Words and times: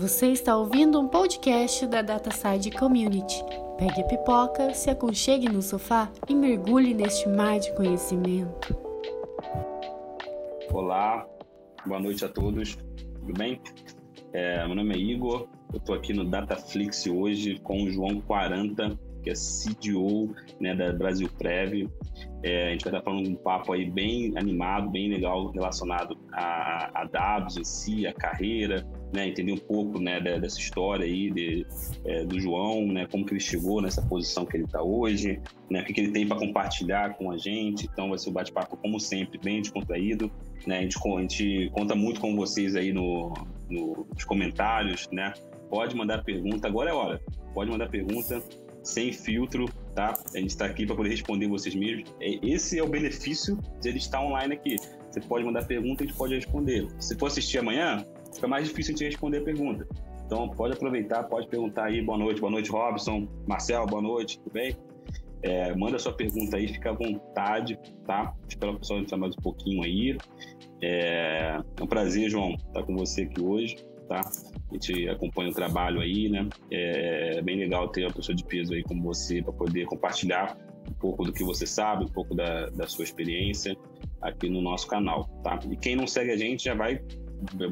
Você 0.00 0.28
está 0.28 0.56
ouvindo 0.56 0.98
um 0.98 1.06
podcast 1.06 1.86
da 1.86 2.00
DataSide 2.00 2.70
Community. 2.70 3.44
Pegue 3.76 4.00
a 4.00 4.04
pipoca, 4.04 4.72
se 4.72 4.88
aconchegue 4.88 5.46
no 5.46 5.60
sofá 5.60 6.10
e 6.26 6.34
mergulhe 6.34 6.94
neste 6.94 7.28
mar 7.28 7.58
de 7.58 7.70
conhecimento. 7.74 8.74
Olá, 10.72 11.28
boa 11.84 12.00
noite 12.00 12.24
a 12.24 12.30
todos, 12.30 12.78
tudo 13.18 13.34
bem? 13.34 13.60
É, 14.32 14.66
meu 14.66 14.74
nome 14.74 14.94
é 14.94 14.98
Igor, 14.98 15.46
eu 15.70 15.76
estou 15.76 15.94
aqui 15.94 16.14
no 16.14 16.24
Dataflix 16.24 17.06
hoje 17.06 17.58
com 17.58 17.82
o 17.82 17.90
João 17.90 18.22
40, 18.22 18.98
que 19.22 19.28
é 19.28 19.34
CDO 19.34 20.34
né, 20.58 20.74
da 20.74 20.94
Brasil 20.94 21.28
Prev. 21.36 21.90
É, 22.42 22.68
a 22.68 22.70
gente 22.70 22.84
vai 22.84 22.92
estar 22.94 23.02
falando 23.02 23.28
um 23.28 23.34
papo 23.34 23.74
aí 23.74 23.84
bem 23.84 24.32
animado, 24.38 24.88
bem 24.88 25.10
legal 25.10 25.50
relacionado 25.50 26.16
a, 26.32 27.02
a 27.02 27.04
dados 27.04 27.58
em 27.58 27.64
si, 27.64 28.06
a 28.06 28.14
carreira, 28.14 28.82
né, 29.12 29.28
entender 29.28 29.52
um 29.52 29.58
pouco 29.58 30.00
né, 30.00 30.20
dessa 30.20 30.58
história 30.58 31.04
aí 31.04 31.30
de, 31.30 31.66
é, 32.04 32.24
do 32.24 32.40
João, 32.40 32.86
né, 32.86 33.06
como 33.10 33.24
que 33.24 33.32
ele 33.32 33.40
chegou 33.40 33.80
nessa 33.82 34.02
posição 34.02 34.46
que 34.46 34.56
ele 34.56 34.64
está 34.64 34.82
hoje, 34.82 35.40
né, 35.68 35.82
o 35.82 35.84
que, 35.84 35.92
que 35.92 36.00
ele 36.00 36.12
tem 36.12 36.26
para 36.26 36.38
compartilhar 36.38 37.14
com 37.14 37.30
a 37.30 37.36
gente. 37.36 37.88
Então 37.92 38.08
vai 38.10 38.18
ser 38.18 38.30
um 38.30 38.32
bate-papo, 38.32 38.76
como 38.76 39.00
sempre, 39.00 39.38
bem 39.38 39.60
descontraído. 39.62 40.30
Né, 40.66 40.78
a, 40.78 40.82
gente, 40.82 40.96
a 41.04 41.20
gente 41.20 41.70
conta 41.72 41.94
muito 41.94 42.20
com 42.20 42.36
vocês 42.36 42.76
aí 42.76 42.92
no, 42.92 43.32
no, 43.68 44.06
nos 44.12 44.24
comentários. 44.24 45.08
Né? 45.12 45.32
Pode 45.68 45.96
mandar 45.96 46.22
pergunta, 46.22 46.68
agora 46.68 46.90
é 46.90 46.92
hora. 46.92 47.20
Pode 47.54 47.70
mandar 47.70 47.88
pergunta 47.88 48.42
sem 48.82 49.12
filtro, 49.12 49.66
tá? 49.94 50.18
A 50.34 50.38
gente 50.38 50.50
está 50.50 50.64
aqui 50.64 50.86
para 50.86 50.96
poder 50.96 51.10
responder 51.10 51.46
vocês 51.48 51.74
mesmos. 51.74 52.14
É, 52.20 52.38
esse 52.42 52.78
é 52.78 52.82
o 52.82 52.88
benefício 52.88 53.58
de 53.80 53.88
ele 53.88 53.98
estar 53.98 54.22
online 54.22 54.54
aqui. 54.54 54.76
Você 55.10 55.20
pode 55.20 55.44
mandar 55.44 55.66
pergunta, 55.66 56.02
a 56.02 56.06
gente 56.06 56.16
pode 56.16 56.34
responder. 56.34 56.86
Se 56.98 57.16
for 57.18 57.26
assistir 57.26 57.58
amanhã, 57.58 58.04
fica 58.34 58.48
mais 58.48 58.68
difícil 58.68 58.94
de 58.94 59.04
responder 59.04 59.38
a 59.38 59.42
pergunta. 59.42 59.86
Então 60.26 60.48
pode 60.48 60.74
aproveitar, 60.74 61.24
pode 61.24 61.48
perguntar 61.48 61.86
aí, 61.86 62.00
boa 62.02 62.16
noite, 62.16 62.40
boa 62.40 62.52
noite, 62.52 62.70
Robson, 62.70 63.26
Marcel, 63.46 63.84
boa 63.86 64.00
noite, 64.00 64.38
tudo 64.38 64.52
bem? 64.52 64.76
É, 65.42 65.74
manda 65.74 65.98
sua 65.98 66.12
pergunta 66.12 66.56
aí, 66.56 66.68
fica 66.68 66.90
à 66.90 66.92
vontade, 66.92 67.78
tá? 68.06 68.34
Espero 68.48 68.72
o 68.72 68.78
pessoal 68.78 69.00
entrar 69.00 69.16
mais 69.16 69.34
um 69.34 69.40
pouquinho 69.40 69.82
aí. 69.82 70.16
É, 70.82 71.58
é 71.78 71.82
um 71.82 71.86
prazer, 71.86 72.30
João, 72.30 72.54
estar 72.54 72.82
com 72.82 72.96
você 72.96 73.22
aqui 73.22 73.42
hoje, 73.42 73.76
tá? 74.08 74.20
A 74.20 74.74
gente 74.74 75.08
acompanha 75.08 75.50
o 75.50 75.54
trabalho 75.54 76.00
aí, 76.00 76.28
né? 76.28 76.48
É, 76.70 77.38
é 77.38 77.42
bem 77.42 77.56
legal 77.56 77.88
ter 77.88 78.04
uma 78.04 78.12
pessoa 78.12 78.36
de 78.36 78.44
peso 78.44 78.74
aí 78.74 78.82
como 78.82 79.02
você 79.02 79.42
para 79.42 79.52
poder 79.52 79.86
compartilhar 79.86 80.56
um 80.88 80.94
pouco 80.94 81.24
do 81.24 81.32
que 81.32 81.42
você 81.42 81.66
sabe, 81.66 82.04
um 82.04 82.08
pouco 82.08 82.34
da, 82.34 82.66
da 82.70 82.86
sua 82.86 83.04
experiência 83.04 83.76
aqui 84.20 84.48
no 84.48 84.60
nosso 84.60 84.86
canal, 84.86 85.24
tá? 85.42 85.58
E 85.70 85.76
quem 85.76 85.96
não 85.96 86.06
segue 86.06 86.30
a 86.30 86.36
gente 86.36 86.64
já 86.64 86.74
vai 86.74 87.00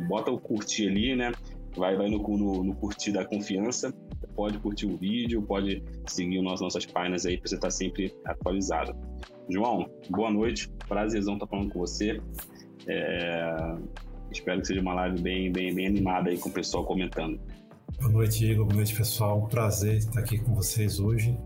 bota 0.08 0.30
o 0.30 0.38
curtir 0.38 0.88
ali, 0.88 1.16
né? 1.16 1.32
Vai, 1.76 1.96
vai 1.96 2.08
no, 2.08 2.18
no, 2.18 2.64
no 2.64 2.74
curtir 2.74 3.12
da 3.12 3.24
confiança, 3.24 3.94
pode 4.34 4.58
curtir 4.58 4.86
o 4.86 4.96
vídeo, 4.96 5.42
pode 5.42 5.82
seguir 6.06 6.42
nas 6.42 6.60
nossas 6.60 6.84
páginas 6.86 7.24
aí 7.26 7.36
para 7.36 7.48
você 7.48 7.54
estar 7.54 7.68
tá 7.68 7.70
sempre 7.70 8.14
atualizado. 8.24 8.96
João, 9.48 9.88
boa 10.10 10.30
noite, 10.30 10.68
prazerzão 10.88 11.34
estar 11.34 11.46
tá 11.46 11.50
falando 11.50 11.72
com 11.72 11.78
você. 11.78 12.20
É... 12.86 13.76
Espero 14.30 14.60
que 14.60 14.66
seja 14.66 14.80
uma 14.80 14.94
live 14.94 15.20
bem, 15.20 15.52
bem, 15.52 15.74
bem 15.74 15.86
animada 15.86 16.30
aí 16.30 16.38
com 16.38 16.48
o 16.48 16.52
pessoal 16.52 16.84
comentando. 16.84 17.40
Boa 17.98 18.12
noite, 18.12 18.44
Igor. 18.44 18.66
Boa 18.66 18.76
noite, 18.76 18.94
pessoal. 18.94 19.46
Prazer 19.48 19.96
estar 19.96 20.20
aqui 20.20 20.38
com 20.38 20.54
vocês 20.54 21.00
hoje. 21.00 21.36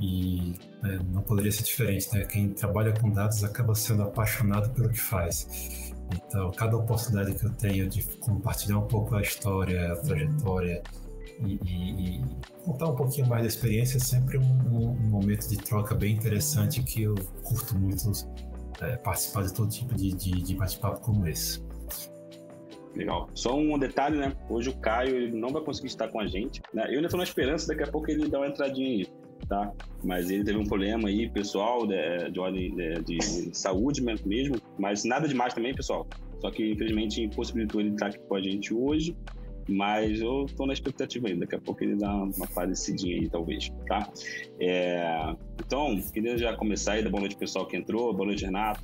E 0.00 0.54
né, 0.82 0.98
não 1.12 1.22
poderia 1.22 1.52
ser 1.52 1.64
diferente, 1.64 2.12
né? 2.14 2.24
Quem 2.24 2.48
trabalha 2.48 2.92
com 2.92 3.10
dados 3.10 3.44
acaba 3.44 3.74
sendo 3.74 4.02
apaixonado 4.02 4.70
pelo 4.74 4.88
que 4.88 5.00
faz. 5.00 5.91
Então, 6.12 6.50
cada 6.52 6.76
oportunidade 6.76 7.34
que 7.34 7.44
eu 7.44 7.52
tenho 7.54 7.88
de 7.88 8.02
compartilhar 8.18 8.78
um 8.78 8.86
pouco 8.86 9.14
a 9.14 9.22
história, 9.22 9.92
a 9.92 9.96
trajetória 9.96 10.82
e, 11.44 11.58
e, 11.64 12.16
e 12.16 12.24
contar 12.64 12.88
um 12.88 12.96
pouquinho 12.96 13.26
mais 13.26 13.42
da 13.42 13.48
experiência 13.48 13.96
é 13.96 14.00
sempre 14.00 14.38
um, 14.38 14.42
um, 14.42 14.94
momento 15.08 15.48
de 15.48 15.56
troca 15.56 15.94
bem 15.94 16.14
interessante 16.14 16.82
que 16.82 17.02
eu 17.02 17.14
curto 17.42 17.78
muito 17.78 18.10
é, 18.80 18.96
participar 18.96 19.44
de 19.44 19.54
todo 19.54 19.70
tipo 19.70 19.94
de, 19.94 20.12
de, 20.12 20.30
de 20.42 20.54
bate-papo 20.54 21.00
como 21.00 21.26
esse. 21.26 21.62
Legal. 22.94 23.28
Só 23.34 23.56
um 23.56 23.78
detalhe, 23.78 24.18
né? 24.18 24.36
Hoje 24.50 24.68
o 24.68 24.76
Caio 24.76 25.16
ele 25.16 25.38
não 25.38 25.48
vai 25.48 25.62
conseguir 25.62 25.88
estar 25.88 26.08
com 26.08 26.20
a 26.20 26.26
gente. 26.26 26.60
Né? 26.74 26.84
Eu 26.88 26.96
ainda 26.96 27.06
estou 27.06 27.18
na 27.18 27.24
esperança, 27.24 27.66
daqui 27.66 27.82
a 27.82 27.90
pouco 27.90 28.10
ele 28.10 28.28
dá 28.28 28.38
uma 28.38 28.48
entradinha 28.48 28.88
aí, 28.88 29.06
tá? 29.48 29.72
Mas 30.04 30.30
ele 30.30 30.44
teve 30.44 30.58
um 30.58 30.64
problema 30.64 31.08
aí, 31.08 31.28
pessoal, 31.30 31.86
de, 31.86 32.30
de 32.30 32.38
ordem 32.38 32.74
de, 32.74 33.02
de, 33.02 33.56
saúde 33.56 34.02
mesmo. 34.02 34.56
Mas 34.78 35.04
nada 35.04 35.28
demais 35.28 35.54
também, 35.54 35.74
pessoal. 35.74 36.06
Só 36.40 36.50
que 36.50 36.72
infelizmente 36.72 37.22
impossibilitou 37.22 37.80
ele 37.80 37.90
estar 37.90 38.06
aqui 38.06 38.18
com 38.18 38.34
a 38.34 38.42
gente 38.42 38.74
hoje. 38.74 39.16
Mas 39.68 40.20
eu 40.20 40.46
estou 40.46 40.66
na 40.66 40.72
expectativa 40.72 41.28
ainda. 41.28 41.40
Daqui 41.40 41.54
a 41.54 41.60
pouco 41.60 41.84
ele 41.84 41.96
dá 41.96 42.12
uma 42.12 42.46
parecidinha 42.52 43.16
aí, 43.16 43.28
talvez, 43.28 43.70
tá? 43.86 44.10
É... 44.58 45.36
Então, 45.64 46.00
queria 46.12 46.36
já 46.36 46.56
começar 46.56 46.94
aí, 46.94 47.02
dar 47.02 47.10
boa 47.10 47.20
noite 47.20 47.36
pessoal 47.36 47.66
que 47.66 47.76
entrou. 47.76 48.12
Boa 48.12 48.26
noite, 48.26 48.44
Renato. 48.44 48.82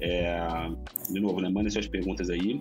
É... 0.00 0.38
De 1.12 1.20
novo, 1.20 1.40
né? 1.40 1.50
Mandem 1.50 1.70
suas 1.70 1.86
perguntas 1.86 2.30
aí. 2.30 2.58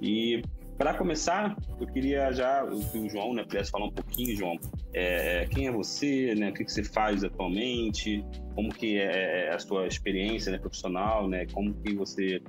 E 0.00 0.42
para 0.80 0.94
começar, 0.94 1.54
eu 1.78 1.86
queria 1.86 2.32
já 2.32 2.66
que 2.90 2.96
o 2.96 3.06
João 3.10 3.34
né, 3.34 3.44
pudesse 3.44 3.70
falar 3.70 3.84
um 3.84 3.90
pouquinho, 3.90 4.34
João, 4.34 4.58
é, 4.94 5.46
quem 5.50 5.66
é 5.66 5.70
você, 5.70 6.34
né, 6.34 6.48
o 6.48 6.54
que, 6.54 6.64
que 6.64 6.72
você 6.72 6.82
faz 6.82 7.22
atualmente, 7.22 8.24
como 8.54 8.72
que 8.72 8.98
é 8.98 9.52
a 9.52 9.58
sua 9.58 9.86
experiência 9.86 10.50
né, 10.50 10.56
profissional, 10.56 11.28
né, 11.28 11.44
como 11.52 11.74
que 11.74 11.94
você 11.94 12.40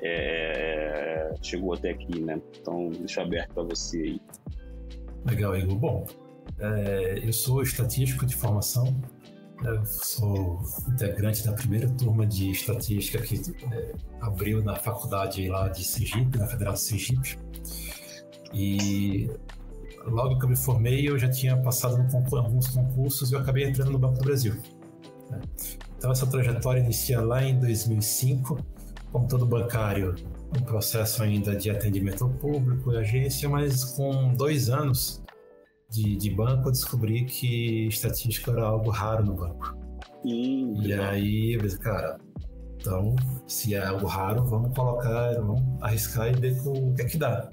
é, 0.00 1.34
chegou 1.42 1.74
até 1.74 1.90
aqui, 1.90 2.20
né? 2.20 2.40
Então, 2.60 2.90
deixo 2.90 3.20
aberto 3.20 3.54
para 3.54 3.64
você 3.64 3.98
aí. 3.98 4.20
Legal, 5.26 5.56
Igor. 5.56 5.74
Bom, 5.76 6.06
é, 6.60 7.18
eu 7.24 7.32
sou 7.32 7.60
estatístico 7.60 8.24
de 8.24 8.36
formação, 8.36 8.94
eu 9.64 9.84
sou 9.84 10.62
integrante 10.88 11.44
da 11.44 11.52
primeira 11.52 11.88
turma 11.90 12.26
de 12.26 12.50
estatística 12.50 13.20
que 13.22 13.40
é, 13.72 13.92
abriu 14.20 14.62
na 14.62 14.76
faculdade 14.76 15.46
lá 15.48 15.68
de 15.68 15.84
Sergipe, 15.84 16.38
na 16.38 16.46
Federal 16.46 16.74
de 16.74 16.80
Sergipe. 16.80 17.38
E 18.52 19.30
logo 20.06 20.38
que 20.38 20.44
eu 20.44 20.48
me 20.48 20.56
formei, 20.56 21.08
eu 21.08 21.18
já 21.18 21.28
tinha 21.28 21.56
passado 21.56 22.00
em 22.00 22.38
alguns 22.38 22.68
concursos 22.68 23.30
e 23.30 23.34
eu 23.34 23.40
acabei 23.40 23.64
entrando 23.64 23.90
no 23.90 23.98
Banco 23.98 24.18
do 24.18 24.24
Brasil. 24.24 24.54
Né? 25.30 25.40
Então, 25.96 26.10
essa 26.10 26.26
trajetória 26.26 26.80
inicia 26.80 27.20
lá 27.20 27.44
em 27.44 27.58
2005, 27.60 28.58
como 29.12 29.28
todo 29.28 29.44
bancário, 29.44 30.14
um 30.56 30.62
processo 30.62 31.22
ainda 31.22 31.54
de 31.54 31.70
atendimento 31.70 32.24
ao 32.24 32.30
público 32.30 32.92
e 32.92 32.96
agência, 32.96 33.48
mas 33.48 33.84
com 33.84 34.32
dois 34.34 34.70
anos 34.70 35.22
de, 35.90 36.16
de 36.16 36.30
banco, 36.30 36.68
eu 36.68 36.72
descobri 36.72 37.24
que 37.24 37.86
estatística 37.88 38.50
era 38.52 38.62
algo 38.62 38.90
raro 38.90 39.24
no 39.24 39.34
banco. 39.34 39.76
Hum, 40.24 40.80
e 40.82 40.92
aí, 40.92 41.54
eu 41.54 41.60
pensei, 41.60 41.78
cara, 41.78 42.18
então, 42.76 43.14
se 43.46 43.74
é 43.74 43.84
algo 43.84 44.06
raro, 44.06 44.44
vamos 44.44 44.74
colocar, 44.74 45.34
vamos 45.34 45.62
arriscar 45.82 46.28
e 46.28 46.40
ver 46.40 46.58
o 46.64 46.94
que 46.94 47.02
é 47.02 47.04
que 47.04 47.18
dá. 47.18 47.50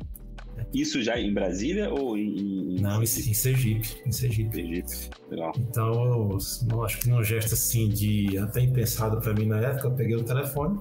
Isso 0.74 1.02
já 1.02 1.20
em 1.20 1.34
Brasília 1.34 1.90
ou 1.94 2.18
em. 2.18 2.80
Não, 2.82 3.00
em, 3.00 3.04
em 3.04 3.06
Sergipe. 3.06 4.02
Em 4.06 4.12
Sergipe. 4.12 4.56
Sergipe. 4.56 5.10
Legal. 5.30 5.52
Então, 5.58 6.30
eu, 6.72 6.84
acho 6.84 7.00
que 7.00 7.10
num 7.10 7.24
gesto 7.24 7.54
assim 7.54 7.90
de 7.90 8.38
até 8.38 8.62
impensado 8.62 9.20
para 9.20 9.34
mim 9.34 9.46
na 9.46 9.60
época, 9.60 9.88
eu 9.88 9.92
peguei 9.92 10.16
o 10.16 10.24
telefone, 10.24 10.80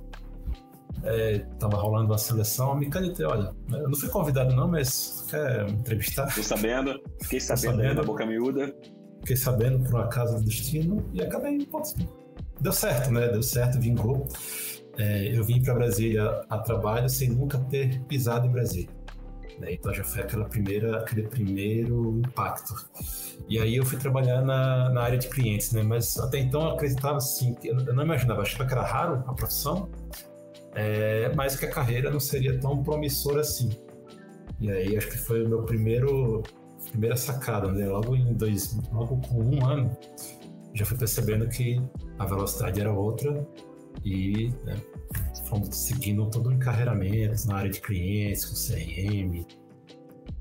é, 1.05 1.39
tava 1.59 1.77
rolando 1.77 2.07
uma 2.07 2.19
seleção, 2.19 2.75
me 2.77 2.89
canetei, 2.89 3.27
olha, 3.27 3.55
eu 3.71 3.89
não 3.89 3.97
fui 3.97 4.09
convidado 4.09 4.55
não, 4.55 4.69
mas 4.69 5.27
quer 5.31 5.69
entrevistar? 5.69 6.35
Tô 6.35 6.43
sabendo, 6.43 7.01
fiquei 7.23 7.41
sabendo, 7.41 7.77
sabendo 7.77 7.95
da 7.97 8.03
boca 8.03 8.27
miúda. 8.27 8.75
Fiquei 9.21 9.37
sabendo 9.37 9.83
por 9.85 9.95
um 9.95 10.03
acaso 10.03 10.37
do 10.37 10.45
destino 10.45 11.05
e 11.13 11.21
acabei, 11.21 11.67
pô, 11.67 11.83
deu 12.61 12.73
certo, 12.73 13.11
né? 13.11 13.29
Deu 13.29 13.43
certo, 13.43 13.81
vingou. 13.81 14.27
É, 14.99 15.37
eu 15.37 15.43
vim 15.43 15.61
para 15.61 15.75
Brasília 15.75 16.43
a 16.49 16.59
trabalho 16.59 17.09
sem 17.09 17.31
nunca 17.31 17.59
ter 17.59 18.01
pisado 18.03 18.47
em 18.47 18.51
Brasília. 18.51 18.89
Né? 19.59 19.73
Então 19.73 19.93
já 19.93 20.05
foi 20.05 20.23
aquela 20.23 20.45
primeira, 20.45 20.99
aquele 20.99 21.23
primeiro 21.23 22.21
impacto. 22.25 22.75
E 23.49 23.59
aí 23.59 23.77
eu 23.77 23.85
fui 23.85 23.99
trabalhar 23.99 24.43
na, 24.43 24.91
na 24.91 25.03
área 25.03 25.19
de 25.19 25.29
clientes, 25.29 25.73
né? 25.73 25.83
Mas 25.83 26.19
até 26.19 26.39
então 26.39 26.63
eu 26.63 26.71
acreditava 26.71 27.17
assim, 27.17 27.57
eu 27.65 27.75
não 27.75 28.05
imaginava, 28.05 28.43
achava 28.43 28.67
que 28.67 28.73
era 28.73 28.83
raro 28.83 29.25
a 29.27 29.35
profissão, 29.35 29.89
é, 30.77 31.33
mas 31.35 31.57
que 31.57 31.65
a 31.65 31.71
carreira 31.71 32.11
não 32.11 32.21
seria 32.21 32.61
tão 32.61 32.83
promissora 32.83 33.41
assim. 33.41 33.71
E 34.61 34.71
aí 34.71 34.97
acho 34.97 35.09
que 35.09 35.17
foi 35.19 35.45
o 35.45 35.49
meu 35.49 35.63
primeiro 35.63 36.43
primeira 36.91 37.17
sacada, 37.17 37.73
né? 37.73 37.87
Logo 37.89 38.15
em 38.15 38.33
dois, 38.35 38.79
logo 38.93 39.17
com 39.29 39.43
um 39.43 39.67
ano, 39.67 39.97
já 40.75 40.85
fui 40.85 40.97
percebendo 40.97 41.49
que 41.49 41.81
a 42.19 42.27
velocidade 42.27 42.81
era 42.81 42.93
outra 42.93 43.47
e 44.05 44.53
né, 44.65 44.77
fomos 45.47 45.75
seguindo 45.75 46.29
todo 46.31 46.51
o 46.51 46.53
encarreiramento 46.53 47.47
na 47.49 47.57
área 47.57 47.71
de 47.71 47.81
clientes, 47.81 48.45
com 48.45 48.55
CRM, 48.55 49.45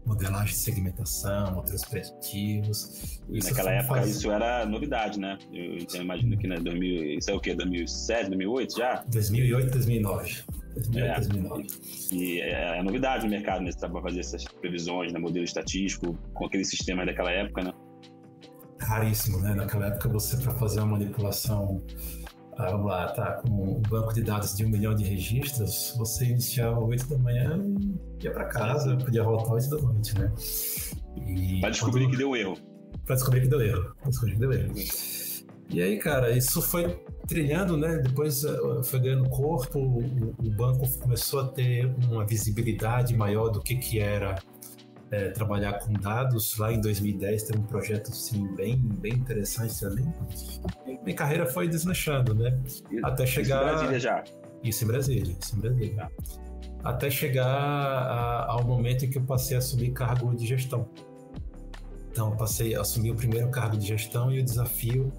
modelagem 0.05 0.53
de 0.53 0.59
segmentação, 0.59 1.55
modelos 1.55 1.83
preditivos. 1.85 3.19
Naquela 3.27 3.71
época 3.71 4.01
faz... 4.01 4.15
isso 4.15 4.31
era 4.31 4.65
novidade, 4.65 5.19
né? 5.19 5.37
Eu, 5.51 5.77
eu 5.93 6.01
imagino 6.01 6.37
que 6.37 6.47
né, 6.47 6.57
2000, 6.57 7.17
isso 7.17 7.31
é 7.31 7.33
o 7.33 7.39
quê? 7.39 7.55
2007, 7.55 8.29
2008 8.29 8.77
já? 8.77 9.03
2008, 9.07 9.71
2009. 9.71 10.43
2008, 10.75 11.29
2009. 11.29 11.67
E 12.11 12.41
é, 12.41 12.77
é 12.77 12.83
novidade 12.83 13.23
no 13.25 13.31
mercado, 13.31 13.63
né? 13.63 13.71
Você 13.71 13.87
para 13.87 14.01
fazer 14.01 14.19
essas 14.19 14.43
previsões, 14.45 15.11
né? 15.11 15.19
modelo 15.19 15.45
estatístico, 15.45 16.17
com 16.33 16.45
aquele 16.45 16.65
sistema 16.65 17.05
daquela 17.05 17.31
época, 17.31 17.63
né? 17.63 17.73
Raríssimo, 18.79 19.39
né? 19.39 19.55
Naquela 19.55 19.87
época 19.87 20.09
você, 20.09 20.37
para 20.37 20.53
fazer 20.55 20.79
uma 20.79 20.97
manipulação 20.97 21.81
vamos 22.57 22.87
lá, 22.87 23.07
tá 23.09 23.33
com 23.33 23.49
um 23.49 23.81
banco 23.81 24.13
de 24.13 24.21
dados 24.21 24.55
de 24.55 24.65
um 24.65 24.69
milhão 24.69 24.95
de 24.95 25.03
registros, 25.03 25.93
você 25.97 26.25
iniciava 26.25 26.77
às 26.79 26.87
8 26.87 27.07
da 27.07 27.17
manhã 27.17 27.59
e 28.19 28.23
ia 28.23 28.31
para 28.31 28.45
casa, 28.45 28.95
podia 28.97 29.23
voltar 29.23 29.55
às 29.55 29.71
8 29.71 29.75
da 29.75 29.91
noite, 29.91 30.19
né? 30.19 30.31
Para 31.61 31.69
descobrir 31.69 32.05
quando... 32.05 32.11
que 32.11 32.17
deu 32.17 32.35
erro. 32.35 32.57
Para 33.05 33.15
descobrir 33.15 33.41
que 33.41 33.47
deu 33.47 33.61
erro. 33.61 33.95
Para 33.99 34.09
descobrir 34.09 34.33
que 34.33 34.39
deu 34.39 34.53
erro. 34.53 34.73
E 35.69 35.81
aí, 35.81 35.97
cara, 35.97 36.31
isso 36.31 36.61
foi 36.61 37.03
trilhando, 37.27 37.75
né? 37.75 37.97
Depois 37.97 38.43
eh, 38.43 38.57
foi 38.83 38.99
ganhando 38.99 39.27
corpo, 39.29 39.79
o, 39.79 40.35
o 40.39 40.51
banco 40.51 40.87
começou 40.99 41.41
a 41.41 41.47
ter 41.47 41.91
uma 42.07 42.25
visibilidade 42.25 43.15
maior 43.15 43.49
do 43.49 43.59
que, 43.59 43.75
que 43.75 43.99
era 43.99 44.35
é, 45.11 45.29
trabalhar 45.29 45.79
com 45.79 45.93
dados. 45.93 46.57
Lá 46.57 46.71
em 46.71 46.81
2010 46.81 47.43
teve 47.43 47.59
um 47.59 47.63
projeto 47.63 48.11
assim, 48.11 48.47
bem, 48.55 48.77
bem 48.77 49.13
interessante 49.13 49.79
também. 49.79 50.13
E 50.87 50.97
minha 51.03 51.15
carreira 51.15 51.45
foi 51.45 51.67
deslanchando, 51.67 52.33
né? 52.33 52.57
Até 53.03 53.25
chegar. 53.25 53.61
Isso 53.61 53.63
em 53.63 53.75
Brasília 53.75 53.99
já. 53.99 54.23
Isso 54.63 54.83
em 54.83 54.87
Brasília, 54.87 55.37
isso 55.41 55.55
em 55.55 55.59
Brasília. 55.59 55.95
Tá. 55.95 56.09
Até 56.83 57.09
chegar 57.09 57.47
a, 57.47 58.51
ao 58.51 58.63
momento 58.63 59.05
em 59.05 59.09
que 59.09 59.17
eu 59.17 59.23
passei 59.23 59.55
a 59.55 59.59
assumir 59.59 59.91
cargo 59.91 60.35
de 60.35 60.45
gestão. 60.45 60.87
Então, 62.11 62.35
passei 62.37 62.75
a 62.75 62.81
assumir 62.81 63.11
o 63.11 63.15
primeiro 63.15 63.49
cargo 63.49 63.75
de 63.77 63.87
gestão 63.87 64.31
e 64.31 64.39
o 64.39 64.43
desafio 64.43 65.11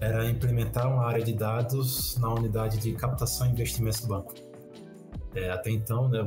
era 0.00 0.28
implementar 0.28 0.86
uma 0.92 1.04
área 1.04 1.24
de 1.24 1.32
dados 1.32 2.16
na 2.18 2.32
unidade 2.32 2.78
de 2.78 2.92
captação 2.92 3.46
e 3.46 3.50
investimentos 3.50 4.00
do 4.02 4.08
banco. 4.08 4.34
É, 5.34 5.50
até 5.50 5.70
então, 5.70 6.08
né, 6.08 6.20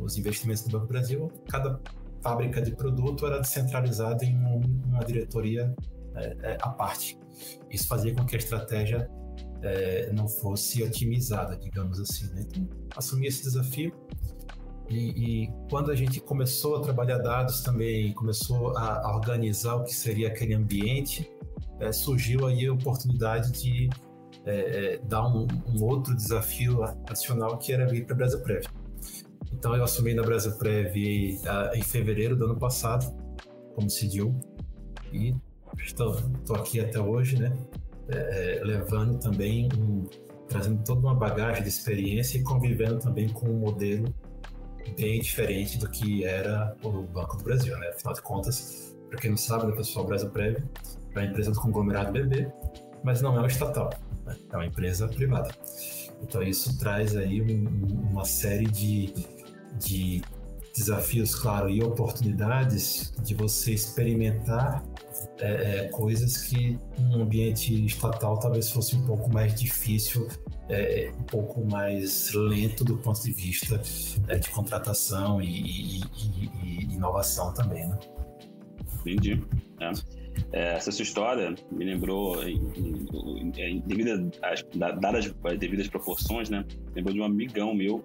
os 0.00 0.18
investimentos 0.18 0.62
do 0.62 0.70
Banco 0.70 0.86
do 0.86 0.92
Brasil, 0.92 1.32
cada 1.48 1.80
fábrica 2.24 2.60
de 2.62 2.74
produto 2.74 3.26
era 3.26 3.38
descentralizada 3.38 4.24
em 4.24 4.34
uma 4.34 5.04
diretoria 5.04 5.72
é, 6.16 6.36
é, 6.42 6.58
à 6.62 6.70
parte. 6.70 7.18
Isso 7.70 7.86
fazia 7.86 8.14
com 8.14 8.24
que 8.24 8.34
a 8.34 8.38
estratégia 8.38 9.10
é, 9.62 10.10
não 10.10 10.26
fosse 10.26 10.82
otimizada, 10.82 11.54
digamos 11.56 12.00
assim. 12.00 12.26
Né? 12.32 12.46
Então, 12.48 12.66
assumi 12.96 13.26
esse 13.26 13.42
desafio 13.42 13.92
e, 14.88 15.44
e, 15.44 15.52
quando 15.68 15.90
a 15.90 15.94
gente 15.94 16.20
começou 16.20 16.76
a 16.76 16.80
trabalhar 16.80 17.18
dados 17.18 17.62
também, 17.62 18.12
começou 18.12 18.76
a, 18.76 19.14
organizar 19.14 19.76
o 19.76 19.84
que 19.84 19.94
seria 19.94 20.28
aquele 20.28 20.54
ambiente, 20.54 21.30
é, 21.80 21.92
surgiu 21.92 22.46
aí 22.46 22.66
a 22.66 22.72
oportunidade 22.72 23.50
de 23.52 23.90
é, 24.46 24.98
dar 25.04 25.26
um, 25.26 25.46
um, 25.68 25.82
outro 25.82 26.14
desafio 26.14 26.84
adicional 27.08 27.58
que 27.58 27.72
era 27.72 27.86
vir 27.86 28.04
para 28.04 28.14
a 28.14 28.16
Brasil 28.16 28.40
Prévia. 28.40 28.70
Então 29.58 29.74
eu 29.76 29.84
assumi 29.84 30.12
na 30.14 30.22
Brasil 30.22 30.52
Prev 30.58 30.96
uh, 30.96 31.76
em 31.76 31.82
fevereiro 31.82 32.36
do 32.36 32.44
ano 32.44 32.56
passado, 32.56 33.06
como 33.74 33.86
CDO, 33.88 34.34
e 35.12 35.34
estou, 35.78 36.16
estou 36.40 36.56
aqui 36.56 36.80
até 36.80 37.00
hoje, 37.00 37.38
né? 37.38 37.56
É, 38.08 38.58
é, 38.58 38.64
levando 38.64 39.18
também, 39.18 39.68
um, 39.78 40.04
trazendo 40.48 40.82
toda 40.84 41.00
uma 41.00 41.14
bagagem 41.14 41.62
de 41.62 41.68
experiência 41.68 42.36
e 42.36 42.42
convivendo 42.42 42.98
também 42.98 43.28
com 43.28 43.48
um 43.48 43.58
modelo 43.60 44.12
bem 44.98 45.20
diferente 45.20 45.78
do 45.78 45.88
que 45.88 46.24
era 46.24 46.76
o 46.82 47.02
Banco 47.02 47.36
do 47.38 47.44
Brasil, 47.44 47.78
né? 47.78 47.88
Afinal 47.88 48.14
de 48.14 48.22
contas, 48.22 48.94
para 49.08 49.18
quem 49.18 49.30
não 49.30 49.36
sabe, 49.36 49.66
né, 49.66 49.72
pessoal, 49.72 50.04
Brasil 50.04 50.30
Prev 50.30 50.56
é 50.58 51.18
uma 51.18 51.24
empresa 51.24 51.52
do 51.52 51.60
conglomerado 51.60 52.12
BB, 52.12 52.52
mas 53.02 53.22
não 53.22 53.36
é 53.36 53.38
uma 53.38 53.46
estatal, 53.46 53.90
né? 54.26 54.36
é 54.52 54.56
uma 54.56 54.66
empresa 54.66 55.08
privada. 55.08 55.54
Então 56.22 56.42
isso 56.42 56.78
traz 56.78 57.16
aí 57.16 57.40
um, 57.40 58.10
uma 58.10 58.24
série 58.24 58.66
de 58.66 59.14
de 59.78 60.22
desafios, 60.74 61.34
claro, 61.34 61.70
e 61.70 61.82
oportunidades 61.82 63.12
de 63.22 63.34
você 63.34 63.72
experimentar 63.72 64.84
é, 65.38 65.84
é, 65.84 65.88
coisas 65.88 66.38
que 66.38 66.78
num 66.98 67.22
ambiente 67.22 67.84
estatal 67.86 68.38
talvez 68.38 68.70
fosse 68.70 68.96
um 68.96 69.06
pouco 69.06 69.32
mais 69.32 69.54
difícil, 69.54 70.28
é, 70.68 71.12
um 71.16 71.22
pouco 71.22 71.64
mais 71.64 72.32
lento 72.34 72.84
do 72.84 72.96
ponto 72.98 73.22
de 73.22 73.32
vista 73.32 73.80
é, 74.28 74.36
de 74.36 74.50
contratação 74.50 75.40
e, 75.40 75.46
e, 75.46 76.00
e, 76.00 76.50
e, 76.64 76.94
inovação 76.94 77.54
também, 77.54 77.86
né? 77.88 77.98
Entendi. 79.00 79.40
É. 79.80 79.92
É, 80.52 80.74
essa 80.74 80.90
sua 80.90 81.04
história 81.04 81.54
me 81.70 81.84
lembrou, 81.84 82.42
em, 82.42 82.56
em, 83.56 83.84
em, 83.88 84.30
dadas 85.00 85.32
as 85.44 85.58
devidas 85.58 85.86
proporções, 85.88 86.50
né? 86.50 86.64
Lembrou 86.94 87.14
de 87.14 87.20
um 87.20 87.24
amigão 87.24 87.72
meu 87.72 88.04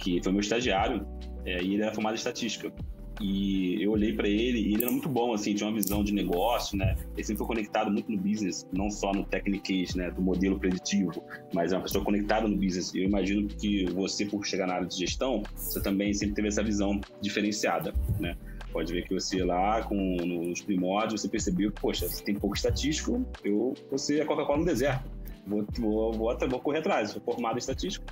que 0.00 0.22
foi 0.22 0.32
meu 0.32 0.40
estagiário, 0.40 1.06
é, 1.44 1.62
e 1.62 1.74
ele 1.74 1.82
era 1.82 1.94
formado 1.94 2.14
em 2.14 2.16
estatística. 2.16 2.72
E 3.20 3.82
eu 3.82 3.92
olhei 3.92 4.14
para 4.14 4.26
ele 4.26 4.58
e 4.58 4.74
ele 4.74 4.82
era 4.82 4.90
muito 4.90 5.08
bom, 5.08 5.34
assim, 5.34 5.54
tinha 5.54 5.68
uma 5.68 5.76
visão 5.76 6.02
de 6.02 6.12
negócio, 6.12 6.76
né? 6.76 6.96
Ele 7.14 7.22
sempre 7.22 7.38
foi 7.38 7.46
conectado 7.48 7.90
muito 7.90 8.10
no 8.10 8.16
business, 8.16 8.66
não 8.72 8.90
só 8.90 9.12
no 9.12 9.24
techniques, 9.24 9.94
né, 9.94 10.10
do 10.10 10.22
modelo 10.22 10.58
preditivo, 10.58 11.22
mas 11.52 11.72
é 11.72 11.76
uma 11.76 11.82
pessoa 11.82 12.02
conectada 12.02 12.48
no 12.48 12.56
business. 12.56 12.94
Eu 12.94 13.04
imagino 13.04 13.46
que 13.46 13.84
você, 13.92 14.24
por 14.24 14.44
chegar 14.46 14.66
na 14.66 14.74
área 14.74 14.86
de 14.86 14.96
gestão, 14.96 15.42
você 15.54 15.82
também 15.82 16.14
sempre 16.14 16.34
teve 16.34 16.48
essa 16.48 16.62
visão 16.62 16.98
diferenciada, 17.20 17.92
né? 18.18 18.36
Pode 18.72 18.90
ver 18.92 19.06
que 19.06 19.12
você 19.12 19.44
lá, 19.44 19.82
com, 19.82 19.96
nos 19.96 20.62
primórdios, 20.62 21.20
você 21.20 21.28
percebeu 21.28 21.70
que, 21.72 21.80
poxa, 21.80 22.08
você 22.08 22.24
tem 22.24 22.34
pouco 22.36 22.56
estatístico, 22.56 23.22
eu, 23.44 23.74
você 23.90 24.20
é 24.20 24.24
Coca-Cola 24.24 24.60
no 24.60 24.64
deserto. 24.64 25.10
Vou, 25.50 25.66
vou, 25.78 26.12
vou, 26.12 26.38
vou 26.48 26.60
correr 26.60 26.78
atrás, 26.78 27.10
sou 27.10 27.20
formado 27.20 27.56
em 27.56 27.58
estatística. 27.58 28.06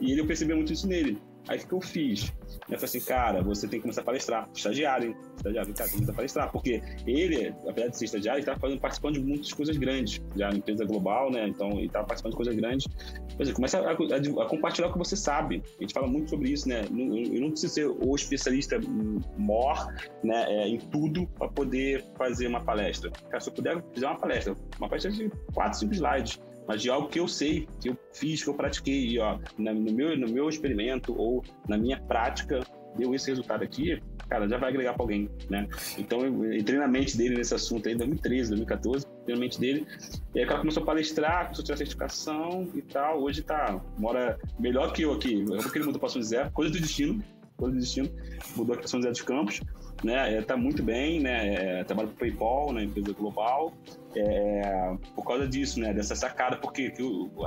E 0.00 0.12
ele, 0.12 0.20
eu 0.22 0.26
percebi 0.26 0.54
muito 0.54 0.72
isso 0.72 0.86
nele. 0.86 1.18
Aí 1.48 1.58
o 1.58 1.66
que 1.66 1.72
eu 1.72 1.80
fiz? 1.80 2.32
Eu 2.68 2.78
falei 2.78 2.84
assim, 2.84 3.00
cara, 3.00 3.42
você 3.42 3.66
tem 3.66 3.78
que 3.78 3.82
começar 3.82 4.02
a 4.02 4.04
palestrar. 4.04 4.48
Estagiário, 4.54 5.08
hein? 5.08 5.16
Estagiário, 5.36 5.74
cara, 5.74 5.88
tem 5.88 5.88
que 5.88 5.94
começar 5.94 6.12
a 6.12 6.16
palestrar. 6.16 6.52
Porque 6.52 6.82
ele, 7.06 7.54
apesar 7.66 7.88
de 7.88 7.96
ser 7.96 8.04
estagiário, 8.04 8.42
ele 8.42 8.50
estava 8.50 8.76
participando 8.76 9.14
de 9.14 9.20
muitas 9.20 9.52
coisas 9.54 9.76
grandes. 9.78 10.20
Já 10.36 10.50
na 10.50 10.58
empresa 10.58 10.84
global, 10.84 11.30
né? 11.30 11.48
Então, 11.48 11.70
ele 11.70 11.86
estava 11.86 12.06
participando 12.06 12.32
de 12.32 12.36
coisas 12.36 12.54
grandes. 12.54 12.86
Quer 13.34 13.44
dizer, 13.44 13.54
começa 13.54 13.78
a, 13.78 13.90
a, 13.90 13.92
a, 13.92 14.46
compartilhar 14.46 14.88
o 14.88 14.92
que 14.92 14.98
você 14.98 15.16
sabe. 15.16 15.62
A 15.78 15.82
gente 15.82 15.94
fala 15.94 16.06
muito 16.06 16.28
sobre 16.28 16.50
isso, 16.50 16.68
né? 16.68 16.82
Eu 16.82 17.40
não 17.40 17.50
preciso 17.50 17.72
ser 17.72 17.86
o 17.86 18.14
especialista 18.14 18.78
mor, 19.38 19.90
né? 20.22 20.44
É, 20.50 20.68
em 20.68 20.78
tudo 20.78 21.26
para 21.38 21.48
poder 21.48 22.04
fazer 22.18 22.46
uma 22.46 22.60
palestra. 22.60 23.10
Cara, 23.30 23.40
se 23.40 23.48
eu 23.48 23.54
puder 23.54 23.82
fazer 23.94 24.04
uma 24.04 24.18
palestra, 24.18 24.56
uma 24.78 24.88
palestra 24.88 25.10
de 25.12 25.30
quatro, 25.54 25.78
cinco 25.78 25.94
slides, 25.94 26.38
mas 26.68 26.82
de 26.82 26.90
algo 26.90 27.08
que 27.08 27.18
eu 27.18 27.26
sei, 27.26 27.66
que 27.80 27.88
eu 27.88 27.96
fiz, 28.12 28.44
que 28.44 28.50
eu 28.50 28.54
pratiquei, 28.54 29.08
e, 29.08 29.18
ó, 29.18 29.38
no, 29.56 29.74
meu, 29.74 30.16
no 30.18 30.28
meu 30.28 30.48
experimento 30.50 31.18
ou 31.18 31.42
na 31.66 31.78
minha 31.78 31.98
prática, 31.98 32.60
deu 32.94 33.14
esse 33.14 33.28
resultado 33.30 33.64
aqui, 33.64 34.00
cara, 34.28 34.46
já 34.46 34.58
vai 34.58 34.68
agregar 34.68 34.92
para 34.92 35.02
alguém, 35.02 35.30
né? 35.48 35.66
Então, 35.96 36.20
eu 36.20 36.52
entrei 36.52 36.78
na 36.78 36.86
mente 36.86 37.16
dele 37.16 37.36
nesse 37.36 37.54
assunto 37.54 37.88
aí 37.88 37.94
em 37.94 37.96
2013, 37.96 38.50
2014, 38.50 39.06
entrei 39.22 39.34
na 39.34 39.40
mente 39.40 39.58
dele, 39.58 39.86
e 40.34 40.40
aí 40.40 40.44
o 40.44 40.48
cara 40.48 40.60
começou 40.60 40.82
a 40.82 40.86
palestrar, 40.86 41.44
começou 41.44 41.62
a 41.62 41.64
tirar 41.64 41.76
certificação 41.78 42.68
e 42.74 42.82
tal, 42.82 43.22
hoje 43.22 43.42
tá, 43.42 43.80
mora 43.96 44.38
melhor 44.58 44.92
que 44.92 45.02
eu 45.02 45.12
aqui, 45.12 45.40
eu 45.40 45.56
porque 45.62 45.78
ele 45.78 45.86
mudou 45.86 45.98
para 45.98 46.10
São 46.10 46.20
José, 46.20 46.50
coisa 46.52 46.70
do 46.70 46.78
destino, 46.78 47.24
coisa 47.58 47.74
do 47.74 47.80
destino, 47.80 48.08
mudou 48.56 48.72
aqui 48.72 48.82
para 48.82 48.88
São 48.88 49.00
José 49.00 49.10
dos 49.10 49.22
Campos, 49.22 49.60
né? 50.02 50.38
Está 50.38 50.54
é, 50.54 50.56
muito 50.56 50.82
bem, 50.82 51.20
né? 51.20 51.80
É, 51.80 51.84
trabalha 51.84 52.08
para 52.08 52.14
o 52.14 52.18
PayPal, 52.18 52.72
né? 52.72 52.84
Empresa 52.84 53.12
global. 53.12 53.74
É, 54.16 54.96
por 55.14 55.24
causa 55.24 55.46
disso, 55.46 55.80
né? 55.80 55.92
Dessa 55.92 56.14
sacada, 56.14 56.56
porque 56.56 56.92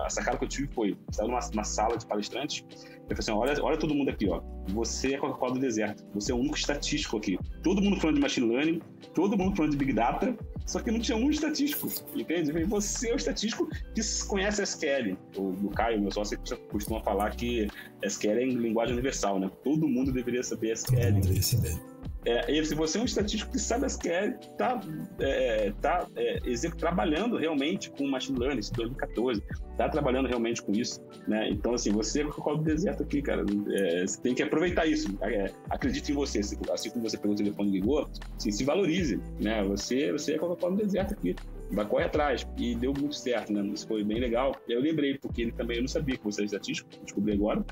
a 0.06 0.10
sacada 0.10 0.38
que 0.38 0.44
eu 0.44 0.50
tive 0.50 0.68
foi, 0.74 0.98
estava 1.10 1.30
numa, 1.30 1.40
numa 1.52 1.64
sala 1.64 1.98
de 1.98 2.06
palestrantes, 2.06 2.64
eu 3.12 3.24
falei 3.24 3.52
assim, 3.52 3.62
olha, 3.62 3.64
olha 3.64 3.78
todo 3.78 3.94
mundo 3.94 4.10
aqui, 4.10 4.28
ó. 4.30 4.42
Você 4.70 5.16
é 5.16 5.18
Coca-Cola 5.18 5.54
do 5.54 5.60
deserto. 5.60 6.04
Você 6.14 6.32
é 6.32 6.36
o 6.36 6.38
único 6.38 6.58
estatístico 6.58 7.18
aqui. 7.18 7.38
Todo 7.64 7.82
mundo 7.82 8.00
falando 8.00 8.16
de 8.16 8.22
machine 8.22 8.48
learning, 8.48 8.82
todo 9.14 9.38
mundo 9.38 9.56
falando 9.56 9.72
de 9.72 9.78
big 9.78 9.94
data, 9.94 10.36
só 10.66 10.80
que 10.80 10.92
não 10.92 11.00
tinha 11.00 11.18
um 11.18 11.30
estatístico, 11.30 11.90
entende? 12.16 12.52
Você 12.66 13.10
é 13.10 13.14
o 13.14 13.18
estatístico 13.18 13.68
que 13.94 14.02
conhece 14.28 14.62
SQL. 14.64 15.18
O, 15.36 15.50
o 15.68 15.70
Caio, 15.72 16.02
meu 16.02 16.12
sócio, 16.12 16.40
costuma 16.70 17.02
falar 17.02 17.36
que 17.36 17.68
SQL 18.04 18.38
é 18.38 18.44
em 18.44 18.52
linguagem 18.52 18.94
universal, 18.94 19.40
né? 19.40 19.50
Todo 19.64 19.88
mundo 19.88 20.12
deveria 20.12 20.44
saber 20.44 20.72
SQL. 20.72 20.96
Todo 20.96 21.14
mundo 21.14 21.22
deveria 21.22 21.44
saber. 21.44 21.91
É, 22.26 22.52
e 22.52 22.64
se 22.64 22.76
você 22.76 23.00
é 23.00 23.02
um 23.02 23.06
estatístico 23.06 23.52
que 23.52 23.60
sabe 23.60 23.86
SQL, 23.88 24.36
está 24.40 24.80
é, 25.20 25.74
tá, 25.82 26.08
é, 26.16 26.40
trabalhando 26.78 27.36
realmente 27.38 27.90
com 27.90 28.08
machine 28.08 28.38
learning, 28.38 28.62
em 28.62 28.76
2014, 28.76 29.44
está 29.72 29.90
trabalhando 29.90 30.28
realmente 30.28 30.62
com 30.62 30.72
isso, 30.72 31.02
né? 31.28 31.50
Então, 31.50 31.74
assim, 31.74 31.92
você 31.92 32.22
é 32.22 32.26
o 32.26 32.56
do 32.56 32.64
deserto 32.64 33.02
aqui, 33.02 33.22
cara. 33.22 33.44
É, 33.72 34.06
você 34.06 34.22
tem 34.22 34.36
que 34.36 34.44
aproveitar 34.44 34.86
isso. 34.86 35.18
É, 35.22 35.52
acredite 35.70 36.12
em 36.12 36.16
você. 36.16 36.40
Assim 36.40 36.90
como 36.92 37.10
você 37.10 37.18
pegou 37.18 37.34
o 37.34 37.38
telefone 37.38 37.70
e 37.70 37.74
ligou, 37.74 38.08
assim, 38.38 38.52
se 38.52 38.64
valorize, 38.64 39.20
né? 39.40 39.64
Você, 39.64 40.12
você 40.12 40.36
é 40.36 40.42
o 40.42 40.56
do 40.56 40.76
deserto 40.76 41.14
aqui 41.14 41.36
vai 41.72 41.86
correr 41.88 42.06
atrás. 42.06 42.48
E 42.58 42.76
deu 42.76 42.94
muito 42.98 43.16
certo, 43.16 43.52
né? 43.52 43.62
Isso 43.74 43.88
foi 43.88 44.04
bem 44.04 44.20
legal. 44.20 44.56
E 44.68 44.74
eu 44.74 44.82
lembrei, 44.82 45.18
porque 45.18 45.42
ele 45.42 45.52
também, 45.52 45.78
eu 45.78 45.84
não 45.84 45.88
sabia 45.88 46.18
que 46.18 46.24
você 46.24 46.42
é 46.42 46.46
estatístico, 46.46 46.90
descobri 47.04 47.34
agora, 47.34 47.66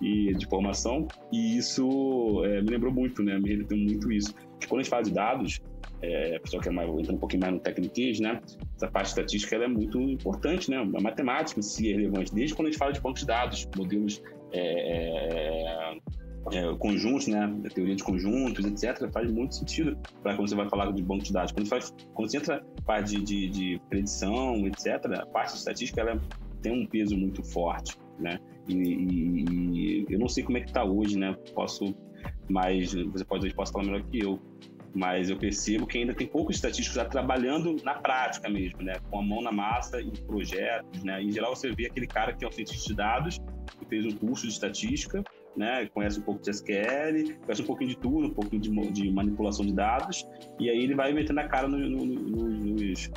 e 0.00 0.32
de 0.34 0.46
formação, 0.46 1.06
e 1.32 1.56
isso 1.58 2.42
é, 2.44 2.62
me 2.62 2.70
lembrou 2.70 2.92
muito, 2.92 3.22
né? 3.22 3.38
Me 3.38 3.50
remeteu 3.50 3.76
muito 3.76 4.10
isso. 4.12 4.34
Porque 4.34 4.66
quando 4.66 4.80
a 4.80 4.82
gente 4.82 4.90
fala 4.90 5.02
de 5.02 5.12
dados, 5.12 5.60
é, 6.02 6.36
a 6.36 6.40
pessoa 6.40 6.62
que 6.62 6.68
é 6.68 6.72
mais, 6.72 6.88
entra 6.90 7.12
um 7.12 7.18
pouquinho 7.18 7.42
mais 7.42 7.54
no 7.54 7.60
técnico, 7.60 7.94
né? 8.20 8.40
essa 8.76 8.88
parte 8.88 9.08
estatística 9.08 9.56
é 9.56 9.68
muito 9.68 10.00
importante, 10.00 10.70
né? 10.70 10.78
A 10.78 11.00
matemática 11.00 11.60
em 11.60 11.62
si 11.62 11.90
é 11.90 11.96
relevante. 11.96 12.34
Desde 12.34 12.54
quando 12.54 12.68
a 12.68 12.70
gente 12.70 12.78
fala 12.78 12.92
de 12.92 13.00
bancos 13.00 13.20
de 13.20 13.26
dados, 13.26 13.68
modelos 13.76 14.22
é, 14.52 15.96
é, 16.52 16.74
conjuntos, 16.76 17.26
né? 17.26 17.52
Teoria 17.74 17.96
de 17.96 18.02
conjuntos, 18.02 18.64
etc., 18.64 19.10
faz 19.10 19.30
muito 19.30 19.54
sentido 19.54 19.96
para 20.22 20.34
quando 20.34 20.48
você 20.48 20.54
vai 20.54 20.68
falar 20.68 20.90
de 20.92 21.02
banco 21.02 21.24
de 21.24 21.32
dados. 21.32 21.52
Quando, 21.52 21.68
faz, 21.68 21.94
quando 22.12 22.30
você 22.30 22.36
entra 22.36 22.64
parte 22.84 23.16
de, 23.16 23.22
de, 23.22 23.48
de, 23.48 23.80
predição, 23.88 24.66
etc., 24.66 25.04
a 25.20 25.26
parte 25.26 25.52
de 25.52 25.58
estatística 25.58 26.00
ela 26.00 26.20
tem 26.60 26.72
um 26.72 26.86
peso 26.86 27.16
muito 27.16 27.42
forte, 27.42 27.96
né? 28.18 28.38
E, 28.68 28.74
e, 28.74 30.04
e 30.04 30.06
eu 30.10 30.18
não 30.18 30.28
sei 30.28 30.42
como 30.42 30.58
é 30.58 30.60
que 30.60 30.68
está 30.68 30.84
hoje, 30.84 31.18
né? 31.18 31.36
Posso, 31.54 31.94
mas 32.48 32.94
você 32.94 33.24
pode, 33.24 33.54
pode 33.54 33.70
falar 33.70 33.84
melhor 33.84 34.02
que 34.04 34.20
eu 34.20 34.40
mas 34.94 35.28
eu 35.28 35.36
percebo 35.36 35.88
que 35.88 35.98
ainda 35.98 36.14
tem 36.14 36.24
poucos 36.24 36.54
estatísticos 36.54 36.94
já 36.94 37.04
trabalhando 37.04 37.74
na 37.82 37.94
prática 37.94 38.48
mesmo, 38.48 38.80
né? 38.80 38.94
Com 39.10 39.18
a 39.18 39.22
mão 39.22 39.42
na 39.42 39.50
massa 39.50 40.00
em 40.00 40.10
projetos, 40.10 41.02
né? 41.02 41.20
Em 41.20 41.32
geral, 41.32 41.56
você 41.56 41.72
vê 41.72 41.86
aquele 41.86 42.06
cara 42.06 42.32
que 42.32 42.44
é 42.44 42.48
um 42.48 42.52
cientista 42.52 42.86
de 42.86 42.94
dados, 42.94 43.40
que 43.76 43.84
fez 43.86 44.06
um 44.06 44.16
curso 44.16 44.46
de 44.46 44.52
estatística, 44.52 45.24
né? 45.56 45.86
Conhece 45.92 46.18
um 46.18 46.22
pouco 46.22 46.42
de 46.42 46.50
SQL, 46.50 47.36
conhece 47.44 47.62
um 47.62 47.66
pouquinho 47.66 47.90
de 47.90 47.96
tudo, 47.96 48.26
um 48.26 48.34
pouquinho 48.34 48.60
de, 48.60 48.92
de 48.92 49.10
manipulação 49.10 49.64
de 49.64 49.72
dados, 49.72 50.26
e 50.58 50.68
aí 50.68 50.78
ele 50.78 50.94
vai 50.94 51.12
metendo 51.12 51.40
a 51.40 51.48
cara 51.48 51.68
no, 51.68 51.78
no, 51.78 52.04
no, 52.04 52.48
nos, 52.48 53.10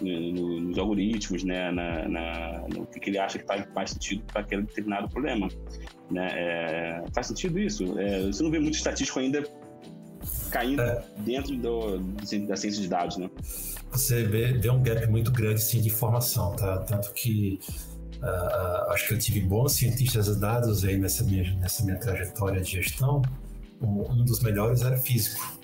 nos, 0.00 0.78
algoritmos, 0.78 1.44
né? 1.44 1.70
Na, 1.70 2.08
na, 2.08 2.64
no 2.74 2.86
que 2.86 3.10
ele 3.10 3.18
acha 3.18 3.38
que 3.38 3.46
faz 3.46 3.66
mais 3.74 3.90
sentido 3.90 4.22
para 4.32 4.42
aquele 4.42 4.62
determinado 4.62 5.08
problema. 5.08 5.48
Né? 6.10 6.28
É, 6.32 7.04
faz 7.14 7.28
sentido 7.28 7.58
isso? 7.58 7.98
É, 7.98 8.26
você 8.26 8.42
não 8.42 8.50
vê 8.50 8.58
muito 8.58 8.74
estatístico 8.74 9.18
ainda 9.18 9.44
caindo 10.50 10.82
é. 10.82 11.02
dentro 11.18 11.56
do, 11.56 11.98
da 12.46 12.56
ciência 12.56 12.80
de 12.80 12.88
dados, 12.88 13.16
né? 13.16 13.30
Você 13.90 14.24
vê, 14.24 14.52
vê 14.52 14.70
um 14.70 14.82
gap 14.82 15.06
muito 15.08 15.30
grande 15.30 15.62
sim, 15.62 15.80
de 15.80 15.88
informação, 15.88 16.54
tá? 16.56 16.78
Tanto 16.78 17.12
que 17.12 17.58
uh, 18.24 18.90
acho 18.92 19.08
que 19.08 19.14
eu 19.14 19.18
tive 19.18 19.40
bons 19.40 19.72
cientistas 19.72 20.26
de 20.26 20.40
dados 20.40 20.84
aí 20.84 20.96
nessa 20.96 21.22
minha, 21.24 21.54
nessa 21.56 21.84
minha 21.84 21.98
trajetória 21.98 22.60
de 22.60 22.72
gestão. 22.72 23.22
Um, 23.80 24.00
um 24.10 24.24
dos 24.24 24.40
melhores 24.40 24.82
era 24.82 24.96
físico. 24.96 25.58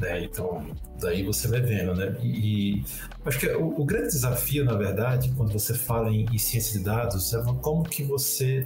Né? 0.00 0.24
Então, 0.24 0.66
daí 1.00 1.24
você 1.24 1.48
vai 1.48 1.60
vendo, 1.60 1.94
né? 1.94 2.16
E, 2.22 2.78
e 2.78 2.84
acho 3.24 3.38
que 3.38 3.48
o, 3.48 3.80
o, 3.80 3.84
grande 3.84 4.08
desafio, 4.08 4.64
na 4.64 4.74
verdade, 4.74 5.32
quando 5.36 5.52
você 5.52 5.74
fala 5.74 6.10
em, 6.10 6.24
em 6.24 6.38
ciência 6.38 6.78
de 6.78 6.84
dados, 6.84 7.34
é 7.34 7.42
como 7.60 7.84
que 7.84 8.02
você 8.02 8.64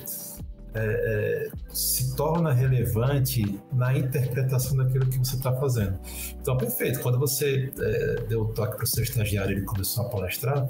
é, 0.74 0.80
é, 0.80 1.50
se 1.72 2.16
torna 2.16 2.52
relevante 2.52 3.60
na 3.72 3.96
interpretação 3.96 4.76
daquilo 4.76 5.06
que 5.06 5.18
você 5.18 5.36
está 5.36 5.52
fazendo. 5.52 5.98
Então, 6.40 6.56
perfeito. 6.56 7.00
Quando 7.00 7.18
você 7.18 7.72
é, 7.78 8.22
deu 8.28 8.42
o 8.42 8.46
toque 8.52 8.76
para 8.76 8.84
o 8.84 8.86
seu 8.86 9.02
estagiário 9.02 9.52
e 9.52 9.56
ele 9.58 9.64
começou 9.64 10.06
a 10.06 10.08
palestrar, 10.08 10.68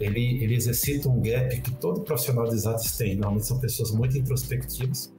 ele, 0.00 0.42
ele 0.42 0.54
exercita 0.54 1.08
um 1.08 1.20
gap 1.20 1.60
que 1.60 1.74
todo 1.76 2.02
profissional 2.02 2.48
de 2.48 2.54
exatos 2.54 2.96
tem. 2.96 3.14
Normalmente 3.14 3.46
são 3.46 3.58
pessoas 3.58 3.90
muito 3.90 4.16
introspectivas, 4.16 5.12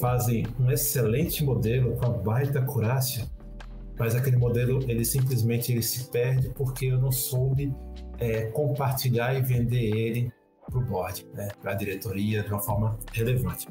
fazem 0.00 0.46
um 0.58 0.70
excelente 0.70 1.44
modelo 1.44 1.96
com 1.96 2.12
baita 2.22 2.58
acurácia, 2.58 3.26
mas 3.98 4.14
aquele 4.14 4.36
modelo 4.36 4.82
ele 4.88 5.04
simplesmente 5.04 5.72
ele 5.72 5.82
se 5.82 6.10
perde 6.10 6.50
porque 6.50 6.86
eu 6.86 6.98
não 6.98 7.12
soube 7.12 7.72
é, 8.18 8.46
compartilhar 8.46 9.34
e 9.36 9.42
vender 9.42 9.96
ele 9.96 10.32
para 10.66 10.78
o 10.78 10.82
board, 10.82 11.26
né, 11.34 11.48
para 11.60 11.72
a 11.72 11.74
diretoria 11.74 12.42
de 12.42 12.48
uma 12.48 12.60
forma 12.60 12.98
relevante. 13.12 13.68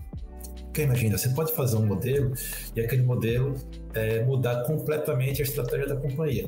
Porque 0.66 0.84
imagina, 0.84 1.18
você 1.18 1.30
pode 1.30 1.54
fazer 1.54 1.76
um 1.78 1.86
modelo 1.86 2.34
e 2.76 2.82
aquele 2.82 3.04
modelo 3.04 3.54
é, 3.94 4.24
mudar 4.24 4.64
completamente 4.64 5.42
a 5.42 5.46
estratégia 5.46 5.88
da 5.88 5.96
companhia. 5.96 6.48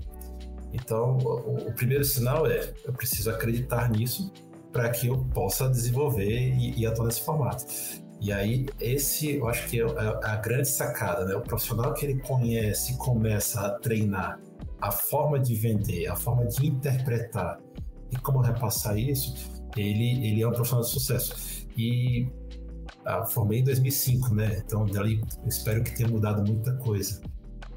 Então, 0.75 1.17
o, 1.17 1.69
o 1.69 1.73
primeiro 1.73 2.03
sinal 2.03 2.45
é: 2.47 2.73
eu 2.83 2.93
preciso 2.93 3.29
acreditar 3.29 3.89
nisso 3.89 4.31
para 4.71 4.89
que 4.89 5.07
eu 5.07 5.17
possa 5.33 5.69
desenvolver 5.69 6.53
e, 6.53 6.79
e 6.79 6.85
atuar 6.85 7.05
nesse 7.05 7.21
formato. 7.21 7.65
E 8.21 8.31
aí, 8.31 8.65
esse 8.79 9.35
eu 9.35 9.47
acho 9.47 9.67
que 9.67 9.79
é, 9.79 9.83
é 9.83 10.19
a 10.23 10.35
grande 10.37 10.67
sacada, 10.67 11.25
né? 11.25 11.35
O 11.35 11.41
profissional 11.41 11.93
que 11.93 12.05
ele 12.05 12.19
conhece 12.19 12.93
e 12.93 12.97
começa 12.97 13.61
a 13.61 13.69
treinar 13.79 14.39
a 14.81 14.91
forma 14.91 15.39
de 15.39 15.55
vender, 15.55 16.07
a 16.07 16.15
forma 16.15 16.45
de 16.45 16.67
interpretar 16.67 17.59
e 18.11 18.15
como 18.17 18.39
repassar 18.39 18.97
isso, 18.97 19.33
ele, 19.75 20.27
ele 20.27 20.41
é 20.41 20.47
um 20.47 20.51
profissional 20.51 20.83
de 20.83 20.91
sucesso. 20.91 21.65
E 21.77 22.27
ah, 23.05 23.25
formei 23.25 23.59
em 23.59 23.63
2005, 23.63 24.33
né? 24.33 24.61
Então, 24.65 24.85
dali, 24.85 25.21
espero 25.45 25.83
que 25.83 25.95
tenha 25.95 26.09
mudado 26.09 26.43
muita 26.49 26.73
coisa. 26.77 27.21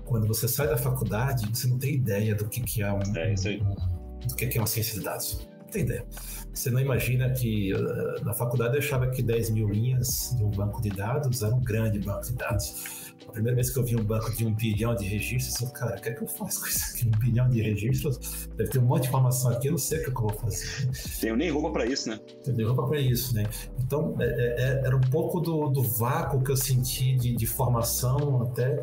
Quando 0.09 0.27
você 0.27 0.49
sai 0.49 0.67
da 0.67 0.79
faculdade, 0.79 1.47
você 1.53 1.69
não 1.69 1.79
tem 1.79 1.95
ideia 1.95 2.35
do 2.35 2.49
que, 2.49 2.62
que 2.62 2.83
é 2.83 2.91
um, 2.91 3.00
é 3.15 3.35
um 3.61 4.27
do 4.27 4.35
que, 4.35 4.47
que 4.47 4.57
é 4.57 4.61
uma 4.61 4.67
ciência 4.67 4.99
de 4.99 5.05
dados. 5.05 5.47
Não 5.61 5.67
tem 5.67 5.83
ideia. 5.83 6.07
Você 6.55 6.71
não 6.71 6.81
imagina 6.81 7.31
que 7.31 7.75
uh, 7.75 8.25
na 8.25 8.33
faculdade 8.33 8.75
eu 8.75 8.79
achava 8.79 9.11
que 9.11 9.23
10 9.23 9.50
mil 9.50 9.69
linhas 9.69 10.35
de 10.35 10.43
um 10.43 10.50
banco 10.50 10.81
de 10.81 10.88
dados 10.88 11.43
era 11.43 11.55
um 11.55 11.61
grande 11.61 11.99
banco 11.99 12.25
de 12.25 12.33
dados 12.33 13.09
a 13.29 13.33
primeira 13.33 13.55
vez 13.55 13.71
que 13.71 13.79
eu 13.79 13.85
vi 13.85 13.95
um 13.95 14.05
banco 14.05 14.35
de 14.35 14.47
um 14.47 14.55
bilhão 14.55 14.95
de 14.95 15.05
registros, 15.07 15.61
eu 15.61 15.71
cara, 15.71 15.97
o 15.97 16.00
que 16.00 16.09
é 16.09 16.12
que 16.12 16.23
eu 16.23 16.27
faço 16.27 16.61
com 16.61 16.67
isso 16.67 16.95
aqui? 16.95 17.07
Um 17.07 17.19
bilhão 17.19 17.49
de 17.49 17.61
registros? 17.61 18.49
Deve 18.57 18.71
ter 18.71 18.79
um 18.79 18.87
monte 18.87 19.03
de 19.03 19.09
informação 19.09 19.50
aqui, 19.50 19.69
eu 19.69 19.73
não 19.73 19.79
sei 19.79 19.99
o 19.99 20.05
que, 20.05 20.11
é 20.11 20.12
que 20.12 20.19
eu 20.19 20.23
vou 20.23 20.33
fazer. 20.33 20.88
Tenho 21.21 21.37
nem 21.37 21.50
roupa 21.50 21.71
para 21.71 21.87
isso, 21.87 22.09
né? 22.09 22.19
Tenho 22.43 22.57
nem 22.57 22.67
roupa 22.67 22.87
para 22.87 22.99
isso, 22.99 23.35
né? 23.35 23.45
Então, 23.79 24.17
é, 24.19 24.25
é, 24.25 24.62
é, 24.62 24.87
era 24.87 24.97
um 24.97 25.00
pouco 25.00 25.41
do, 25.41 25.69
do 25.69 25.83
vácuo 25.83 26.43
que 26.43 26.50
eu 26.50 26.57
senti 26.57 27.15
de, 27.17 27.37
de 27.37 27.47
formação 27.47 28.43
até 28.43 28.83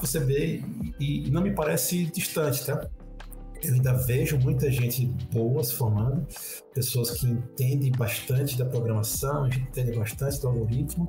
você 0.00 0.20
vê 0.20 0.62
e, 0.98 1.30
não 1.30 1.42
me 1.42 1.52
parece 1.54 2.06
distante, 2.06 2.64
tá? 2.64 2.88
eu 3.62 3.74
ainda 3.74 3.94
vejo 3.94 4.38
muita 4.38 4.70
gente 4.70 5.06
boa 5.32 5.62
se 5.64 5.74
formando, 5.74 6.26
pessoas 6.74 7.10
que 7.12 7.26
entendem 7.26 7.90
bastante 7.90 8.56
da 8.56 8.64
programação, 8.64 9.46
entendem 9.48 9.98
bastante 9.98 10.40
do 10.40 10.48
algoritmo, 10.48 11.08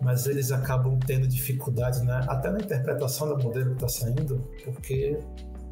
mas 0.00 0.26
eles 0.26 0.50
acabam 0.52 0.98
tendo 0.98 1.26
dificuldade 1.26 2.00
até 2.28 2.50
na 2.50 2.58
interpretação 2.58 3.28
do 3.28 3.42
modelo 3.42 3.70
que 3.70 3.84
está 3.84 3.88
saindo, 3.88 4.38
porque 4.64 5.18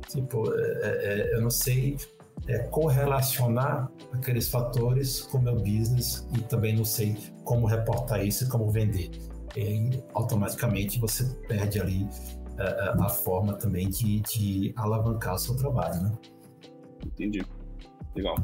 tipo, 0.08 0.52
é, 0.54 0.60
é, 0.60 1.20
é, 1.20 1.34
eu 1.36 1.40
não 1.40 1.50
sei 1.50 1.96
é, 2.46 2.58
correlacionar 2.58 3.90
aqueles 4.12 4.48
fatores 4.48 5.22
com 5.22 5.38
o 5.38 5.42
meu 5.42 5.56
business 5.56 6.26
e 6.36 6.40
também 6.42 6.76
não 6.76 6.84
sei 6.84 7.16
como 7.44 7.66
reportar 7.66 8.24
isso 8.24 8.44
e 8.44 8.48
como 8.48 8.70
vender. 8.70 9.10
E 9.56 10.02
automaticamente 10.14 10.98
você 11.00 11.24
perde 11.46 11.80
ali 11.80 12.06
a, 12.58 13.08
forma 13.08 13.54
também 13.54 13.88
de, 13.88 14.20
de, 14.20 14.74
alavancar 14.76 15.34
o 15.34 15.38
seu 15.38 15.56
trabalho, 15.56 16.02
né? 16.02 16.12
Entendi. 17.06 17.44
Legal. 18.14 18.36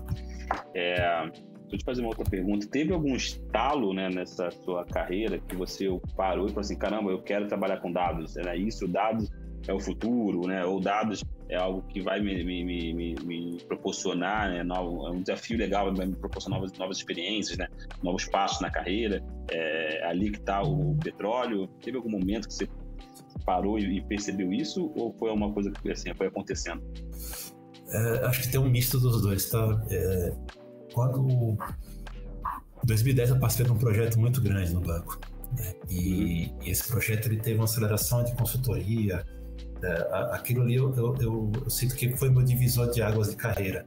É, 0.75 1.27
deixa 1.31 1.43
eu 1.73 1.79
te 1.79 1.85
fazer 1.85 2.01
uma 2.01 2.11
outra 2.11 2.25
pergunta. 2.25 2.67
Teve 2.69 2.93
algum 2.93 3.15
estalo 3.17 3.93
né, 3.93 4.09
nessa 4.09 4.51
sua 4.51 4.85
carreira 4.85 5.39
que 5.39 5.57
você 5.57 5.87
parou 6.17 6.47
e 6.47 6.49
falou 6.49 6.61
assim, 6.61 6.77
caramba, 6.77 7.11
eu 7.11 7.23
quero 7.23 7.49
trabalhar 7.49 7.79
com 7.79 7.91
dados, 7.91 8.37
é 8.37 8.57
isso, 8.57 8.87
dados 8.87 9.31
é 9.67 9.73
o 9.73 9.81
futuro, 9.81 10.47
né? 10.47 10.65
Ou 10.65 10.81
dados 10.81 11.25
é 11.49 11.57
algo 11.57 11.83
que 11.89 12.01
vai 12.01 12.21
me, 12.21 12.45
me, 12.45 12.65
me, 12.65 13.15
me 13.25 13.59
proporcionar, 13.67 14.51
né? 14.51 14.63
Novo, 14.63 15.07
é 15.07 15.11
um 15.11 15.21
desafio 15.23 15.59
legal, 15.59 15.95
vai 15.95 16.07
me 16.07 16.15
proporcionar 16.15 16.61
novas, 16.61 16.77
novas 16.79 16.99
experiências, 16.99 17.57
né? 17.59 17.69
Novos 18.03 18.27
passos 18.27 18.61
na 18.61 18.71
carreira. 18.71 19.23
É 19.51 20.05
ali 20.07 20.31
que 20.31 20.39
está 20.39 20.63
o 20.63 20.97
petróleo. 20.97 21.67
Teve 21.83 21.97
algum 21.97 22.11
momento 22.11 22.49
que 22.49 22.55
você 22.55 22.69
parou 23.45 23.79
e 23.79 24.01
percebeu 24.03 24.53
isso 24.53 24.93
ou 24.97 25.13
foi 25.19 25.31
uma 25.31 25.53
coisa 25.53 25.71
que 25.71 25.91
assim, 25.91 26.13
foi 26.15 26.27
acontecendo? 26.27 26.83
É, 27.89 28.27
acho 28.27 28.43
que 28.43 28.49
tem 28.49 28.61
um 28.61 28.69
misto 28.69 28.99
dos 28.99 29.23
dois, 29.23 29.49
tá? 29.51 29.83
É, 29.91 30.35
quando 30.93 31.29
em 31.29 31.57
2010 32.85 33.31
eu 33.31 33.39
participei 33.39 33.67
de 33.67 33.73
um 33.73 33.79
projeto 33.79 34.19
muito 34.19 34.41
grande 34.41 34.73
no 34.73 34.81
banco 34.81 35.19
né? 35.57 35.75
e, 35.89 36.47
uhum. 36.47 36.59
esse 36.67 36.87
projeto 36.89 37.27
ele 37.27 37.37
teve 37.37 37.57
uma 37.57 37.65
aceleração 37.65 38.25
de 38.25 38.35
consultoria. 38.35 39.25
É, 39.83 40.09
aquilo 40.33 40.63
ali 40.63 40.77
eu, 40.77 40.95
eu, 40.95 41.15
eu, 41.21 41.53
eu 41.65 41.71
sinto 41.71 41.95
que 41.95 42.17
foi 42.17 42.31
meu 42.31 42.43
divisor 42.43 42.91
de 42.91 43.03
águas 43.03 43.31
de 43.31 43.37
carreira. 43.37 43.87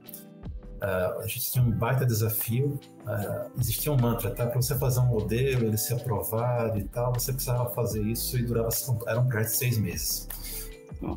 Uh, 0.78 1.22
a 1.22 1.28
gente 1.28 1.52
tinha 1.52 1.64
um 1.64 1.72
baita 1.72 2.06
desafio. 2.06 2.80
Uh, 3.02 3.60
existia 3.60 3.92
um 3.92 3.98
mantra, 3.98 4.30
tá? 4.32 4.46
Para 4.46 4.62
você 4.62 4.76
fazer 4.76 5.00
um 5.00 5.08
modelo, 5.08 5.66
ele 5.66 5.78
ser 5.78 5.96
aprovado 5.96 6.78
e 6.78 6.84
tal, 6.84 7.14
você 7.14 7.34
precisava 7.34 7.70
fazer 7.72 8.02
isso 8.04 8.38
e 8.38 8.44
durava. 8.44 8.70
Era 9.08 9.20
um 9.20 9.28
projeto 9.28 9.50
de 9.50 9.56
seis 9.56 9.78
meses. 9.78 10.28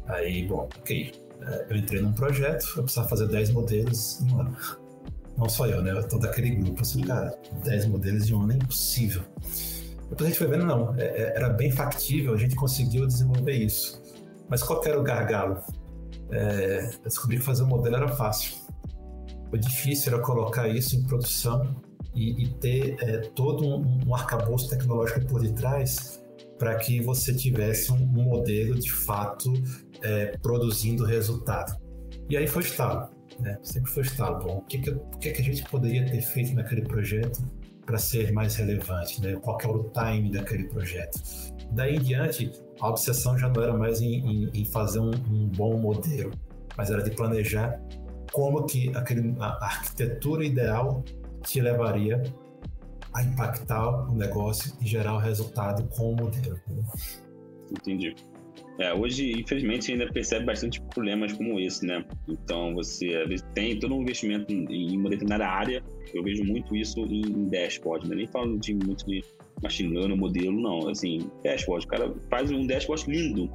Aí, 0.06 0.46
bom, 0.46 0.68
ok. 0.78 1.12
Uh, 1.40 1.44
eu 1.70 1.76
entrei 1.76 2.00
num 2.00 2.12
projeto, 2.12 2.66
eu 2.76 2.82
precisava 2.82 3.08
fazer 3.08 3.28
10 3.28 3.50
modelos 3.52 4.20
em 4.20 4.32
um 4.32 4.40
ano. 4.40 4.56
Não 5.36 5.48
só 5.48 5.66
eu, 5.66 5.82
né? 5.82 6.00
Todo 6.02 6.24
aquele 6.26 6.50
grupo. 6.50 6.80
Assim, 6.80 7.02
cara, 7.02 7.34
10 7.64 7.86
modelos 7.86 8.28
em 8.28 8.34
um 8.34 8.42
ano 8.42 8.52
é 8.52 8.56
impossível. 8.56 9.22
Depois 10.08 10.22
a 10.22 10.30
gente 10.30 10.38
foi 10.38 10.48
vendo, 10.48 10.66
não, 10.66 10.94
é, 10.96 11.04
é, 11.04 11.36
era 11.36 11.48
bem 11.50 11.70
factível, 11.70 12.34
a 12.34 12.36
gente 12.36 12.56
conseguiu 12.56 13.06
desenvolver 13.06 13.52
isso. 13.52 14.02
Mas 14.48 14.62
qual 14.62 14.84
era 14.84 14.98
o 14.98 15.02
gargalo? 15.02 15.62
É, 16.30 16.90
eu 16.94 17.04
descobri 17.04 17.38
que 17.38 17.44
fazer 17.44 17.62
um 17.62 17.68
modelo 17.68 17.96
era 17.96 18.08
fácil 18.08 18.59
o 19.52 19.58
difícil 19.58 20.12
era 20.12 20.22
colocar 20.22 20.68
isso 20.68 20.96
em 20.96 21.02
produção 21.02 21.76
e, 22.14 22.44
e 22.44 22.48
ter 22.54 22.96
é, 23.00 23.18
todo 23.34 23.66
um, 23.66 24.08
um 24.08 24.14
arcabouço 24.14 24.68
tecnológico 24.68 25.26
por 25.26 25.40
detrás 25.42 26.20
para 26.58 26.74
que 26.76 27.00
você 27.00 27.34
tivesse 27.34 27.90
um, 27.90 27.96
um 27.96 28.22
modelo 28.24 28.78
de 28.78 28.92
fato 28.92 29.52
é, 30.02 30.36
produzindo 30.38 31.04
resultado. 31.04 31.80
E 32.28 32.36
aí 32.36 32.46
foi 32.46 32.62
estalo. 32.62 33.10
né? 33.38 33.58
Sempre 33.62 33.90
foi 33.90 34.02
estalo. 34.02 34.44
Bom, 34.44 34.58
o 34.58 34.62
que, 34.62 34.78
que, 34.78 34.90
o 34.90 35.18
que, 35.18 35.30
que 35.32 35.40
a 35.40 35.44
gente 35.44 35.64
poderia 35.64 36.04
ter 36.04 36.20
feito 36.20 36.54
naquele 36.54 36.82
projeto 36.82 37.42
para 37.84 37.98
ser 37.98 38.30
mais 38.32 38.54
relevante, 38.54 39.20
né? 39.20 39.34
Qual 39.40 39.58
é 39.60 39.66
o 39.66 39.90
time 39.90 40.30
daquele 40.30 40.64
projeto? 40.64 41.20
Daí 41.72 41.96
em 41.96 42.00
diante, 42.00 42.52
a 42.80 42.88
obsessão 42.88 43.38
já 43.38 43.48
não 43.48 43.62
era 43.62 43.76
mais 43.76 44.00
em, 44.00 44.14
em, 44.14 44.50
em 44.52 44.64
fazer 44.64 45.00
um, 45.00 45.10
um, 45.10 45.48
bom 45.48 45.78
modelo, 45.78 46.30
mas 46.76 46.90
era 46.90 47.02
de 47.02 47.10
planejar 47.10 47.80
como 48.32 48.64
que 48.66 48.90
aquele, 48.96 49.34
a 49.38 49.64
arquitetura 49.64 50.44
ideal 50.44 51.04
te 51.42 51.60
levaria 51.60 52.22
a 53.14 53.22
impactar 53.22 54.08
o 54.08 54.14
negócio 54.14 54.72
e 54.80 54.86
gerar 54.86 55.14
o 55.14 55.18
resultado 55.18 55.88
com 55.96 56.12
o 56.12 56.16
modelo. 56.16 56.60
Entendi. 57.70 58.14
É, 58.78 58.94
hoje, 58.94 59.32
infelizmente, 59.32 59.92
ainda 59.92 60.10
percebe 60.10 60.46
bastante 60.46 60.80
problemas 60.80 61.32
como 61.34 61.60
esse, 61.60 61.84
né? 61.84 62.02
Então, 62.26 62.74
você 62.74 63.24
tem 63.54 63.78
todo 63.78 63.94
um 63.94 64.00
investimento 64.00 64.50
em 64.50 64.96
uma 64.96 65.10
determinada 65.10 65.46
área. 65.46 65.82
Eu 66.14 66.22
vejo 66.22 66.42
muito 66.44 66.74
isso 66.74 66.98
em 67.00 67.48
dashboard, 67.48 68.08
né? 68.08 68.16
Nem 68.16 68.26
falando 68.26 68.58
de 68.58 68.74
muito 68.74 69.04
de 69.04 69.22
machine 69.62 69.94
learning, 69.94 70.16
modelo, 70.16 70.58
não. 70.58 70.88
Assim, 70.88 71.30
dashboard. 71.44 71.84
O 71.84 71.88
cara 71.88 72.14
faz 72.30 72.50
um 72.50 72.66
dashboard 72.66 73.04
lindo, 73.10 73.50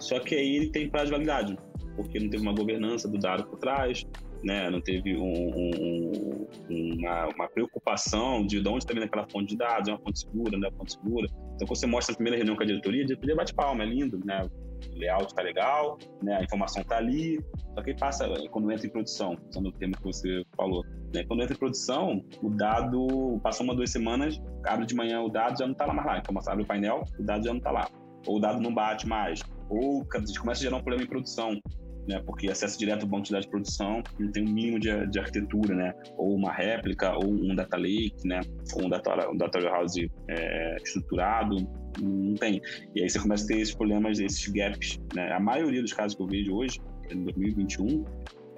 só 0.00 0.18
que 0.18 0.34
aí 0.34 0.56
ele 0.56 0.70
tem 0.70 0.88
prazo 0.88 1.06
de 1.06 1.12
validade, 1.12 1.56
porque 1.96 2.20
não 2.20 2.28
teve 2.28 2.42
uma 2.42 2.52
governança 2.52 3.08
do 3.08 3.18
dado 3.18 3.46
por 3.46 3.58
trás, 3.58 4.06
né? 4.44 4.70
Não 4.70 4.80
teve 4.80 5.16
um, 5.16 5.32
um, 5.32 6.46
uma, 6.70 7.26
uma, 7.34 7.48
preocupação 7.48 8.46
de, 8.46 8.60
de 8.60 8.68
onde 8.68 8.78
está 8.78 8.94
vindo 8.94 9.04
aquela 9.04 9.26
fonte 9.28 9.48
de 9.48 9.56
dados, 9.56 9.88
é 9.88 9.92
uma 9.92 10.00
fonte 10.00 10.20
segura, 10.20 10.56
não 10.56 10.68
é 10.68 10.70
uma 10.70 10.78
fonte 10.78 10.92
segura. 10.92 11.26
Então, 11.54 11.66
quando 11.66 11.76
você 11.76 11.86
mostra 11.86 12.12
a 12.12 12.16
primeira 12.16 12.36
reunião 12.36 12.56
com 12.56 12.62
a 12.62 12.66
diretoria, 12.66 13.02
a 13.02 13.06
diretoria 13.06 13.34
bate 13.34 13.54
palma, 13.54 13.82
é 13.82 13.86
lindo, 13.86 14.20
né? 14.24 14.46
O 14.94 14.98
layout 14.98 15.26
está 15.26 15.42
legal, 15.42 15.98
né? 16.22 16.36
A 16.36 16.44
informação 16.44 16.82
está 16.82 16.98
ali, 16.98 17.40
só 17.74 17.82
que 17.82 17.94
passa, 17.94 18.28
quando 18.50 18.70
entra 18.70 18.86
em 18.86 18.90
produção, 18.90 19.36
usando 19.50 19.68
o 19.68 19.72
termo 19.72 19.96
que 19.96 20.04
você 20.04 20.44
falou, 20.56 20.84
né? 21.14 21.24
Quando 21.24 21.42
entra 21.42 21.54
em 21.54 21.58
produção, 21.58 22.24
o 22.42 22.50
dado, 22.50 23.40
passou 23.42 23.64
uma, 23.64 23.74
duas 23.74 23.90
semanas, 23.90 24.40
abre 24.66 24.86
de 24.86 24.94
manhã 24.94 25.22
o 25.22 25.28
dado 25.28 25.58
já 25.58 25.64
não 25.64 25.72
está 25.72 25.86
lá 25.86 25.94
mais 25.94 26.06
lá, 26.06 26.18
então 26.18 26.34
abre 26.46 26.62
o 26.62 26.66
painel, 26.66 27.02
o 27.18 27.22
dado 27.22 27.44
já 27.44 27.50
não 27.50 27.58
está 27.58 27.70
lá. 27.70 27.88
Ou 28.26 28.36
o 28.36 28.40
dado 28.40 28.60
não 28.60 28.74
bate 28.74 29.06
mais, 29.06 29.40
ou 29.68 30.04
começa 30.40 30.60
a 30.60 30.64
gerar 30.64 30.76
um 30.76 30.82
problema 30.82 31.04
em 31.04 31.06
produção 31.06 31.60
né? 32.06 32.22
Porque 32.24 32.50
acesso 32.50 32.78
direto 32.78 33.02
ao 33.02 33.08
banco 33.08 33.24
de 33.24 33.32
dados 33.32 33.46
de 33.46 33.50
produção 33.50 34.02
não 34.18 34.30
tem 34.30 34.44
um 34.44 34.52
mínimo 34.52 34.78
de, 34.78 35.06
de 35.08 35.18
arquitetura, 35.18 35.74
né? 35.74 35.94
Ou 36.16 36.34
uma 36.34 36.52
réplica, 36.52 37.14
ou 37.16 37.26
um 37.26 37.54
data 37.54 37.76
lake, 37.76 38.16
né? 38.24 38.40
Ou 38.74 38.86
um 38.86 38.88
data, 38.88 39.30
um 39.30 39.36
data 39.36 39.58
warehouse 39.58 40.10
é, 40.28 40.76
estruturado, 40.76 41.56
não 42.00 42.34
tem. 42.34 42.60
E 42.94 43.02
aí 43.02 43.08
você 43.08 43.18
começa 43.18 43.44
a 43.44 43.48
ter 43.48 43.60
esses 43.60 43.74
problemas, 43.74 44.18
esses 44.18 44.46
gaps, 44.48 45.00
né? 45.14 45.32
A 45.32 45.40
maioria 45.40 45.82
dos 45.82 45.92
casos 45.92 46.16
que 46.16 46.22
eu 46.22 46.26
vejo 46.26 46.54
hoje, 46.54 46.80
em 47.10 47.24
2021, 47.24 48.04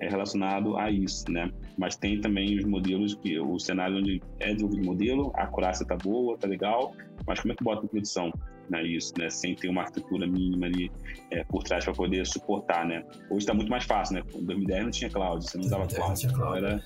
é 0.00 0.08
relacionado 0.08 0.76
a 0.76 0.90
isso, 0.90 1.30
né? 1.30 1.50
Mas 1.76 1.96
tem 1.96 2.20
também 2.20 2.56
os 2.56 2.64
modelos 2.64 3.14
que 3.16 3.38
o 3.38 3.58
cenário 3.58 3.98
onde 3.98 4.22
é 4.40 4.52
desenvolvido 4.52 4.84
modelo, 4.84 5.32
a 5.34 5.44
acurácia 5.44 5.86
tá 5.86 5.96
boa, 5.96 6.36
tá 6.38 6.46
legal, 6.46 6.94
mas 7.26 7.40
como 7.40 7.52
é 7.52 7.56
que 7.56 7.64
bota 7.64 7.84
em 7.84 7.88
produção? 7.88 8.32
Né, 8.70 8.82
isso, 8.82 9.14
né, 9.18 9.30
sem 9.30 9.54
ter 9.54 9.68
uma 9.68 9.80
arquitetura 9.80 10.26
mínima 10.26 10.66
ali 10.66 10.90
é, 11.30 11.42
por 11.44 11.62
trás 11.62 11.84
para 11.84 11.94
poder 11.94 12.26
suportar, 12.26 12.84
né? 12.86 13.02
Hoje 13.30 13.38
está 13.38 13.54
muito 13.54 13.70
mais 13.70 13.84
fácil, 13.84 14.16
né? 14.16 14.22
Em 14.34 14.44
2010 14.44 14.84
não 14.84 14.90
tinha 14.90 15.10
cloud, 15.10 15.42
você 15.42 15.56
não 15.56 15.64
usava 15.64 15.86
cloud, 15.86 16.26
então 16.26 16.54
era 16.54 16.82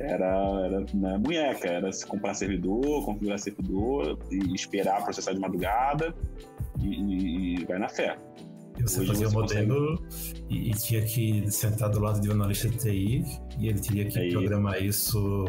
era, 0.00 0.64
era 0.64 0.80
né, 0.94 1.18
munheca, 1.18 1.68
era 1.68 1.92
se 1.92 2.06
comprar 2.06 2.34
servidor, 2.34 3.04
configurar 3.04 3.38
servidor, 3.38 4.18
e 4.30 4.54
esperar 4.54 5.04
processar 5.04 5.34
de 5.34 5.40
madrugada 5.40 6.14
e, 6.80 7.60
e 7.60 7.64
vai 7.66 7.78
na 7.78 7.88
fé. 7.88 8.16
E 8.78 8.82
você 8.82 9.00
Hoje 9.00 9.08
fazia 9.08 9.28
o 9.28 9.32
modelo 9.32 9.98
consegue... 9.98 10.44
e, 10.48 10.70
e, 10.70 10.74
tinha 10.74 11.02
que 11.02 11.50
sentar 11.50 11.90
do 11.90 12.00
lado 12.00 12.20
de 12.20 12.30
um 12.30 12.32
analista 12.32 12.68
de 12.68 12.78
TI 12.78 13.24
e 13.58 13.68
ele 13.68 13.78
teria 13.78 14.06
que 14.06 14.18
Aí... 14.18 14.30
programar 14.30 14.82
isso 14.82 15.44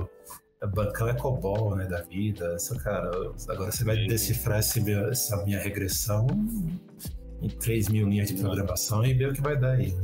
bancão 0.68 1.10
é 1.10 1.14
COBOL, 1.14 1.76
né, 1.76 1.86
da 1.86 2.02
vida. 2.04 2.54
Essa, 2.56 2.78
cara, 2.80 3.10
agora 3.50 3.72
você 3.72 3.84
vai 3.84 3.98
decifrar 4.06 4.60
essa 4.60 5.44
minha 5.44 5.60
regressão 5.60 6.28
em 7.42 7.50
3 7.50 7.90
mil 7.90 8.08
linhas 8.08 8.30
de 8.30 8.36
programação 8.36 9.04
e 9.04 9.14
ver 9.14 9.30
o 9.30 9.34
que 9.34 9.42
vai 9.42 9.58
dar 9.58 9.72
aí. 9.72 9.92
Né? 9.92 10.04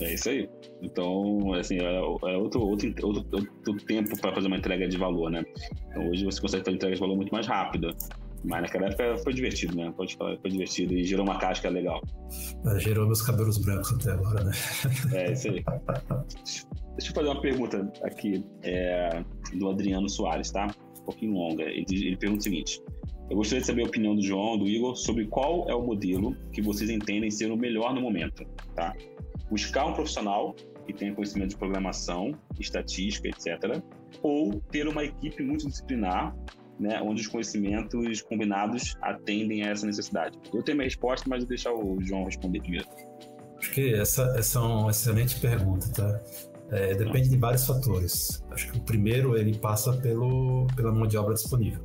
É 0.00 0.14
isso 0.14 0.28
aí. 0.28 0.48
Então, 0.82 1.54
assim, 1.54 1.78
é, 1.78 1.96
é 1.96 2.00
outro, 2.36 2.60
outro, 2.60 2.92
outro, 3.02 3.24
outro 3.32 3.86
tempo 3.86 4.18
para 4.20 4.32
fazer 4.34 4.46
uma 4.46 4.56
entrega 4.56 4.88
de 4.88 4.96
valor, 4.96 5.30
né? 5.30 5.44
Então, 5.88 6.08
hoje 6.08 6.24
você 6.24 6.40
consegue 6.40 6.64
fazer 6.64 6.76
entrega 6.76 6.94
de 6.94 7.00
valor 7.00 7.16
muito 7.16 7.32
mais 7.32 7.46
rápida. 7.46 7.94
Mas 8.44 8.62
naquela 8.62 8.86
época 8.86 9.18
foi 9.18 9.34
divertido, 9.34 9.76
né? 9.76 9.92
Pode 9.96 10.16
falar, 10.16 10.36
foi 10.38 10.50
divertido 10.50 10.94
e 10.94 11.04
gerou 11.04 11.24
uma 11.24 11.38
casca 11.38 11.68
legal. 11.68 12.00
gerou 12.78 13.06
meus 13.06 13.22
cabelos 13.22 13.58
brancos 13.58 13.92
até 13.92 14.12
agora, 14.12 14.44
né? 14.44 14.52
É, 15.12 15.32
isso 15.32 15.48
aí. 15.48 15.64
Deixa 16.96 17.10
eu 17.10 17.14
fazer 17.14 17.28
uma 17.28 17.40
pergunta 17.40 17.92
aqui 18.02 18.44
é, 18.62 19.22
do 19.54 19.68
Adriano 19.68 20.08
Soares, 20.08 20.50
tá? 20.50 20.74
Um 21.00 21.04
pouquinho 21.04 21.34
longa. 21.34 21.64
Ele, 21.64 21.84
ele 21.90 22.16
pergunta 22.16 22.40
o 22.40 22.44
seguinte: 22.44 22.82
Eu 23.28 23.36
gostaria 23.36 23.60
de 23.60 23.66
saber 23.66 23.82
a 23.82 23.86
opinião 23.86 24.14
do 24.14 24.22
João, 24.22 24.56
do 24.56 24.66
Igor, 24.66 24.96
sobre 24.96 25.26
qual 25.26 25.68
é 25.68 25.74
o 25.74 25.82
modelo 25.82 26.34
que 26.52 26.62
vocês 26.62 26.88
entendem 26.88 27.30
ser 27.30 27.50
o 27.50 27.56
melhor 27.56 27.94
no 27.94 28.00
momento, 28.00 28.44
tá? 28.74 28.94
Buscar 29.50 29.86
um 29.86 29.92
profissional 29.92 30.54
que 30.86 30.92
tenha 30.92 31.14
conhecimento 31.14 31.50
de 31.50 31.56
programação, 31.56 32.32
estatística, 32.58 33.28
etc. 33.28 33.82
Ou 34.22 34.60
ter 34.70 34.88
uma 34.88 35.04
equipe 35.04 35.42
multidisciplinar 35.42 36.34
né, 36.80 37.00
onde 37.02 37.20
os 37.20 37.26
conhecimentos 37.26 38.22
combinados 38.22 38.96
atendem 39.02 39.62
a 39.62 39.70
essa 39.70 39.86
necessidade? 39.86 40.38
Eu 40.52 40.62
tenho 40.62 40.78
minha 40.78 40.86
resposta, 40.86 41.28
mas 41.28 41.40
vou 41.40 41.48
deixar 41.48 41.72
o 41.72 42.00
João 42.00 42.24
responder 42.24 42.60
primeiro. 42.60 42.86
Acho 43.58 43.70
que 43.72 43.94
essa, 43.94 44.22
essa 44.38 44.58
é 44.58 44.62
uma 44.62 44.90
excelente 44.90 45.38
pergunta, 45.38 45.86
tá? 45.92 46.20
É, 46.70 46.94
depende 46.94 47.28
de 47.28 47.36
vários 47.36 47.66
fatores. 47.66 48.42
Acho 48.50 48.72
que 48.72 48.78
o 48.78 48.82
primeiro 48.82 49.36
ele 49.36 49.58
passa 49.58 49.92
pelo, 49.98 50.66
pela 50.74 50.90
mão 50.92 51.06
de 51.06 51.16
obra 51.18 51.34
disponível. 51.34 51.84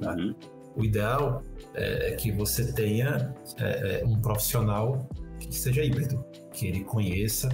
Tá? 0.00 0.14
Uhum. 0.14 0.34
O 0.76 0.84
ideal 0.84 1.42
é, 1.74 2.12
é 2.12 2.14
que 2.14 2.30
você 2.30 2.72
tenha 2.72 3.34
é, 3.58 4.00
é, 4.00 4.04
um 4.04 4.20
profissional 4.20 5.08
que 5.38 5.54
seja 5.54 5.82
híbrido, 5.82 6.24
que 6.52 6.66
ele 6.66 6.84
conheça 6.84 7.48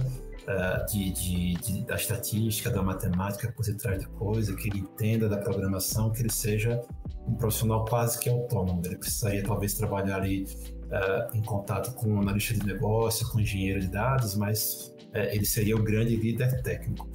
uh, 0.51 0.85
de, 0.85 1.11
de, 1.11 1.53
de, 1.53 1.85
da 1.85 1.95
estatística, 1.95 2.69
da 2.69 2.81
matemática 2.81 3.51
por 3.51 3.65
detrás 3.65 4.01
da 4.01 4.09
coisa, 4.09 4.55
que 4.55 4.69
ele 4.69 4.79
entenda 4.79 5.29
da 5.29 5.37
programação, 5.37 6.11
que 6.11 6.21
ele 6.21 6.31
seja 6.31 6.81
um 7.27 7.35
profissional 7.35 7.85
quase 7.85 8.19
que 8.19 8.29
autônomo. 8.29 8.81
Ele 8.85 8.97
precisaria 8.97 9.43
talvez 9.43 9.73
trabalhar 9.73 10.17
ali 10.17 10.43
uh, 10.43 11.37
em 11.37 11.41
contato 11.41 11.93
com 11.93 12.19
analista 12.19 12.53
de 12.53 12.65
negócio, 12.65 13.27
com 13.31 13.39
engenheiro 13.39 13.79
de 13.79 13.87
dados, 13.87 14.35
mas 14.35 14.93
uh, 15.13 15.17
ele 15.31 15.45
seria 15.45 15.75
o 15.75 15.83
grande 15.83 16.15
líder 16.15 16.61
técnico. 16.61 17.09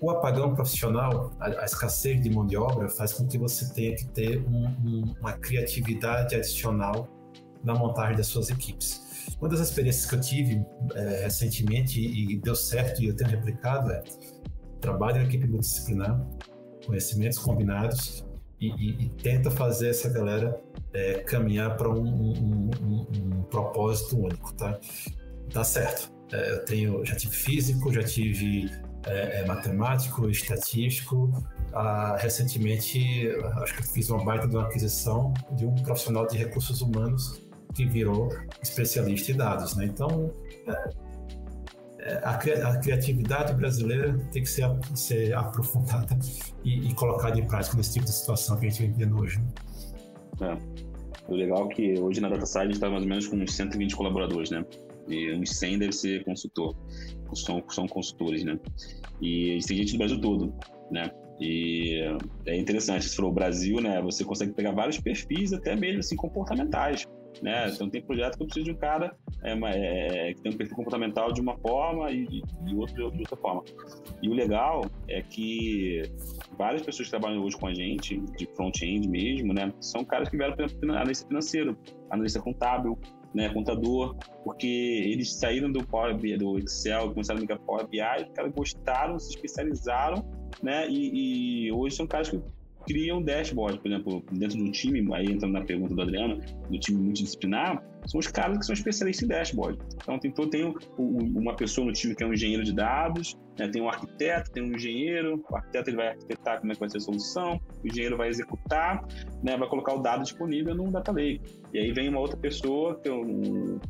o 0.00 0.10
apagão 0.10 0.54
profissional, 0.54 1.32
a, 1.40 1.46
a, 1.46 1.64
escassez 1.64 2.20
de 2.22 2.30
mão 2.30 2.46
de 2.46 2.56
obra, 2.56 2.88
faz 2.88 3.12
com 3.12 3.26
que 3.26 3.38
você 3.38 3.72
tenha 3.72 3.96
que 3.96 4.06
ter 4.08 4.42
um, 4.46 4.66
um, 4.66 5.14
uma 5.20 5.32
criatividade 5.32 6.36
adicional 6.36 7.19
na 7.62 7.74
montagem 7.74 8.16
das 8.16 8.26
suas 8.26 8.50
equipes. 8.50 9.10
Uma 9.40 9.48
das 9.48 9.60
experiências 9.60 10.06
que 10.06 10.14
eu 10.14 10.20
tive 10.20 10.64
é, 10.94 11.24
recentemente 11.24 12.00
e 12.00 12.36
deu 12.38 12.54
certo 12.54 13.02
e 13.02 13.08
eu 13.08 13.16
tenho 13.16 13.30
replicado 13.30 13.90
é 13.90 14.02
trabalho 14.80 15.22
em 15.22 15.24
equipe 15.24 15.46
multidisciplinar, 15.46 16.26
conhecimentos 16.86 17.38
combinados 17.38 18.24
e, 18.60 18.68
e, 18.68 19.04
e 19.04 19.08
tenta 19.22 19.50
fazer 19.50 19.90
essa 19.90 20.08
galera 20.08 20.60
é, 20.92 21.14
caminhar 21.20 21.76
para 21.76 21.88
um, 21.88 22.02
um, 22.02 22.70
um, 22.82 23.06
um, 23.38 23.42
propósito 23.44 24.18
único, 24.18 24.52
tá? 24.54 24.78
Dá 25.52 25.64
certo. 25.64 26.12
É, 26.32 26.52
eu 26.52 26.64
tenho, 26.64 27.04
já 27.04 27.16
tive 27.16 27.34
físico, 27.34 27.92
já 27.92 28.02
tive 28.02 28.70
é, 29.06 29.40
é 29.40 29.46
matemático, 29.46 30.28
estatístico. 30.28 31.30
Ah, 31.72 32.16
recentemente, 32.18 33.30
acho 33.62 33.76
que 33.76 33.86
fiz 33.86 34.10
uma 34.10 34.24
baita 34.24 34.48
de 34.48 34.56
uma 34.56 34.66
aquisição 34.66 35.32
de 35.52 35.64
um 35.66 35.74
profissional 35.74 36.26
de 36.26 36.36
recursos 36.36 36.80
humanos 36.80 37.49
que 37.74 37.84
virou 37.84 38.28
especialista 38.62 39.32
em 39.32 39.36
dados. 39.36 39.76
Né? 39.76 39.86
Então, 39.86 40.32
é, 40.66 40.90
é, 42.00 42.14
a, 42.24 42.30
a, 42.30 42.78
criatividade 42.78 43.52
brasileira 43.54 44.18
tem 44.32 44.42
que 44.42 44.48
ser, 44.48 44.64
ser 44.94 45.34
aprofundada 45.34 46.18
e, 46.64 46.88
e, 46.88 46.94
colocada 46.94 47.38
em 47.38 47.46
prática 47.46 47.76
nesse 47.76 47.94
tipo 47.94 48.06
de 48.06 48.12
situação 48.12 48.58
que 48.58 48.66
a 48.66 48.70
gente 48.70 48.86
vivendo 48.86 49.20
hoje. 49.20 49.38
Né? 50.40 50.58
É. 50.58 50.80
O 51.28 51.34
legal 51.34 51.70
é 51.70 51.74
que 51.74 52.00
hoje 52.00 52.20
na 52.20 52.28
Data 52.28 52.46
Science 52.46 52.58
a 52.58 52.64
gente 52.64 52.74
está 52.74 52.90
mais 52.90 53.02
ou 53.02 53.08
menos 53.08 53.26
com 53.26 53.36
uns 53.36 53.54
120 53.54 53.94
colaboradores, 53.94 54.50
né? 54.50 54.64
E 55.06 55.32
uns 55.32 55.50
100 55.56 55.78
deve 55.78 55.92
ser 55.92 56.24
consultor, 56.24 56.74
são, 57.34 57.62
são 57.68 57.86
consultores, 57.86 58.42
né? 58.42 58.58
E 59.20 59.58
tem 59.66 59.76
gente 59.76 59.92
do 59.92 59.98
Brasil 59.98 60.20
todo, 60.20 60.52
né? 60.90 61.10
E 61.40 62.00
é 62.46 62.58
interessante, 62.58 63.04
se 63.04 63.14
for 63.14 63.26
o 63.26 63.32
Brasil, 63.32 63.80
né? 63.80 64.02
Você 64.02 64.24
consegue 64.24 64.52
pegar 64.52 64.72
vários 64.72 64.98
perfis, 64.98 65.52
até 65.52 65.76
mesmo 65.76 66.00
assim, 66.00 66.16
comportamentais 66.16 67.06
né? 67.42 67.70
Então 67.70 67.88
tem 67.88 68.02
projeto 68.02 68.36
que 68.36 68.42
eu 68.42 68.46
preciso 68.46 68.64
de 68.64 68.72
um 68.72 68.76
cara 68.76 69.16
é, 69.42 69.52
é, 69.52 70.34
que 70.34 70.42
tem 70.42 70.52
um 70.52 70.56
perfil 70.56 70.76
comportamental 70.76 71.32
de 71.32 71.40
uma 71.40 71.56
forma 71.58 72.10
e, 72.10 72.42
e 72.66 72.74
outro 72.74 73.10
de 73.10 73.20
outra 73.20 73.36
forma. 73.36 73.64
E 74.22 74.28
o 74.28 74.32
legal 74.32 74.84
é 75.08 75.22
que 75.22 76.02
várias 76.58 76.82
pessoas 76.82 77.08
que 77.08 77.10
trabalham 77.10 77.42
hoje 77.42 77.56
com 77.56 77.66
a 77.66 77.74
gente, 77.74 78.18
de 78.36 78.46
front-end 78.54 79.08
mesmo, 79.08 79.52
né? 79.52 79.72
São 79.80 80.04
caras 80.04 80.28
que 80.28 80.36
vieram 80.36 80.54
analista 80.82 81.26
financeiro, 81.26 81.78
analista 82.10 82.40
contábil, 82.40 82.98
né, 83.32 83.48
contador, 83.48 84.16
porque 84.44 84.66
eles 84.66 85.32
saíram 85.32 85.70
do 85.70 85.86
Power 85.86 86.16
BI, 86.16 86.36
do 86.36 86.58
Excel, 86.58 87.10
começaram 87.10 87.38
a 87.38 87.40
migrar 87.40 87.60
Power 87.60 87.86
BI, 87.86 88.00
os 88.00 88.34
caras 88.34 88.52
gostaram, 88.52 89.18
se 89.18 89.30
especializaram, 89.30 90.24
né, 90.62 90.88
e, 90.88 91.66
e 91.66 91.72
hoje 91.72 91.94
são 91.96 92.06
caras 92.06 92.28
que 92.28 92.40
criam 92.86 93.22
dashboard, 93.22 93.78
por 93.80 93.88
exemplo, 93.90 94.24
dentro 94.32 94.56
de 94.56 94.62
um 94.62 94.70
time, 94.70 95.14
aí 95.14 95.30
entrando 95.30 95.52
na 95.52 95.64
pergunta 95.64 95.94
do 95.94 96.02
Adriano, 96.02 96.40
do 96.68 96.78
time 96.78 97.00
multidisciplinar, 97.00 97.82
são 98.06 98.18
os 98.18 98.26
caras 98.26 98.58
que 98.58 98.64
são 98.64 98.72
especialistas 98.72 99.24
em 99.24 99.28
dashboard. 99.28 99.78
Então, 100.02 100.18
tem, 100.18 100.32
tem 100.32 100.74
uma 100.98 101.54
pessoa 101.54 101.86
no 101.86 101.92
time 101.92 102.14
que 102.14 102.24
é 102.24 102.26
um 102.26 102.32
engenheiro 102.32 102.64
de 102.64 102.74
dados, 102.74 103.36
né, 103.58 103.68
tem 103.68 103.82
um 103.82 103.88
arquiteto, 103.88 104.50
tem 104.50 104.62
um 104.62 104.74
engenheiro, 104.74 105.44
o 105.50 105.56
arquiteto 105.56 105.90
ele 105.90 105.96
vai 105.96 106.08
arquitetar 106.08 106.60
como 106.60 106.72
é 106.72 106.74
que 106.74 106.80
vai 106.80 106.88
ser 106.88 106.96
a 106.96 107.00
solução, 107.00 107.60
o 107.84 107.86
engenheiro 107.86 108.16
vai 108.16 108.28
executar, 108.28 109.06
né, 109.42 109.56
vai 109.56 109.68
colocar 109.68 109.94
o 109.94 109.98
dado 109.98 110.22
disponível 110.22 110.74
no 110.74 110.90
data 110.90 111.12
lake. 111.12 111.60
E 111.72 111.78
aí 111.78 111.92
vem 111.92 112.08
uma 112.08 112.20
outra 112.20 112.36
pessoa 112.36 112.98
que 113.00 113.08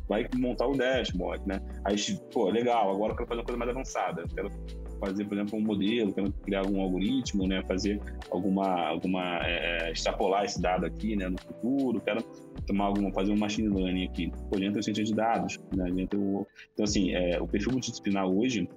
vai 0.07 0.27
montar 0.35 0.67
o 0.67 0.73
dashboard, 0.73 1.47
né? 1.47 1.59
Aí, 1.85 1.95
pô, 2.31 2.49
legal, 2.49 2.93
agora 2.93 3.13
eu 3.13 3.15
quero 3.15 3.29
fazer 3.29 3.39
uma 3.39 3.45
coisa 3.45 3.57
mais 3.57 3.71
avançada, 3.71 4.21
eu 4.21 4.27
quero 4.27 4.51
fazer, 5.01 5.25
por 5.25 5.33
exemplo, 5.33 5.57
um 5.57 5.61
modelo, 5.61 6.13
quero 6.13 6.31
criar 6.31 6.59
algum 6.59 6.79
algoritmo, 6.79 7.47
né, 7.47 7.63
fazer 7.67 7.99
alguma, 8.29 8.87
alguma 8.87 9.39
é, 9.45 9.91
extrapolar 9.91 10.45
esse 10.45 10.61
dado 10.61 10.85
aqui, 10.85 11.15
né, 11.15 11.27
no 11.27 11.37
futuro, 11.41 11.99
quero 11.99 12.23
tomar 12.67 12.85
alguma, 12.85 13.11
fazer 13.11 13.31
um 13.31 13.37
machine 13.37 13.67
learning 13.67 14.05
aqui. 14.05 14.31
Pô, 14.49 14.59
entra 14.59 14.79
o 14.79 14.83
cientista 14.83 15.03
de 15.03 15.15
dados, 15.15 15.59
né, 15.75 15.89
entra. 15.89 16.17
Então, 16.17 16.83
assim, 16.83 17.11
é, 17.11 17.41
o 17.41 17.47
perfil 17.47 17.71
multidisciplinar 17.71 18.27
hoje, 18.27 18.69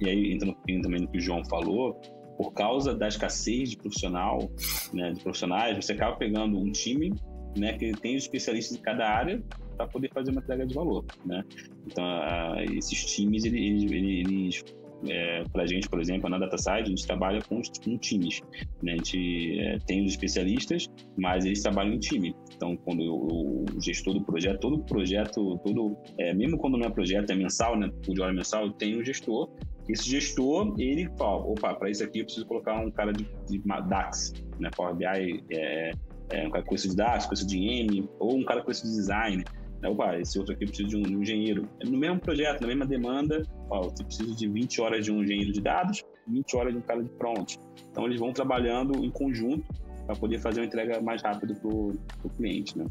e 0.00 0.08
aí 0.08 0.32
entra, 0.32 0.54
entra 0.66 0.82
também 0.82 1.00
no 1.00 1.08
que 1.08 1.18
o 1.18 1.20
João 1.20 1.44
falou, 1.44 2.00
por 2.36 2.52
causa 2.52 2.94
da 2.94 3.08
escassez 3.08 3.70
de 3.70 3.76
profissional, 3.76 4.50
né, 4.92 5.12
de 5.12 5.22
profissionais, 5.22 5.76
você 5.76 5.92
acaba 5.92 6.16
pegando 6.16 6.58
um 6.58 6.70
time, 6.72 7.12
né, 7.56 7.72
que 7.72 7.92
tem 7.92 8.16
os 8.16 8.24
especialistas 8.24 8.76
em 8.76 8.80
cada 8.80 9.08
área 9.08 9.42
para 9.76 9.86
poder 9.86 10.10
fazer 10.12 10.32
uma 10.32 10.40
entrega 10.40 10.66
de 10.66 10.74
valor, 10.74 11.04
né? 11.24 11.44
Então, 11.86 12.04
uh, 12.04 12.60
esses 12.76 13.04
times, 13.04 13.44
eles, 13.44 13.90
eles, 13.90 13.92
eles 13.92 14.64
é, 15.06 15.44
para 15.52 15.62
a 15.62 15.66
gente, 15.66 15.88
por 15.88 16.00
exemplo, 16.00 16.28
na 16.28 16.38
DataSide, 16.38 16.82
a 16.82 16.84
gente 16.84 17.06
trabalha 17.06 17.40
com, 17.42 17.60
com 17.84 17.98
times. 17.98 18.40
Né? 18.82 18.92
A 18.92 18.96
gente 18.96 19.60
é, 19.60 19.78
tem 19.86 20.04
os 20.04 20.12
especialistas, 20.12 20.88
mas 21.16 21.44
eles 21.44 21.62
trabalham 21.62 21.94
em 21.94 21.98
time. 21.98 22.34
Então, 22.54 22.76
quando 22.76 23.02
o, 23.02 23.64
gestor 23.80 24.14
do 24.14 24.22
projeto, 24.22 24.60
todo 24.60 24.78
projeto, 24.84 25.58
todo, 25.64 25.96
é, 26.18 26.34
mesmo 26.34 26.58
quando 26.58 26.76
não 26.76 26.86
é 26.86 26.90
projeto, 26.90 27.30
é 27.30 27.34
mensal, 27.34 27.78
né? 27.78 27.90
o 28.08 28.14
de 28.14 28.20
hora 28.20 28.32
mensal, 28.32 28.70
tem 28.72 28.98
um 28.98 29.04
gestor. 29.04 29.48
Esse 29.88 30.08
gestor, 30.08 30.74
ele 30.78 31.08
fala, 31.16 31.38
opa, 31.46 31.74
para 31.74 31.88
isso 31.88 32.04
aqui 32.04 32.18
eu 32.18 32.24
preciso 32.24 32.46
colocar 32.46 32.78
um 32.78 32.90
cara 32.90 33.12
de, 33.12 33.26
de 33.48 33.58
DAX, 33.88 34.34
né? 34.60 34.68
Power 34.76 34.94
BI, 34.94 35.42
é, 35.50 35.92
é, 36.30 36.46
um 36.46 36.50
cara 36.50 36.62
com 36.62 36.74
esse 36.74 36.90
de 36.90 36.96
DAX, 36.96 37.24
com 37.24 37.32
esse 37.32 37.46
de 37.46 37.58
M, 37.58 38.06
ou 38.18 38.36
um 38.36 38.44
cara 38.44 38.62
com 38.62 38.70
esse 38.70 38.82
de 38.82 38.90
design. 38.90 39.44
Opa, 39.84 40.18
esse 40.18 40.38
outro 40.38 40.54
aqui 40.54 40.66
precisa 40.66 40.88
de 40.88 40.96
um, 40.96 41.22
engenheiro. 41.22 41.68
É 41.80 41.86
no 41.86 41.96
mesmo 41.96 42.18
projeto, 42.18 42.60
na 42.60 42.66
mesma 42.66 42.84
demanda, 42.84 43.42
você 43.68 44.04
precisa 44.04 44.34
de 44.34 44.48
20 44.48 44.80
horas 44.80 45.04
de 45.04 45.12
um 45.12 45.22
engenheiro 45.22 45.52
de 45.52 45.60
dados, 45.60 46.04
20 46.26 46.56
horas 46.56 46.72
de 46.72 46.78
um 46.78 46.82
cara 46.82 47.02
de 47.02 47.10
front. 47.16 47.54
Então, 47.90 48.06
eles 48.06 48.18
vão 48.18 48.32
trabalhando 48.32 49.04
em 49.04 49.10
conjunto 49.10 49.64
para 50.06 50.16
poder 50.16 50.38
fazer 50.40 50.60
uma 50.60 50.66
entrega 50.66 51.00
mais 51.00 51.22
rápida 51.22 51.54
para 51.54 51.68
o 51.68 51.96
cliente, 52.36 52.76
né? 52.76 52.86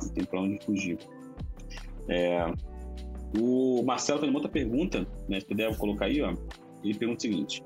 Não 0.00 0.08
tem 0.10 0.24
para 0.24 0.40
onde 0.40 0.64
fugir. 0.64 0.98
É, 2.08 2.44
o 3.38 3.82
Marcelo 3.82 4.20
tem 4.20 4.28
uma 4.28 4.38
outra 4.38 4.50
pergunta, 4.50 5.06
né? 5.28 5.40
Se 5.40 5.46
puder 5.46 5.76
colocar 5.76 6.06
aí, 6.06 6.20
ó. 6.20 6.34
Ele 6.82 6.94
pergunta 6.94 7.18
o 7.18 7.22
seguinte: 7.22 7.62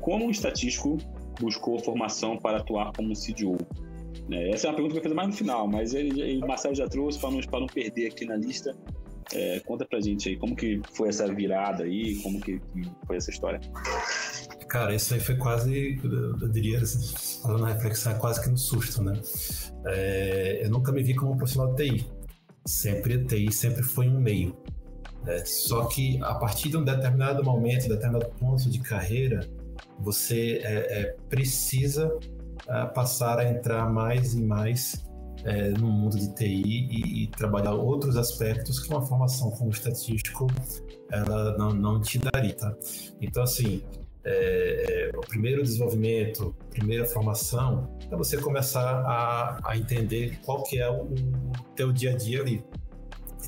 Como 0.00 0.26
um 0.26 0.30
estatístico 0.30 0.96
buscou 1.40 1.78
formação 1.78 2.36
para 2.36 2.58
atuar 2.58 2.92
como 2.96 3.12
CDO? 3.14 3.56
É, 4.30 4.50
essa 4.50 4.66
é 4.66 4.70
uma 4.70 4.76
pergunta 4.76 4.92
que 4.92 4.98
eu 4.98 5.02
vou 5.02 5.02
fazer 5.02 5.14
mais 5.14 5.28
no 5.28 5.34
final, 5.34 5.66
mas 5.66 5.92
ele, 5.92 6.20
ele 6.20 6.40
Marcelo 6.40 6.74
já 6.74 6.88
trouxe 6.88 7.18
para 7.18 7.30
não, 7.30 7.40
não 7.40 7.66
perder 7.66 8.08
aqui 8.08 8.24
na 8.24 8.36
lista. 8.36 8.76
É, 9.32 9.60
conta 9.60 9.84
pra 9.84 10.00
gente 10.00 10.28
aí 10.28 10.36
como 10.36 10.56
que 10.56 10.80
foi 10.92 11.08
essa 11.08 11.32
virada 11.32 11.84
aí, 11.84 12.16
como 12.16 12.40
que, 12.40 12.60
foi 13.06 13.16
essa 13.16 13.30
história. 13.30 13.60
Cara, 14.68 14.94
isso 14.94 15.14
aí 15.14 15.20
foi 15.20 15.36
quase, 15.36 16.00
eu 16.02 16.48
diria, 16.48 16.80
falando 17.42 17.62
na 17.62 17.72
reflexão, 17.72 18.12
é 18.12 18.14
quase 18.16 18.42
que 18.42 18.48
no 18.48 18.58
susto, 18.58 19.02
né? 19.02 19.20
É, 19.86 20.60
eu 20.64 20.70
nunca 20.70 20.92
me 20.92 21.02
vi 21.02 21.14
como 21.14 21.32
um 21.32 21.36
profissional 21.36 21.74
de 21.74 21.90
TI. 21.90 22.06
Sempre 22.66 23.24
TI 23.24 23.52
sempre 23.52 23.82
foi 23.82 24.08
um 24.08 24.20
meio. 24.20 24.56
É, 25.26 25.44
só 25.44 25.84
que 25.86 26.18
a 26.22 26.34
partir 26.34 26.70
de 26.70 26.76
um 26.76 26.84
determinado 26.84 27.44
momento, 27.44 27.88
determinado 27.88 28.30
ponto 28.38 28.68
de 28.70 28.80
carreira, 28.80 29.40
você 29.98 30.60
é, 30.62 31.02
é 31.02 31.16
passar 32.94 33.38
a 33.38 33.50
entrar 33.50 33.90
mais 33.90 34.34
e 34.34 34.42
mais 34.42 35.04
é, 35.44 35.70
no 35.70 35.90
mundo 35.90 36.18
de 36.18 36.34
TI 36.34 36.88
e, 36.90 37.24
e, 37.24 37.26
trabalhar 37.28 37.72
outros 37.72 38.16
aspectos 38.16 38.78
que 38.78 38.92
uma 38.92 39.04
formação 39.04 39.50
como 39.50 39.70
estatístico 39.70 40.46
ela 41.10 41.56
não, 41.56 41.70
não 41.70 42.00
te 42.00 42.18
daria, 42.18 42.54
tá? 42.54 42.74
Então, 43.20 43.42
assim, 43.42 43.82
é, 44.24 45.10
é, 45.12 45.16
o 45.16 45.20
primeiro 45.22 45.62
desenvolvimento, 45.62 46.54
primeira 46.70 47.04
formação, 47.06 47.98
é 48.10 48.16
você 48.16 48.36
começar 48.36 49.02
a, 49.06 49.60
a 49.64 49.76
entender 49.76 50.38
qual 50.44 50.62
que 50.62 50.78
é 50.78 50.88
o, 50.88 51.04
o 51.04 51.52
teu 51.74 51.92
dia 51.92 52.12
a 52.12 52.16
dia 52.16 52.40
ali. 52.40 52.64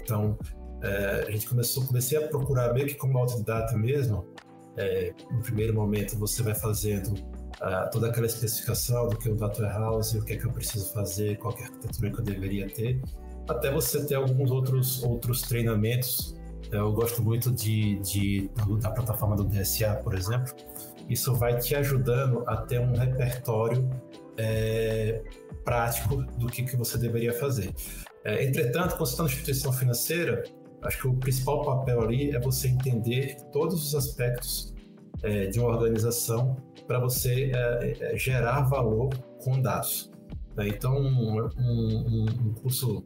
Então, 0.03 0.37
é, 0.83 1.27
a 1.29 1.31
gente 1.31 1.48
começou, 1.48 1.87
comecei 1.87 2.18
a 2.18 2.27
procurar 2.27 2.72
meio 2.72 2.87
que 2.87 2.94
como 2.94 3.18
autodidata 3.18 3.77
mesmo. 3.77 4.27
É, 4.77 5.12
no 5.31 5.42
primeiro 5.42 5.75
momento, 5.75 6.18
você 6.18 6.42
vai 6.42 6.55
fazendo 6.55 7.12
uh, 7.62 7.90
toda 7.90 8.09
aquela 8.09 8.27
especificação 8.27 9.09
do 9.09 9.16
que 9.16 9.29
é 9.29 9.33
o 9.33 9.37
data 9.37 9.62
warehouse, 9.62 10.18
o 10.18 10.25
que 10.25 10.35
é 10.35 10.37
que 10.37 10.44
eu 10.44 10.53
preciso 10.53 10.92
fazer, 10.92 11.38
qual 11.38 11.57
é 11.57 11.62
a 11.62 11.64
arquitetura 11.66 12.11
que 12.11 12.18
eu 12.18 12.25
deveria 12.25 12.68
ter, 12.68 13.01
até 13.48 13.70
você 13.70 14.05
ter 14.05 14.16
alguns 14.16 14.51
outros, 14.51 15.03
outros 15.03 15.42
treinamentos. 15.42 16.35
Eu 16.70 16.92
gosto 16.92 17.22
muito 17.22 17.51
de, 17.51 17.98
de, 18.01 18.51
da 18.81 18.90
plataforma 18.90 19.37
do 19.37 19.44
DSA, 19.44 20.01
por 20.03 20.14
exemplo. 20.14 20.55
Isso 21.09 21.35
vai 21.35 21.59
te 21.59 21.75
ajudando 21.75 22.44
a 22.46 22.57
ter 22.57 22.81
um 22.81 22.92
repertório 22.92 23.90
é, 24.38 25.22
prático 25.64 26.22
do 26.38 26.46
que, 26.46 26.62
que 26.62 26.77
você 26.77 26.96
deveria 26.96 27.33
fazer. 27.33 27.75
É, 28.25 28.44
entretanto, 28.44 28.96
quando 28.96 29.07
você 29.07 29.12
está 29.12 29.22
na 29.25 29.29
instituição 29.29 29.72
financeira, 29.72 30.44
acho 30.83 30.98
que 30.98 31.09
o 31.09 31.14
principal 31.14 31.62
papel 31.64 32.01
ali 32.01 32.31
é 32.35 32.40
você 32.40 32.68
entender 32.68 33.37
todos 33.53 33.87
os 33.87 33.94
aspectos 33.94 34.72
é, 35.22 35.46
de 35.46 35.61
uma 35.61 35.68
organização 35.68 36.56
para 36.87 36.98
você 36.98 37.52
é, 37.54 37.96
é, 38.00 38.18
gerar 38.18 38.62
valor 38.62 39.11
com 39.42 39.61
dados. 39.61 40.11
Né? 40.56 40.68
Então, 40.68 40.96
um, 40.96 41.48
um, 41.58 42.26
um, 42.28 42.54
curso 42.54 43.04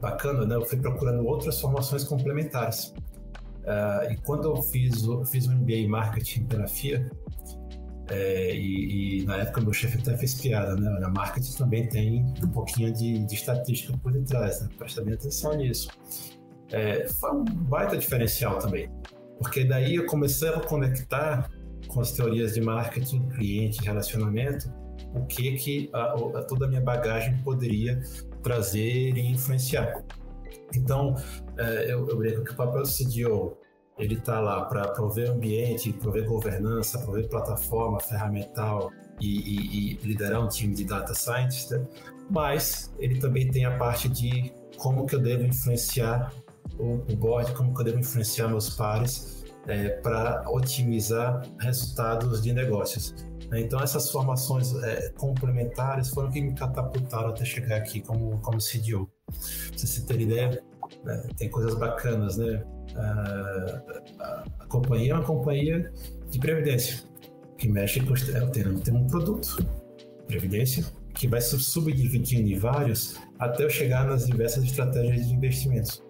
bacana, 0.00 0.44
né? 0.46 0.56
eu 0.56 0.64
fui 0.64 0.78
procurando 0.78 1.26
outras 1.26 1.60
formações 1.60 2.04
complementares. 2.04 2.94
Uh, 3.64 4.12
e 4.12 4.16
quando 4.18 4.44
eu 4.44 4.62
fiz, 4.62 5.02
eu 5.02 5.24
fiz 5.24 5.48
um 5.48 5.56
MBA 5.56 5.72
em 5.72 5.88
Marketing 5.88 6.44
pela 6.44 6.68
FIA, 6.68 7.10
é, 8.08 8.54
e, 8.54 9.20
e, 9.20 9.24
na 9.24 9.38
época 9.38 9.60
meu 9.60 9.72
chefe 9.72 9.98
até 9.98 10.16
fez 10.16 10.34
piada, 10.34 10.76
né? 10.76 10.88
Olha, 10.96 11.08
marketing 11.08 11.52
também 11.56 11.88
tem 11.88 12.24
um 12.42 12.48
pouquinho 12.48 12.92
de, 12.92 13.18
de 13.26 13.34
estatística 13.34 13.96
por 13.98 14.12
detrás, 14.12 14.62
né? 14.62 14.68
Presta 14.78 15.02
bem 15.02 15.14
atenção 15.14 15.56
nisso. 15.56 15.88
É, 16.70 17.08
foi 17.08 17.32
um 17.32 17.44
baita 17.44 17.96
diferencial 17.96 18.58
também, 18.58 18.88
porque 19.38 19.64
daí 19.64 19.96
eu 19.96 20.06
comecei 20.06 20.48
a 20.48 20.60
conectar 20.60 21.50
com 21.88 22.00
as 22.00 22.12
teorias 22.12 22.54
de 22.54 22.60
marketing, 22.60 23.28
cliente, 23.28 23.82
relacionamento, 23.82 24.72
o 25.14 25.24
que 25.26 25.52
que 25.52 25.90
a, 25.92 26.12
a, 26.12 26.42
toda 26.44 26.66
a 26.66 26.68
minha 26.68 26.80
bagagem 26.80 27.36
poderia 27.42 28.00
trazer 28.42 29.16
e 29.16 29.20
influenciar. 29.20 30.02
Então, 30.74 31.14
é, 31.58 31.92
eu, 31.92 32.08
eu 32.08 32.16
brinco 32.16 32.44
que 32.44 32.52
o 32.52 32.56
papel 32.56 32.82
do 32.82 32.88
CDO 32.88 33.56
ele 33.98 34.14
está 34.14 34.40
lá 34.40 34.64
para 34.66 34.88
prover 34.88 35.30
ambiente, 35.30 35.92
prover 35.92 36.26
governança, 36.26 36.98
prover 36.98 37.28
plataforma 37.28 37.98
ferramental 38.00 38.92
e, 39.20 39.38
e, 39.38 39.94
e, 39.94 40.06
liderar 40.06 40.44
um 40.44 40.48
time 40.48 40.74
de 40.74 40.84
data 40.84 41.14
scientist, 41.14 41.70
né? 41.70 41.86
mas 42.30 42.92
ele 42.98 43.18
também 43.18 43.50
tem 43.50 43.64
a 43.64 43.76
parte 43.78 44.08
de 44.08 44.52
como 44.76 45.06
que 45.06 45.14
eu 45.14 45.20
devo 45.20 45.44
influenciar 45.44 46.30
o, 46.78 47.16
board, 47.16 47.52
como 47.52 47.72
devo 47.82 47.98
influenciar 47.98 48.48
meus 48.48 48.70
pares 48.70 49.44
é, 49.66 49.88
para 50.00 50.44
otimizar 50.48 51.42
resultados 51.58 52.42
de 52.42 52.52
negócios. 52.52 53.14
Né? 53.50 53.60
Então, 53.60 53.80
essas 53.80 54.10
formações 54.10 54.74
é, 54.82 55.10
complementares 55.16 56.10
foram 56.10 56.30
que 56.30 56.40
me 56.40 56.54
catapultaram 56.54 57.28
até 57.28 57.44
chegar 57.44 57.76
aqui 57.76 58.00
como, 58.00 58.38
como 58.40 58.58
CDO. 58.58 59.10
Pra 59.26 59.78
você 59.78 60.00
ter 60.02 60.20
ideia, 60.20 60.62
né? 61.04 61.28
tem 61.36 61.48
coisas 61.48 61.74
bacanas, 61.74 62.36
né? 62.36 62.62
A, 62.96 64.44
a, 64.60 64.66
companhia 64.68 65.12
é 65.12 65.14
uma 65.14 65.24
companhia 65.24 65.92
de 66.30 66.38
previdência, 66.38 67.04
que 67.58 67.68
mexe 67.68 68.00
com 68.00 68.14
é, 68.14 68.46
tem, 68.46 68.78
tem 68.78 68.94
um 68.94 69.06
produto, 69.06 69.66
previdência, 70.26 70.84
que 71.14 71.26
vai 71.26 71.40
subdividindo 71.40 72.48
em 72.48 72.58
vários 72.58 73.16
até 73.38 73.64
eu 73.64 73.70
chegar 73.70 74.06
nas 74.06 74.26
diversas 74.26 74.64
estratégias 74.64 75.28
de 75.28 75.34
investimentos. 75.34 76.05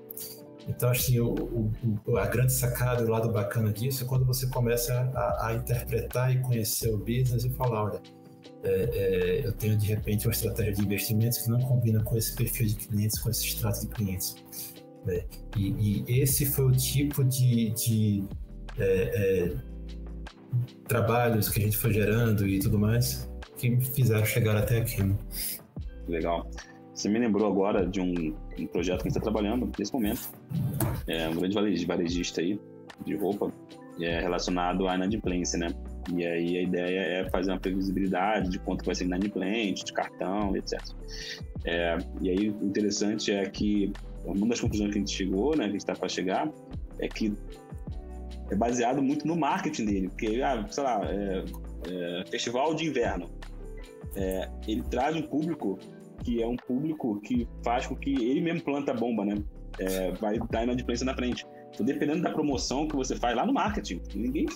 Então, 0.69 0.91
assim, 0.91 1.21
o, 1.21 1.71
o, 2.07 2.17
a 2.17 2.27
grande 2.27 2.53
sacada 2.53 3.05
o 3.05 3.09
lado 3.09 3.31
bacana 3.31 3.73
disso 3.73 4.05
é 4.05 4.07
quando 4.07 4.25
você 4.25 4.49
começa 4.49 4.93
a, 5.15 5.49
a 5.49 5.55
interpretar 5.55 6.35
e 6.35 6.41
conhecer 6.41 6.93
o 6.93 6.99
business 6.99 7.45
e 7.45 7.51
falar, 7.51 7.85
olha, 7.85 8.01
é, 8.65 8.71
é, 8.71 9.47
eu 9.47 9.53
tenho 9.53 9.77
de 9.77 9.87
repente 9.87 10.27
uma 10.27 10.33
estratégia 10.33 10.75
de 10.75 10.83
investimentos 10.83 11.39
que 11.39 11.49
não 11.49 11.61
combina 11.61 12.03
com 12.03 12.17
esse 12.17 12.35
perfil 12.35 12.67
de 12.67 12.75
clientes, 12.75 13.19
com 13.19 13.31
esse 13.31 13.47
extrato 13.47 13.81
de 13.83 13.89
clientes. 13.89 14.35
Né? 15.05 15.25
E, 15.57 16.05
e, 16.09 16.21
esse 16.21 16.47
foi 16.47 16.67
o 16.67 16.73
tipo 16.73 17.23
de, 17.25 17.71
de 17.71 18.25
é, 18.79 19.47
é, 19.47 19.57
trabalhos 20.89 21.49
que 21.49 21.61
a 21.61 21.63
gente 21.63 21.77
foi 21.77 21.93
gerando 21.93 22.47
e 22.47 22.59
tudo 22.59 22.79
mais 22.79 23.31
que 23.57 23.71
me 23.71 23.85
fizeram 23.85 24.25
chegar 24.25 24.57
até 24.57 24.79
aqui. 24.79 25.03
Né? 25.03 25.17
Legal. 26.09 26.51
Você 26.93 27.09
me 27.09 27.19
lembrou 27.19 27.47
agora 27.47 27.87
de 27.87 28.01
um, 28.01 28.35
um 28.59 28.67
projeto 28.67 29.03
que 29.03 29.09
a 29.09 29.11
gente 29.11 29.19
está 29.19 29.21
trabalhando 29.21 29.71
nesse 29.79 29.93
momento. 29.93 30.29
É 31.07 31.29
um 31.29 31.37
grande 31.37 31.87
varejista 31.87 32.41
aí 32.41 32.59
de 33.05 33.15
roupa 33.15 33.53
é 34.05 34.21
relacionado 34.21 34.87
à 34.89 34.95
inadimplência, 34.95 35.59
né? 35.59 35.69
E 36.13 36.25
aí 36.25 36.59
a 36.59 36.63
ideia 36.63 37.01
é 37.01 37.31
fazer 37.31 37.51
uma 37.51 37.59
previsibilidade 37.59 38.51
de 38.51 38.59
quanto 38.59 38.85
vai 38.85 38.95
ser 38.95 39.05
inadimplente, 39.05 39.85
de 39.85 39.93
cartão, 39.93 40.55
etc. 40.57 40.81
É, 41.65 41.99
e 42.21 42.31
aí 42.31 42.51
o 42.51 42.67
interessante 42.67 43.33
é 43.33 43.49
que 43.49 43.93
uma 44.25 44.47
das 44.47 44.61
conclusões 44.61 44.93
que 44.93 44.99
a 44.99 45.01
gente 45.01 45.15
chegou, 45.17 45.57
né, 45.57 45.65
que 45.65 45.71
a 45.71 45.73
gente 45.73 45.81
está 45.81 45.95
para 45.95 46.09
chegar, 46.09 46.51
é 46.99 47.09
que 47.09 47.33
é 48.51 48.55
baseado 48.55 49.03
muito 49.03 49.27
no 49.27 49.37
marketing 49.37 49.85
dele, 49.87 50.09
porque, 50.09 50.41
ah, 50.43 50.65
sei 50.71 50.85
lá, 50.85 51.01
é, 51.05 51.45
é, 51.89 52.25
festival 52.31 52.75
de 52.75 52.87
inverno, 52.87 53.31
é, 54.15 54.49
ele 54.69 54.83
traz 54.83 55.17
um 55.17 55.23
público 55.23 55.79
que 56.27 56.43
é 56.43 56.47
um 56.47 56.57
público 56.57 57.21
que 57.21 57.49
faz 57.65 57.87
com 57.87 57.95
que 57.95 58.11
ele 58.11 58.41
mesmo 58.41 58.61
planta 58.63 58.91
a 58.91 58.95
bomba, 58.95 59.25
né? 59.25 59.37
É, 59.79 60.11
vai 60.15 60.41
dar 60.51 60.65
inadimplência 60.65 61.07
na 61.07 61.15
frente. 61.15 61.47
Então, 61.73 61.87
dependendo 61.87 62.23
da 62.23 62.31
promoção 62.31 62.89
que 62.89 62.97
você 62.97 63.15
faz 63.15 63.37
lá 63.37 63.47
no 63.47 63.53
marketing, 63.53 64.03
ninguém. 64.13 64.47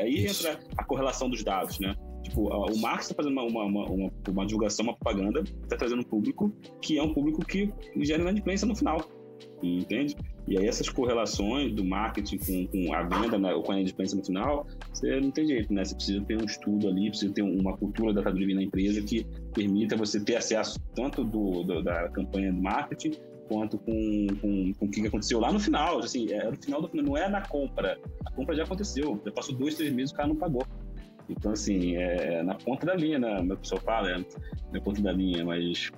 Aí 0.00 0.24
Isso. 0.24 0.48
entra 0.48 0.58
a 0.76 0.84
correlação 0.84 1.30
dos 1.30 1.44
dados, 1.44 1.78
né? 1.78 1.94
Tipo, 2.24 2.48
o 2.48 2.78
marketing 2.80 3.12
está 3.12 3.14
fazendo 3.14 3.32
uma, 3.32 3.44
uma, 3.44 3.64
uma, 3.64 4.12
uma, 4.28 4.46
divulgação, 4.46 4.84
uma 4.84 4.96
propaganda, 4.96 5.44
está 5.62 5.76
trazendo 5.76 6.00
um 6.00 6.04
público 6.04 6.52
que 6.82 6.98
é 6.98 7.02
um 7.02 7.14
público 7.14 7.44
que 7.46 7.72
gera 7.98 8.22
inadimplência 8.22 8.66
no 8.66 8.74
final. 8.74 8.98
Entende? 9.62 10.16
E 10.48 10.58
aí 10.58 10.66
essas 10.66 10.88
correlações 10.88 11.72
do 11.72 11.84
marketing 11.84 12.38
com, 12.38 12.66
com 12.66 12.94
a 12.94 13.02
venda 13.02 13.38
né, 13.38 13.54
ou 13.54 13.62
com 13.62 13.72
a 13.72 13.76
inadimplência 13.76 14.16
no 14.16 14.24
final, 14.24 14.66
você 14.92 15.20
não 15.20 15.30
tem 15.30 15.46
jeito, 15.46 15.72
né? 15.72 15.84
Você 15.84 15.94
precisa 15.94 16.24
ter 16.24 16.42
um 16.42 16.44
estudo 16.44 16.88
ali, 16.88 17.08
precisa 17.08 17.32
ter 17.32 17.42
uma 17.42 17.76
cultura 17.76 18.12
da 18.12 18.22
driven 18.30 18.56
na 18.56 18.62
empresa 18.62 19.00
que 19.02 19.24
permita 19.54 19.96
você 19.96 20.18
ter 20.18 20.36
acesso 20.36 20.78
tanto 20.94 21.24
do, 21.24 21.62
do 21.62 21.82
da 21.82 22.08
campanha 22.08 22.52
do 22.52 22.60
marketing 22.60 23.12
quanto 23.48 23.78
com, 23.78 24.26
com, 24.40 24.72
com 24.74 24.86
o 24.86 24.90
que 24.90 25.06
aconteceu 25.06 25.40
lá 25.40 25.52
no 25.52 25.58
final. 25.58 25.98
Assim, 25.98 26.32
é, 26.32 26.50
no 26.50 26.56
final 26.56 26.80
do 26.80 26.90
não 27.02 27.16
é 27.16 27.28
na 27.28 27.42
compra. 27.46 27.98
A 28.24 28.30
compra 28.30 28.54
já 28.54 28.62
aconteceu. 28.62 29.20
Já 29.24 29.32
passou 29.32 29.54
dois, 29.56 29.74
três 29.74 29.92
meses 29.92 30.12
o 30.12 30.14
cara 30.14 30.28
não 30.28 30.36
pagou. 30.36 30.64
Então, 31.28 31.52
assim, 31.52 31.96
é 31.96 32.42
na 32.42 32.54
ponta 32.54 32.86
da 32.86 32.94
linha, 32.94 33.18
né? 33.18 33.40
O 33.40 33.56
pessoal 33.56 33.80
fala, 33.82 34.10
é 34.10 34.24
na 34.72 34.80
ponta 34.80 35.00
da 35.00 35.12
linha, 35.12 35.44
mas 35.44 35.90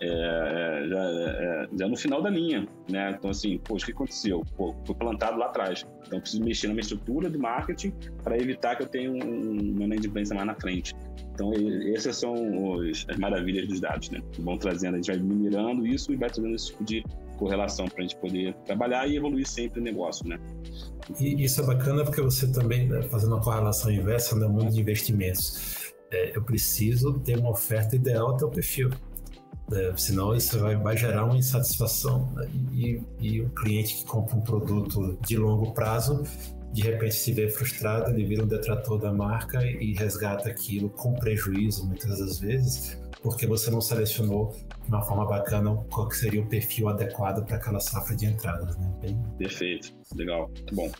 é, 0.00 0.06
é, 0.06 0.88
já, 0.88 1.04
é, 1.04 1.68
já 1.76 1.88
no 1.88 1.96
final 1.96 2.22
da 2.22 2.30
linha, 2.30 2.66
né? 2.88 3.14
Então, 3.16 3.30
assim, 3.30 3.58
poxa, 3.58 3.84
o 3.84 3.86
que 3.86 3.92
aconteceu? 3.92 4.44
Pô, 4.56 4.74
foi 4.84 4.94
plantado 4.94 5.38
lá 5.38 5.46
atrás. 5.46 5.86
Então, 6.06 6.20
preciso 6.20 6.44
mexer 6.44 6.68
na 6.68 6.74
minha 6.74 6.82
estrutura 6.82 7.28
de 7.28 7.38
marketing 7.38 7.92
para 8.22 8.36
evitar 8.36 8.76
que 8.76 8.84
eu 8.84 8.88
tenha 8.88 9.10
um, 9.10 9.72
uma 9.74 9.84
inadimplência 9.84 10.34
mais 10.34 10.46
na 10.46 10.54
frente. 10.54 10.94
Então, 11.34 11.52
essas 11.94 12.16
são 12.16 12.34
os, 12.74 13.06
as 13.08 13.16
maravilhas 13.16 13.66
dos 13.68 13.80
dados, 13.80 14.10
né? 14.10 14.20
Vão 14.38 14.56
trazendo, 14.56 14.94
a 14.94 14.96
gente 14.96 15.10
vai 15.10 15.18
minerando 15.18 15.86
isso 15.86 16.12
e 16.12 16.16
vai 16.16 16.30
trazendo 16.30 16.54
esse 16.54 16.68
tipo 16.68 16.84
de 16.84 17.04
correlação 17.36 17.86
para 17.86 17.98
a 17.98 18.02
gente 18.02 18.16
poder 18.16 18.54
trabalhar 18.66 19.06
e 19.06 19.16
evoluir 19.16 19.46
sempre 19.46 19.80
o 19.80 19.82
negócio, 19.82 20.28
né? 20.28 20.38
E 21.20 21.44
isso 21.44 21.60
é 21.62 21.66
bacana 21.66 22.04
porque 22.04 22.20
você 22.20 22.50
também, 22.52 22.88
né, 22.88 23.02
fazendo 23.02 23.34
uma 23.34 23.42
correlação 23.42 23.90
inversa 23.90 24.36
no 24.36 24.48
mundo 24.48 24.70
de 24.70 24.80
investimentos, 24.80 25.92
é, 26.10 26.36
eu 26.36 26.42
preciso 26.42 27.18
ter 27.20 27.38
uma 27.38 27.50
oferta 27.50 27.96
ideal 27.96 28.30
até 28.34 28.44
o 28.44 28.50
perfil. 28.50 28.90
É, 29.72 29.92
senão 29.96 30.34
isso 30.34 30.58
vai, 30.58 30.76
vai, 30.76 30.96
gerar 30.96 31.24
uma 31.24 31.36
insatisfação 31.36 32.32
né? 32.34 32.48
e, 32.72 33.02
e 33.20 33.40
o 33.42 33.50
cliente 33.50 33.96
que 33.96 34.04
compra 34.06 34.36
um 34.36 34.40
produto 34.40 35.18
de 35.26 35.36
longo 35.36 35.72
prazo 35.72 36.22
de 36.72 36.82
repente 36.82 37.14
se 37.14 37.32
vê 37.32 37.48
frustrado, 37.48 38.10
ele 38.10 38.24
vira 38.24 38.44
um 38.44 38.46
detrator 38.46 38.98
da 38.98 39.12
marca 39.12 39.64
e 39.64 39.94
resgata 39.94 40.48
aquilo 40.48 40.90
com 40.90 41.14
prejuízo 41.14 41.86
muitas 41.86 42.18
das 42.18 42.38
vezes, 42.38 43.00
porque 43.22 43.46
você 43.46 43.70
não 43.70 43.80
selecionou 43.80 44.54
de 44.84 44.88
uma 44.88 45.02
forma 45.02 45.26
bacana 45.26 45.74
qual 45.90 46.10
seria 46.10 46.40
o 46.40 46.46
perfil 46.46 46.88
adequado 46.88 47.44
para 47.44 47.56
aquela 47.56 47.80
safra 47.80 48.14
de 48.14 48.26
entradas. 48.26 48.76
Né? 48.76 48.92
Bem... 49.00 49.22
Perfeito, 49.38 49.94
legal, 50.14 50.48
muito 50.48 50.74
bom. 50.74 50.90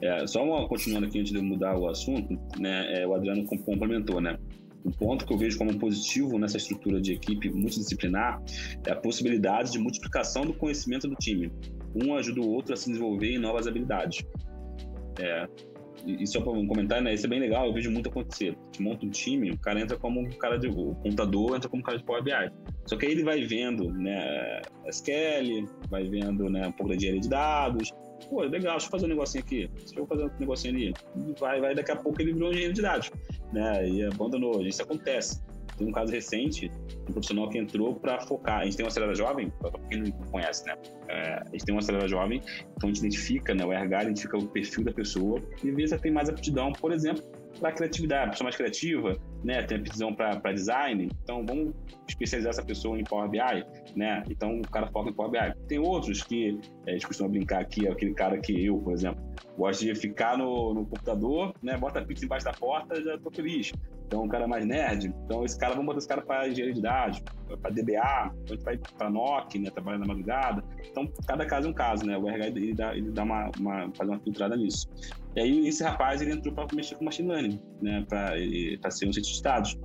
É, 0.00 0.26
só 0.26 0.42
uma, 0.42 0.66
continuando 0.66 1.06
aqui 1.06 1.20
antes 1.20 1.32
de 1.32 1.40
mudar 1.40 1.78
o 1.78 1.88
assunto, 1.88 2.36
né, 2.58 3.02
é, 3.02 3.06
o 3.06 3.14
Adriano 3.14 3.46
complementou, 3.46 4.20
né? 4.20 4.36
Um 4.84 4.90
ponto 4.90 5.26
que 5.26 5.32
eu 5.32 5.38
vejo 5.38 5.58
como 5.58 5.78
positivo 5.78 6.38
nessa 6.38 6.56
estrutura 6.56 7.00
de 7.00 7.12
equipe 7.12 7.50
multidisciplinar 7.50 8.42
é 8.86 8.92
a 8.92 8.96
possibilidade 8.96 9.72
de 9.72 9.78
multiplicação 9.78 10.44
do 10.44 10.52
conhecimento 10.52 11.08
do 11.08 11.14
time. 11.14 11.52
Um 11.94 12.14
ajuda 12.16 12.40
o 12.40 12.50
outro 12.50 12.74
a 12.74 12.76
se 12.76 12.88
desenvolver 12.88 13.34
em 13.34 13.38
novas 13.38 13.66
habilidades. 13.66 14.24
É, 15.20 15.46
e 16.04 16.26
só 16.26 16.40
para 16.40 16.52
um 16.52 16.66
comentário, 16.66 17.04
né? 17.04 17.14
Isso 17.14 17.26
é 17.26 17.28
bem 17.28 17.38
legal, 17.38 17.66
eu 17.66 17.72
vejo 17.72 17.90
muito 17.90 18.08
acontecer. 18.08 18.56
Você 18.72 18.82
monta 18.82 19.06
um 19.06 19.10
time, 19.10 19.50
o 19.50 19.58
cara 19.58 19.80
entra 19.80 19.96
como 19.96 20.20
um 20.20 20.30
cara 20.30 20.58
de. 20.58 20.68
O 20.68 20.94
contador 20.96 21.56
entra 21.56 21.68
como 21.68 21.80
um 21.80 21.84
cara 21.84 21.98
de 21.98 22.04
Power 22.04 22.22
BI. 22.22 22.32
Só 22.86 22.96
que 22.96 23.06
aí 23.06 23.12
ele 23.12 23.22
vai 23.22 23.44
vendo, 23.44 23.92
né, 23.92 24.60
SQL, 24.88 25.68
vai 25.88 26.08
vendo, 26.08 26.50
né, 26.50 26.66
um 26.66 26.72
pouco 26.72 26.88
da 26.88 26.96
engenharia 26.96 27.20
de 27.20 27.28
dados. 27.28 27.92
Pô, 28.28 28.40
legal, 28.42 28.72
deixa 28.72 28.86
eu 28.86 28.90
fazer 28.90 29.06
um 29.06 29.10
negocinho 29.10 29.44
aqui. 29.44 29.70
Deixa 29.76 30.00
eu 30.00 30.06
fazer 30.06 30.24
um 30.24 30.30
negocinho 30.38 30.74
ali. 30.74 30.94
Vai, 31.38 31.60
vai, 31.60 31.74
daqui 31.74 31.92
a 31.92 31.96
pouco 31.96 32.20
ele 32.20 32.32
virou 32.32 32.48
um 32.48 32.52
engenheiro 32.52 32.74
de 32.74 32.82
dados, 32.82 33.10
né? 33.52 33.88
E 33.88 34.04
abandonou. 34.04 34.62
Isso 34.62 34.82
acontece. 34.82 35.42
Tem 35.76 35.86
um 35.86 35.92
caso 35.92 36.12
recente, 36.12 36.70
um 37.08 37.12
profissional 37.12 37.48
que 37.48 37.58
entrou 37.58 37.94
para 37.94 38.20
focar. 38.20 38.60
A 38.60 38.64
gente 38.64 38.76
tem 38.76 38.84
uma 38.84 38.88
acelera 38.88 39.14
jovem, 39.14 39.50
para 39.58 39.70
quem 39.88 40.02
não 40.02 40.12
conhece, 40.30 40.66
né? 40.66 40.74
É, 41.08 41.34
a 41.34 41.48
gente 41.50 41.64
tem 41.64 41.74
uma 41.74 41.80
acelera 41.80 42.06
jovem, 42.06 42.42
então 42.76 42.88
a 42.88 42.92
gente 42.92 42.98
identifica, 42.98 43.54
né? 43.54 43.64
O 43.64 43.72
RH 43.72 44.04
identifica 44.04 44.36
o 44.36 44.46
perfil 44.46 44.84
da 44.84 44.92
pessoa 44.92 45.40
e 45.64 45.70
vê 45.70 45.86
se 45.86 45.94
ela 45.94 46.02
tem 46.02 46.12
mais 46.12 46.28
aptidão, 46.28 46.72
por 46.72 46.92
exemplo, 46.92 47.22
para 47.58 47.72
criatividade, 47.72 48.32
pessoa 48.32 48.46
mais 48.46 48.56
criativa, 48.56 49.16
né? 49.44 49.62
Tem 49.62 49.78
aptidão 49.78 50.14
para 50.14 50.52
design, 50.52 51.08
então 51.22 51.44
vamos 51.46 51.74
especializar 52.08 52.50
essa 52.50 52.64
pessoa 52.64 52.98
em 52.98 53.04
Power 53.04 53.28
BI, 53.28 53.38
né? 53.96 54.22
Então 54.28 54.60
o 54.60 54.68
cara 54.68 54.86
foca 54.88 55.10
em 55.10 55.12
Power 55.12 55.30
BI. 55.30 55.54
Tem 55.68 55.78
outros 55.78 56.22
que 56.22 56.58
é, 56.86 56.90
a 56.90 56.92
gente 56.94 57.06
costuma 57.06 57.28
brincar 57.28 57.60
aqui, 57.60 57.88
aquele 57.88 58.14
cara 58.14 58.38
que 58.38 58.64
eu, 58.64 58.78
por 58.78 58.92
exemplo, 58.92 59.22
gosto 59.56 59.84
de 59.84 59.94
ficar 59.94 60.36
no, 60.38 60.74
no 60.74 60.86
computador, 60.86 61.54
né? 61.62 61.76
Bota 61.76 62.00
a 62.00 62.04
pizza 62.04 62.24
embaixo 62.24 62.44
da 62.44 62.52
porta, 62.52 63.02
já 63.02 63.18
tô 63.18 63.30
feliz. 63.30 63.72
Então, 64.12 64.24
um 64.24 64.28
cara 64.28 64.46
mais 64.46 64.66
nerd. 64.66 65.06
Então, 65.24 65.42
esse 65.42 65.58
cara, 65.58 65.72
vamos 65.72 65.86
botar 65.86 65.98
esse 65.98 66.08
cara 66.08 66.20
para 66.20 66.46
engenharia 66.46 66.74
de 66.74 66.82
dados, 66.82 67.22
para 67.62 67.70
DBA, 67.70 68.30
então 68.42 68.50
a 68.50 68.54
gente 68.54 68.64
vai 68.64 68.76
para 68.76 69.08
NOC, 69.08 69.58
né, 69.58 69.70
trabalhar 69.70 69.98
na 69.98 70.06
madrugada. 70.06 70.62
Então, 70.86 71.10
cada 71.26 71.46
caso 71.46 71.68
é 71.68 71.70
um 71.70 71.72
caso, 71.72 72.04
né? 72.04 72.18
O 72.18 72.28
RH 72.28 72.46
ele 72.48 72.74
dá, 72.74 72.94
ele 72.94 73.10
dá 73.10 73.22
uma, 73.22 73.50
uma, 73.58 73.90
faz 73.94 74.10
uma 74.10 74.20
filtrada 74.20 74.54
nisso. 74.54 74.86
E 75.34 75.40
aí, 75.40 75.68
esse 75.68 75.82
rapaz, 75.82 76.20
ele 76.20 76.32
entrou 76.32 76.54
para 76.54 76.66
mexer 76.74 76.94
com 76.96 77.04
machine 77.04 77.28
learning, 77.28 77.60
né, 77.80 78.04
para 78.08 78.90
ser 78.90 79.08
um 79.08 79.12
cientista 79.12 79.36
de 79.36 79.42
dados. 79.42 79.78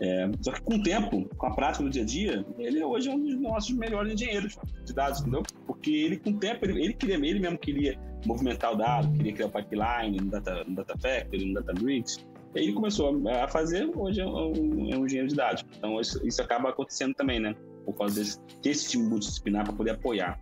É, 0.00 0.30
só 0.40 0.52
que 0.52 0.62
com 0.62 0.76
o 0.76 0.82
tempo, 0.82 1.28
com 1.36 1.46
a 1.46 1.54
prática 1.54 1.84
do 1.84 1.90
dia 1.90 2.02
a 2.02 2.06
dia, 2.06 2.44
ele 2.58 2.82
hoje 2.82 3.08
é 3.08 3.12
um 3.12 3.20
dos 3.20 3.38
nossos 3.38 3.70
melhores 3.76 4.12
engenheiros 4.12 4.56
de 4.84 4.92
dados, 4.92 5.20
entendeu? 5.20 5.42
Porque 5.66 5.90
ele, 5.90 6.16
com 6.16 6.30
o 6.30 6.38
tempo, 6.38 6.64
ele, 6.64 6.82
ele, 6.82 6.94
queria, 6.94 7.16
ele 7.16 7.40
mesmo 7.40 7.58
queria 7.58 7.98
movimentar 8.26 8.72
o 8.72 8.76
dado, 8.76 9.12
queria 9.12 9.32
criar 9.32 9.46
o 9.46 9.50
pipeline 9.50 10.18
no 10.18 10.30
Data, 10.30 10.64
no 10.64 10.76
data 10.76 10.96
Factory, 10.98 11.44
no 11.44 11.54
Databricks, 11.54 12.24
e 12.54 12.58
ele 12.58 12.72
começou 12.72 13.20
a 13.28 13.48
fazer, 13.48 13.90
hoje 13.94 14.20
é 14.20 14.26
um, 14.26 14.92
é 14.92 14.98
um 14.98 15.06
engenheiro 15.06 15.28
de 15.28 15.36
dados. 15.36 15.64
Então 15.76 16.00
isso, 16.00 16.26
isso, 16.26 16.42
acaba 16.42 16.70
acontecendo 16.70 17.14
também, 17.14 17.38
né? 17.38 17.54
Por 17.84 17.96
causa 17.96 18.20
desse, 18.20 18.38
desse 18.62 18.90
time 18.90 19.04
multidisciplinar 19.04 19.64
para 19.64 19.72
poder 19.72 19.92
apoiar. 19.92 20.38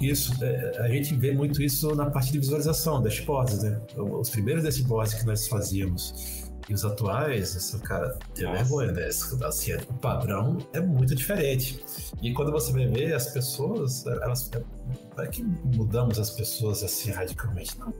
Isso, 0.00 0.32
é, 0.42 0.78
a 0.78 0.88
gente 0.88 1.14
vê 1.14 1.32
muito 1.32 1.62
isso 1.62 1.94
na 1.94 2.10
parte 2.10 2.32
de 2.32 2.38
visualização, 2.38 3.02
dashboards, 3.02 3.62
né? 3.62 3.80
Os 3.96 4.30
primeiros 4.30 4.62
dashboards 4.62 5.14
que 5.14 5.26
nós 5.26 5.48
fazíamos 5.48 6.48
e 6.68 6.74
os 6.74 6.84
atuais, 6.84 7.56
essa 7.56 7.78
cara, 7.78 8.18
tem 8.34 8.50
vergonha, 8.52 8.92
né? 8.92 9.06
Assim, 9.06 9.74
o 9.74 9.94
padrão 9.94 10.58
é 10.74 10.80
muito 10.80 11.14
diferente. 11.14 11.82
E 12.22 12.32
quando 12.34 12.52
você 12.52 12.70
vai 12.72 12.86
ver 12.86 13.14
as 13.14 13.28
pessoas, 13.28 14.06
elas. 14.06 14.50
Não 15.16 15.24
é 15.24 15.26
que 15.28 15.42
mudamos 15.42 16.18
as 16.18 16.30
pessoas 16.30 16.82
assim 16.82 17.10
radicalmente, 17.10 17.78
não 17.78 17.92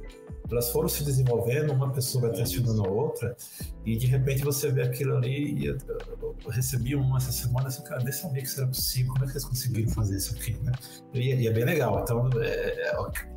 elas 0.50 0.70
foram 0.70 0.88
se 0.88 1.04
desenvolvendo, 1.04 1.72
uma 1.72 1.92
pessoa 1.92 2.28
vai 2.28 2.36
testionando 2.36 2.84
a 2.84 2.88
outra, 2.88 3.36
e 3.84 3.96
de 3.96 4.06
repente 4.06 4.42
você 4.42 4.70
vê 4.70 4.82
aquilo 4.82 5.16
ali, 5.16 5.54
e 5.54 5.66
eu, 5.66 5.78
eu 6.20 6.50
recebi 6.50 6.94
uma 6.94 7.18
essa 7.18 7.32
semana, 7.32 7.68
assim, 7.68 7.82
cara, 7.84 8.02
nem 8.02 8.12
sabia 8.12 8.42
que 8.42 8.48
isso 8.48 8.60
era 8.60 8.68
possível, 8.68 9.12
como 9.12 9.24
é 9.24 9.26
que 9.26 9.34
eles 9.34 9.44
conseguiram 9.44 9.88
fazer 9.90 10.16
isso 10.16 10.34
aqui, 10.34 10.56
né? 10.62 10.72
E, 11.12 11.34
e 11.34 11.46
é 11.46 11.52
bem 11.52 11.64
legal, 11.64 12.00
então 12.02 12.28
é, 12.40 12.46
é, 12.46 12.86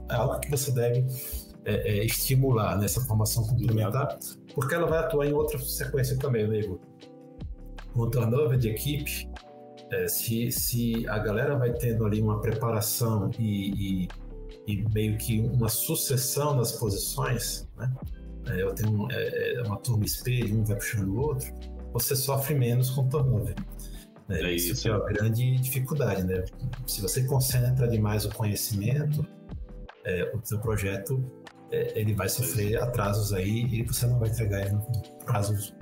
é, 0.10 0.16
algo 0.16 0.40
que 0.40 0.50
você 0.50 0.72
deve 0.72 1.06
é, 1.66 2.00
é, 2.00 2.06
estimular 2.06 2.78
nessa 2.78 3.02
formação 3.02 3.46
complementar, 3.46 4.18
porque 4.54 4.74
ela 4.74 4.88
vai 4.88 5.00
atuar 5.00 5.26
em 5.26 5.34
outra 5.34 5.60
sequência 5.60 6.18
também, 6.18 6.48
né, 6.48 6.60
Igor? 6.60 6.80
O 7.94 8.08
turnover 8.08 8.58
de 8.58 8.70
equipe, 8.70 9.30
é, 9.92 10.08
se, 10.08 10.50
se 10.52 11.08
a 11.10 11.20
galera 11.20 11.58
vai 11.58 11.74
tendo 11.74 12.06
ali 12.06 12.22
uma 12.22 12.40
preparação 12.40 13.30
e, 13.38 14.04
e 14.04 14.08
e 14.68 14.84
meio 14.94 15.18
que 15.18 15.40
uma 15.40 15.70
sucessão 15.70 16.58
das 16.58 16.72
posições, 16.74 17.68
né? 17.78 17.92
É, 18.48 18.62
eu 18.62 18.74
tenho 18.74 19.08
é, 19.12 19.54
é, 19.54 19.62
uma 19.64 19.78
turma 19.78 20.04
espelho, 20.04 20.60
um 20.60 20.64
vai 20.64 20.76
puxando 20.76 21.10
o 21.10 21.20
outro, 21.20 21.54
você 21.94 22.16
sofre 22.16 22.56
menos 22.56 22.90
com 22.90 23.08
turnover. 23.08 23.56
É, 24.30 24.42
é 24.42 24.54
isso, 24.54 24.74
isso 24.74 24.88
é 24.88 24.92
a 24.92 25.00
grande 25.00 25.58
dificuldade, 25.58 26.24
né? 26.24 26.44
Se 26.88 27.02
você 27.02 27.24
concentra 27.24 27.88
demais 27.88 28.26
o 28.26 28.30
conhecimento, 28.30 29.26
é, 30.06 30.32
o 30.34 30.40
seu 30.44 30.60
projeto 30.60 31.24
é, 31.72 32.00
ele 32.00 32.14
vai 32.14 32.30
sofrer 32.30 32.82
atrasos 32.82 33.34
aí 33.34 33.66
e 33.66 33.84
você 33.84 34.08
não 34.08 34.20
vai 34.20 34.30
entregar 34.30 34.62
ele 34.62 34.72
no 34.72 34.82
prazo 35.26 35.74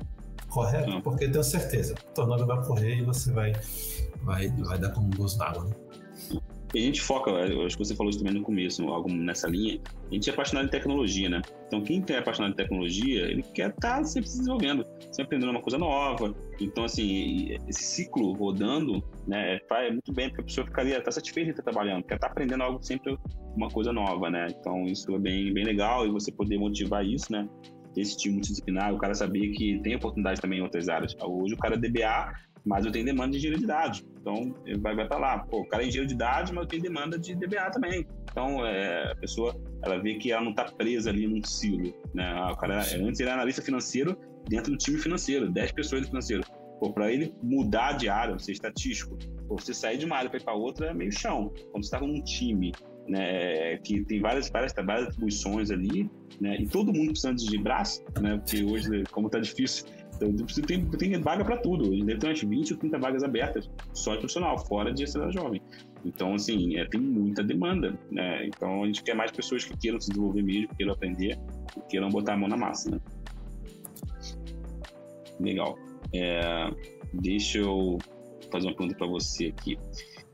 correto, 0.50 0.90
não. 0.90 1.02
porque 1.02 1.28
tenho 1.28 1.44
certeza, 1.44 1.94
o 1.94 2.14
tornado 2.14 2.46
vai 2.46 2.64
correr 2.66 2.96
e 2.96 3.02
você 3.04 3.32
vai, 3.32 3.54
vai, 4.24 4.50
vai 4.50 4.80
dar 4.80 4.90
como 4.90 5.08
um 5.08 5.12
gosto 5.12 5.38
d'água. 5.38 5.66
Né? 5.66 6.40
A 6.74 6.78
gente 6.78 7.02
foca, 7.02 7.32
acho 7.32 7.76
que 7.76 7.84
você 7.84 7.96
falou 7.96 8.12
isso 8.12 8.20
também 8.20 8.34
no 8.34 8.44
começo, 8.44 8.88
algo 8.90 9.12
nessa 9.12 9.48
linha, 9.48 9.80
a 10.10 10.14
gente 10.14 10.30
é 10.30 10.34
apaixonado 10.34 10.68
em 10.68 10.70
tecnologia, 10.70 11.28
né? 11.28 11.42
Então, 11.66 11.82
quem 11.82 12.04
é 12.10 12.18
apaixonado 12.18 12.52
em 12.52 12.56
tecnologia, 12.56 13.24
ele 13.24 13.42
quer 13.42 13.70
estar 13.70 13.98
tá 13.98 14.04
sempre 14.04 14.30
se 14.30 14.38
desenvolvendo, 14.38 14.86
sempre 15.12 15.24
aprendendo 15.24 15.52
uma 15.52 15.62
coisa 15.62 15.80
nova. 15.80 16.36
Então, 16.60 16.84
assim, 16.84 17.58
esse 17.68 17.84
ciclo 17.84 18.34
rodando, 18.34 19.04
né, 19.28 19.60
é 19.72 19.92
muito 19.92 20.14
bem, 20.14 20.30
porque 20.30 20.42
a 20.42 20.46
pessoa 20.46 20.68
ficaria, 20.68 21.02
tá 21.02 21.12
satisfeita 21.12 21.46
de 21.46 21.60
estar 21.60 21.64
trabalhando, 21.64 22.04
quer 22.04 22.16
estar 22.16 22.28
tá 22.28 22.34
aprendendo 22.34 22.62
algo 22.62 22.84
sempre, 22.84 23.18
uma 23.56 23.70
coisa 23.70 23.92
nova, 23.92 24.30
né? 24.30 24.48
Então, 24.50 24.84
isso 24.86 25.14
é 25.16 25.20
bem, 25.20 25.52
bem 25.52 25.64
legal 25.64 26.06
e 26.06 26.12
você 26.12 26.32
poder 26.32 26.60
motivar 26.60 27.04
isso, 27.04 27.32
né? 27.32 27.48
Esse 27.98 28.16
time 28.16 28.36
multidisciplinar, 28.36 28.94
o 28.94 28.98
cara 29.00 29.16
saber 29.16 29.50
que 29.50 29.80
tem 29.80 29.96
oportunidade 29.96 30.40
também 30.40 30.60
em 30.60 30.62
outras 30.62 30.88
áreas. 30.88 31.16
Hoje, 31.20 31.56
o 31.56 31.58
cara 31.58 31.76
é 31.76 31.78
DBA, 31.78 32.32
mas 32.70 32.86
eu 32.86 32.92
tenho 32.92 33.04
demanda 33.04 33.32
de 33.32 33.38
engenheiro 33.38 33.60
de 33.60 33.66
dados. 33.66 34.06
Então, 34.22 34.56
ele 34.64 34.78
vai 34.78 34.94
estar 35.02 35.18
lá. 35.18 35.40
Pô, 35.40 35.62
o 35.62 35.66
cara 35.66 35.82
é 35.84 35.88
engenheiro 35.88 36.08
de 36.08 36.16
dados, 36.16 36.52
mas 36.52 36.62
eu 36.62 36.68
tenho 36.68 36.84
demanda 36.84 37.18
de 37.18 37.34
DBA 37.34 37.72
também. 37.72 38.06
Então, 38.32 38.64
é, 38.64 39.12
a 39.12 39.16
pessoa, 39.16 39.60
ela 39.82 39.98
vê 39.98 40.14
que 40.16 40.32
ela 40.32 40.44
não 40.44 40.52
está 40.52 40.66
presa 40.66 41.10
ali 41.10 41.26
num 41.26 41.44
silo. 41.44 41.92
Né? 42.14 42.24
Ah, 42.24 42.52
o 42.52 42.56
cara, 42.56 42.82
antes 42.82 43.20
ele 43.20 43.28
era 43.28 43.34
analista 43.34 43.64
financeiro 43.64 44.16
dentro 44.48 44.72
do 44.72 44.78
time 44.78 45.00
financeiro, 45.00 45.50
10 45.50 45.72
pessoas 45.72 46.04
do 46.04 46.10
financeiro. 46.10 46.44
Pô, 46.80 46.94
para 46.94 47.12
ele 47.12 47.34
mudar 47.42 47.94
de 47.94 48.08
área, 48.08 48.38
ser 48.38 48.52
estatístico, 48.52 49.18
ou 49.50 49.58
você 49.58 49.74
sair 49.74 49.98
de 49.98 50.06
uma 50.06 50.18
área 50.18 50.30
para 50.30 50.40
ir 50.40 50.44
para 50.44 50.54
outra 50.54 50.92
é 50.92 50.94
meio 50.94 51.12
chão. 51.12 51.52
Quando 51.72 51.84
você 51.84 51.96
está 51.96 52.00
num 52.00 52.22
time 52.22 52.72
né, 53.08 53.78
que 53.80 54.06
tem 54.06 54.22
várias, 54.22 54.48
várias, 54.50 54.74
várias 54.74 55.08
atribuições 55.08 55.72
ali, 55.72 56.10
né, 56.40 56.56
e 56.60 56.68
todo 56.68 56.94
mundo 56.94 57.08
precisando 57.08 57.38
de 57.38 57.58
braço, 57.58 58.04
né, 58.22 58.38
porque 58.38 58.64
hoje, 58.64 59.04
como 59.12 59.26
está 59.26 59.40
difícil 59.40 59.86
tem, 60.66 60.86
tem 60.86 61.22
vaga 61.22 61.44
para 61.44 61.58
tudo. 61.58 61.90
Hoje 61.90 62.04
deve 62.04 62.20
ter 62.20 62.28
umas 62.28 62.42
20 62.42 62.74
ou 62.74 62.80
30 62.80 63.00
vagas 63.00 63.24
abertas 63.24 63.70
só 63.94 64.14
de 64.14 64.20
profissional, 64.20 64.58
fora 64.66 64.94
de 64.94 65.08
cidade 65.08 65.34
jovem. 65.34 65.62
Então, 66.06 66.34
assim, 66.34 66.78
é, 66.78 66.86
tem 66.86 67.00
muita 67.00 67.44
demanda, 67.44 67.98
né? 68.12 68.46
Então, 68.46 68.84
a 68.84 68.86
gente 68.86 69.04
quer 69.04 69.16
mais 69.16 69.32
pessoas 69.32 69.66
que 69.66 69.76
queiram 69.78 70.00
se 70.00 70.10
desenvolver 70.10 70.42
mesmo, 70.42 70.70
queiram 70.76 70.94
aprender, 70.94 71.38
queiram 71.90 72.10
botar 72.10 72.34
a 72.34 72.38
mão 72.38 72.48
na 72.48 72.58
massa, 72.58 72.92
né? 72.92 73.00
Legal. 75.40 75.78
É, 76.14 76.70
deixa 77.14 77.60
eu 77.60 77.98
fazer 78.52 78.68
uma 78.68 78.76
pergunta 78.76 78.98
para 78.98 79.08
você 79.08 79.48
aqui. 79.48 79.78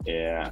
É, 0.07 0.43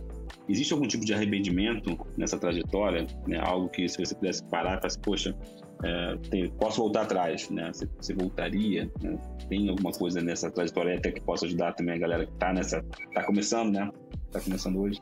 existe 0.49 0.73
algum 0.73 0.87
tipo 0.87 1.05
de 1.05 1.13
arrependimento 1.13 1.97
nessa 2.17 2.37
trajetória? 2.37 3.05
Né? 3.27 3.39
Algo 3.39 3.69
que, 3.69 3.87
se 3.87 4.03
você 4.03 4.15
pudesse 4.15 4.43
parar 4.45 4.73
e 4.73 4.75
falar 4.75 4.87
assim, 4.87 5.01
poxa, 5.01 5.35
é, 5.83 6.17
tem, 6.29 6.49
posso 6.51 6.81
voltar 6.81 7.03
atrás, 7.03 7.49
né? 7.49 7.71
Você, 7.73 7.89
você 7.99 8.13
voltaria? 8.13 8.89
Né? 9.01 9.17
Tem 9.49 9.69
alguma 9.69 9.91
coisa 9.91 10.21
nessa 10.21 10.51
trajetória 10.51 10.97
até 10.97 11.12
que 11.12 11.21
possa 11.21 11.45
ajudar 11.45 11.73
também 11.73 11.95
a 11.95 11.97
galera 11.97 12.25
que 12.25 12.33
está 12.33 12.53
nessa, 12.53 12.83
tá 13.13 13.23
começando, 13.23 13.73
né? 13.73 13.89
Tá 14.31 14.39
começando 14.39 14.79
hoje. 14.79 15.01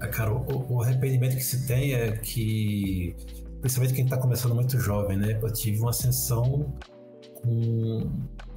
É, 0.00 0.06
cara, 0.08 0.32
o, 0.32 0.72
o, 0.72 0.82
arrependimento 0.82 1.36
que 1.36 1.42
se 1.42 1.66
tem 1.66 1.94
é 1.94 2.12
que, 2.12 3.14
principalmente 3.60 3.94
quem 3.94 4.04
está 4.04 4.16
começando 4.16 4.54
muito 4.54 4.78
jovem, 4.78 5.16
né? 5.16 5.38
Eu 5.42 5.52
tive 5.52 5.80
uma 5.80 5.90
ascensão 5.90 6.74
com, 7.42 8.10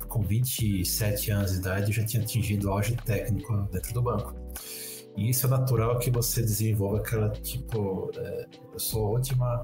com 0.07 0.21
27 0.21 1.31
anos 1.31 1.51
de 1.51 1.57
idade, 1.57 1.87
eu 1.87 1.93
já 1.93 2.05
tinha 2.05 2.23
atingido 2.23 2.67
o 2.67 2.71
auge 2.71 2.95
técnico 3.05 3.67
dentro 3.71 3.93
do 3.93 4.01
banco. 4.01 4.35
E 5.17 5.31
isso 5.31 5.47
é 5.47 5.49
natural 5.49 5.97
que 5.97 6.11
você 6.11 6.41
desenvolva 6.41 6.97
aquela, 6.97 7.29
tipo, 7.29 8.11
é, 8.15 8.45
eu 8.71 8.79
sou 8.79 9.07
a 9.07 9.09
última 9.11 9.63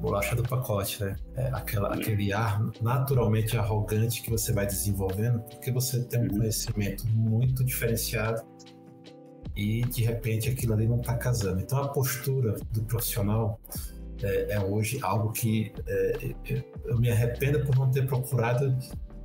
bolacha 0.00 0.34
do 0.34 0.42
pacote, 0.42 1.02
né? 1.02 1.16
É 1.34 1.48
aquela, 1.52 1.94
aquele 1.94 2.32
ar 2.32 2.60
naturalmente 2.80 3.56
arrogante 3.56 4.22
que 4.22 4.30
você 4.30 4.52
vai 4.52 4.66
desenvolvendo, 4.66 5.40
porque 5.40 5.70
você 5.70 6.02
tem 6.04 6.20
um 6.20 6.22
uhum. 6.24 6.38
conhecimento 6.38 7.06
muito 7.08 7.64
diferenciado 7.64 8.42
e 9.56 9.82
de 9.82 10.02
repente 10.02 10.48
aquilo 10.48 10.74
ali 10.74 10.86
não 10.86 11.00
está 11.00 11.16
casando. 11.16 11.60
Então 11.60 11.82
a 11.82 11.88
postura 11.88 12.56
do 12.70 12.82
profissional 12.82 13.60
é, 14.22 14.54
é 14.54 14.60
hoje 14.60 14.98
algo 15.02 15.32
que 15.32 15.72
é, 15.86 16.34
eu 16.84 16.98
me 16.98 17.10
arrependo 17.10 17.64
por 17.64 17.76
não 17.76 17.90
ter 17.90 18.06
procurado 18.06 18.76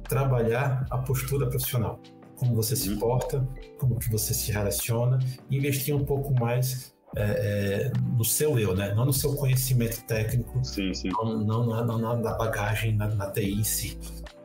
trabalhar 0.03 0.85
a 0.89 0.97
postura 0.97 1.47
profissional, 1.47 1.99
como 2.35 2.55
você 2.55 2.75
se 2.75 2.89
uhum. 2.89 2.99
porta, 2.99 3.47
como 3.77 3.97
que 3.99 4.09
você 4.09 4.33
se 4.33 4.51
relaciona, 4.51 5.19
investir 5.51 5.95
um 5.95 6.03
pouco 6.03 6.33
mais 6.39 6.93
é, 7.15 7.23
é, 7.23 7.91
no 8.15 8.23
seu 8.23 8.59
eu, 8.59 8.75
né? 8.75 8.93
Não 8.93 9.05
no 9.05 9.13
seu 9.13 9.35
conhecimento 9.35 10.03
técnico, 10.05 10.63
sim, 10.63 10.93
sim. 10.93 11.09
Não, 11.09 11.39
não, 11.39 11.65
não, 11.65 11.97
não 11.97 12.21
na 12.21 12.33
bagagem, 12.33 12.95
na, 12.95 13.07
na 13.07 13.31
TI 13.31 13.59
em 13.59 13.63
si, 13.63 13.97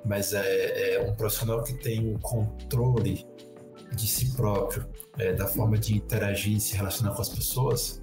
mas 0.05 0.33
é, 0.33 0.94
é, 0.94 1.00
um 1.03 1.14
profissional 1.14 1.62
que 1.62 1.74
tem 1.74 2.14
um 2.14 2.18
controle 2.18 3.27
de 3.94 4.07
si 4.07 4.35
próprio, 4.35 4.87
é, 5.18 5.33
da 5.33 5.46
forma 5.46 5.79
de 5.79 5.96
interagir 5.96 6.57
e 6.57 6.61
se 6.61 6.77
relacionar 6.77 7.14
com 7.14 7.22
as 7.22 7.29
pessoas, 7.29 8.03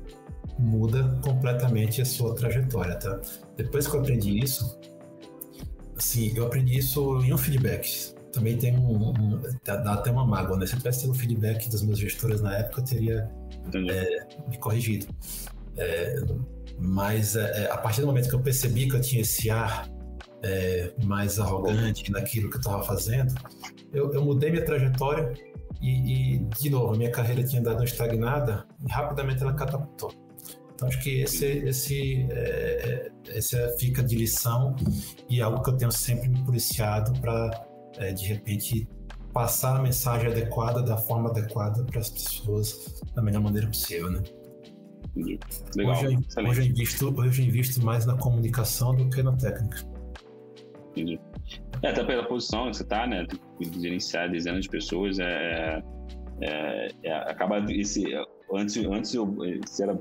muda 0.58 1.20
completamente 1.24 2.02
a 2.02 2.06
sua 2.06 2.36
trajetória, 2.36 2.96
tá? 2.96 3.20
Depois 3.58 3.88
que 3.88 3.96
eu 3.96 4.00
aprendi 4.02 4.40
isso, 4.40 4.80
assim, 5.98 6.32
eu 6.36 6.46
aprendi 6.46 6.78
isso 6.78 7.20
em 7.24 7.34
um 7.34 7.38
feedback. 7.38 8.14
Também 8.32 8.58
tem 8.58 8.78
um, 8.78 9.10
um 9.10 9.42
dá, 9.64 9.94
até 9.94 10.12
uma 10.12 10.26
mágoa, 10.26 10.58
né? 10.58 10.66
Se 10.66 10.74
eu 10.74 10.78
tivesse 10.78 11.02
tido 11.02 11.12
um 11.12 11.16
feedback 11.16 11.70
das 11.70 11.82
meus 11.82 12.00
gestores 12.00 12.42
na 12.42 12.58
época, 12.58 12.82
eu 12.82 12.86
teria 12.86 13.32
é, 13.90 14.28
me 14.50 14.58
corrigido. 14.58 15.08
É, 15.78 16.16
mas 16.80 17.36
é, 17.36 17.64
é, 17.64 17.72
a 17.72 17.78
partir 17.78 18.02
do 18.02 18.08
momento 18.08 18.30
que 18.30 18.36
eu 18.36 18.42
percebi 18.42 18.90
que 18.90 18.96
eu 18.96 19.02
tinha 19.02 19.22
esse 19.22 19.50
ar 19.50 19.90
é, 20.44 20.92
mais 21.04 21.40
arrogante 21.40 22.12
naquilo 22.12 22.50
que 22.50 22.56
eu 22.56 22.62
estava 22.62 22.84
fazendo, 22.84 23.34
eu, 23.94 24.12
eu, 24.14 24.24
mudei 24.24 24.50
minha 24.50 24.66
trajetória 24.66 25.34
e, 25.82 26.36
e, 26.36 26.38
de 26.40 26.70
novo, 26.70 26.94
a 26.94 26.98
minha 26.98 27.12
carreira 27.12 27.44
tinha 27.44 27.62
dado 27.62 27.78
uma 27.78 27.86
estagnada 27.86 28.66
e 28.86 28.92
rapidamente 28.92 29.42
ela 29.44 29.54
catapultou. 29.54 30.14
Então 30.74 30.88
acho 30.88 31.00
que 31.00 31.22
esse, 31.22 31.46
esse, 31.46 32.28
é, 32.32 33.12
esse 33.28 33.78
fica 33.78 34.02
de 34.02 34.16
lição 34.16 34.76
e 35.30 35.40
algo 35.40 35.62
que 35.62 35.70
eu 35.70 35.78
tenho 35.78 35.92
sempre 35.92 36.28
me 36.28 36.44
policiado 36.44 37.14
para, 37.20 37.52
de 38.14 38.26
repente, 38.26 38.88
passar 39.34 39.78
a 39.78 39.82
mensagem 39.82 40.32
adequada 40.32 40.82
da 40.82 40.98
forma 40.98 41.30
adequada 41.30 41.84
para 41.84 42.00
as 42.00 42.10
pessoas 42.10 43.02
da 43.14 43.22
melhor 43.22 43.42
maneira 43.42 43.68
possível, 43.68 44.12
né? 44.12 44.22
Legal. 45.76 45.94
Hoje 45.94 46.06
eu, 46.38 46.46
hoje, 46.48 46.62
eu 46.62 46.66
invisto, 46.66 47.20
hoje 47.20 47.42
eu 47.42 47.48
invisto 47.48 47.86
mais 47.86 48.06
na 48.06 48.16
comunicação 48.18 48.96
do 48.96 49.10
que 49.10 49.22
na 49.22 49.36
técnica. 49.36 49.86
Entendi. 50.92 51.20
É, 51.82 51.90
até 51.90 52.04
pela 52.04 52.24
posição 52.26 52.70
que 52.70 52.78
você 52.78 52.84
está, 52.84 53.08
né? 53.08 53.26
Gerenciar 53.80 54.30
dezenas 54.30 54.64
de 54.64 54.70
pessoas, 54.70 55.20
é, 55.20 55.84
é, 56.42 56.88
é, 57.04 57.14
acaba 57.30 57.60
esse 57.72 58.06
antes 58.54 58.78
antes 58.86 59.14
eu 59.14 59.36
era 59.80 60.00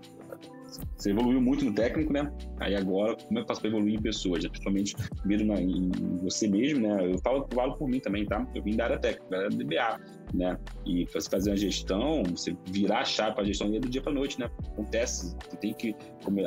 você 0.96 1.10
evoluiu 1.10 1.40
muito 1.40 1.64
no 1.64 1.74
técnico, 1.74 2.12
né? 2.12 2.30
Aí 2.58 2.74
agora, 2.74 3.16
como 3.16 3.38
é 3.38 3.42
que 3.42 3.44
eu 3.44 3.46
faço 3.46 3.60
para 3.60 3.70
evoluir 3.70 3.94
em 3.94 4.02
pessoas? 4.02 4.42
Né? 4.42 4.48
Principalmente 4.48 4.94
mesmo 5.24 5.54
em 5.54 5.90
você 6.22 6.48
mesmo, 6.48 6.80
né? 6.80 7.12
Eu 7.12 7.18
falo, 7.18 7.48
falo 7.52 7.74
por 7.76 7.88
mim 7.88 8.00
também, 8.00 8.26
tá? 8.26 8.46
Eu 8.54 8.62
vim 8.62 8.76
da 8.76 8.84
área 8.84 8.98
técnica, 8.98 9.28
da 9.30 9.36
área 9.38 9.50
DBA, 9.50 10.00
né? 10.34 10.58
E 10.86 11.06
você 11.06 11.28
fazer 11.28 11.50
uma 11.50 11.56
gestão, 11.56 12.22
você 12.24 12.56
virar 12.66 13.00
a 13.00 13.04
chave 13.04 13.34
para 13.34 13.42
a 13.42 13.46
gestão 13.46 13.70
do 13.70 13.88
dia 13.88 14.02
para 14.02 14.12
noite, 14.12 14.38
né? 14.38 14.50
Acontece, 14.72 15.36
você 15.44 15.56
tem 15.56 15.74
que, 15.74 15.94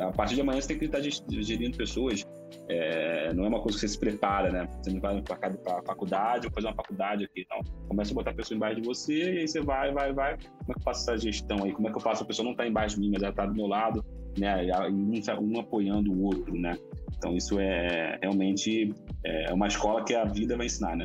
a 0.00 0.12
partir 0.12 0.34
de 0.34 0.40
amanhã 0.40 0.60
você 0.60 0.68
tem 0.68 0.78
que 0.78 0.84
estar 0.84 1.00
gerindo 1.00 1.76
pessoas. 1.76 2.24
É, 2.68 3.32
não 3.34 3.44
é 3.44 3.48
uma 3.48 3.60
coisa 3.60 3.76
que 3.76 3.80
você 3.80 3.88
se 3.88 3.98
prepara, 3.98 4.50
né? 4.50 4.68
Você 4.82 4.92
não 4.92 5.00
vai 5.00 5.20
para 5.22 5.78
a 5.78 5.82
faculdade 5.82 6.46
ou 6.46 6.52
fazer 6.52 6.68
uma 6.68 6.74
faculdade 6.74 7.24
aqui. 7.24 7.42
Então, 7.42 7.60
começa 7.88 8.12
a 8.12 8.14
botar 8.14 8.30
a 8.30 8.34
pessoa 8.34 8.56
embaixo 8.56 8.80
de 8.80 8.86
você 8.86 9.34
e 9.34 9.38
aí 9.38 9.48
você 9.48 9.60
vai, 9.60 9.92
vai, 9.92 10.12
vai. 10.12 10.36
Como 10.36 10.70
é 10.70 10.72
que 10.72 10.78
eu 10.80 10.84
faço 10.84 11.10
essa 11.10 11.18
gestão 11.18 11.64
aí? 11.64 11.72
Como 11.72 11.88
é 11.88 11.90
que 11.90 11.96
eu 11.96 12.02
faço? 12.02 12.22
A 12.22 12.26
pessoa 12.26 12.44
não 12.44 12.52
está 12.52 12.66
embaixo 12.66 12.96
de 12.96 13.02
mim, 13.02 13.10
mas 13.12 13.22
ela 13.22 13.32
está 13.32 13.44
do 13.44 13.54
meu 13.54 13.66
lado 13.66 14.04
né? 14.38 14.66
Um, 14.90 15.12
um 15.40 15.60
apoiando 15.60 16.12
o 16.12 16.22
outro, 16.22 16.54
né? 16.54 16.76
Então 17.16 17.36
isso 17.36 17.58
é 17.58 18.18
realmente 18.20 18.92
é 19.24 19.52
uma 19.52 19.66
escola 19.66 20.04
que 20.04 20.14
a 20.14 20.24
vida 20.24 20.56
vai 20.56 20.66
ensinar, 20.66 20.96
né? 20.96 21.04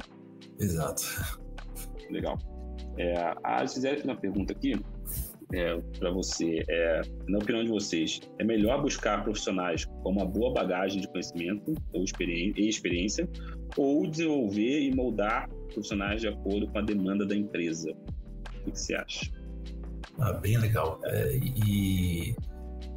Exato. 0.60 1.04
Legal. 2.10 2.38
É, 2.98 3.34
a 3.44 3.66
Gisele 3.66 3.96
fez 3.96 4.06
uma 4.06 4.16
pergunta 4.16 4.54
aqui 4.54 4.76
é, 5.54 5.80
para 5.98 6.12
você. 6.12 6.64
É, 6.68 7.02
na 7.28 7.38
opinião 7.40 7.64
de 7.64 7.70
vocês, 7.70 8.20
é 8.40 8.44
melhor 8.44 8.82
buscar 8.82 9.24
profissionais 9.24 9.86
com 9.86 10.12
uma 10.12 10.26
boa 10.26 10.54
bagagem 10.54 11.02
de 11.02 11.08
conhecimento 11.08 11.74
ou 11.94 12.04
experiência, 12.04 12.62
e 12.62 12.70
experiência 12.70 13.30
ou 13.78 14.08
desenvolver 14.08 14.82
e 14.82 14.94
moldar 14.94 15.50
profissionais 15.74 16.22
de 16.22 16.28
acordo 16.28 16.68
com 16.68 16.78
a 16.78 16.82
demanda 16.82 17.26
da 17.26 17.36
empresa? 17.36 17.92
O 17.92 18.64
que, 18.66 18.72
que 18.72 18.80
você 18.80 18.96
acha? 18.96 19.32
Ah, 20.20 20.34
bem 20.34 20.58
legal. 20.58 21.00
É, 21.06 21.38
e 21.38 22.36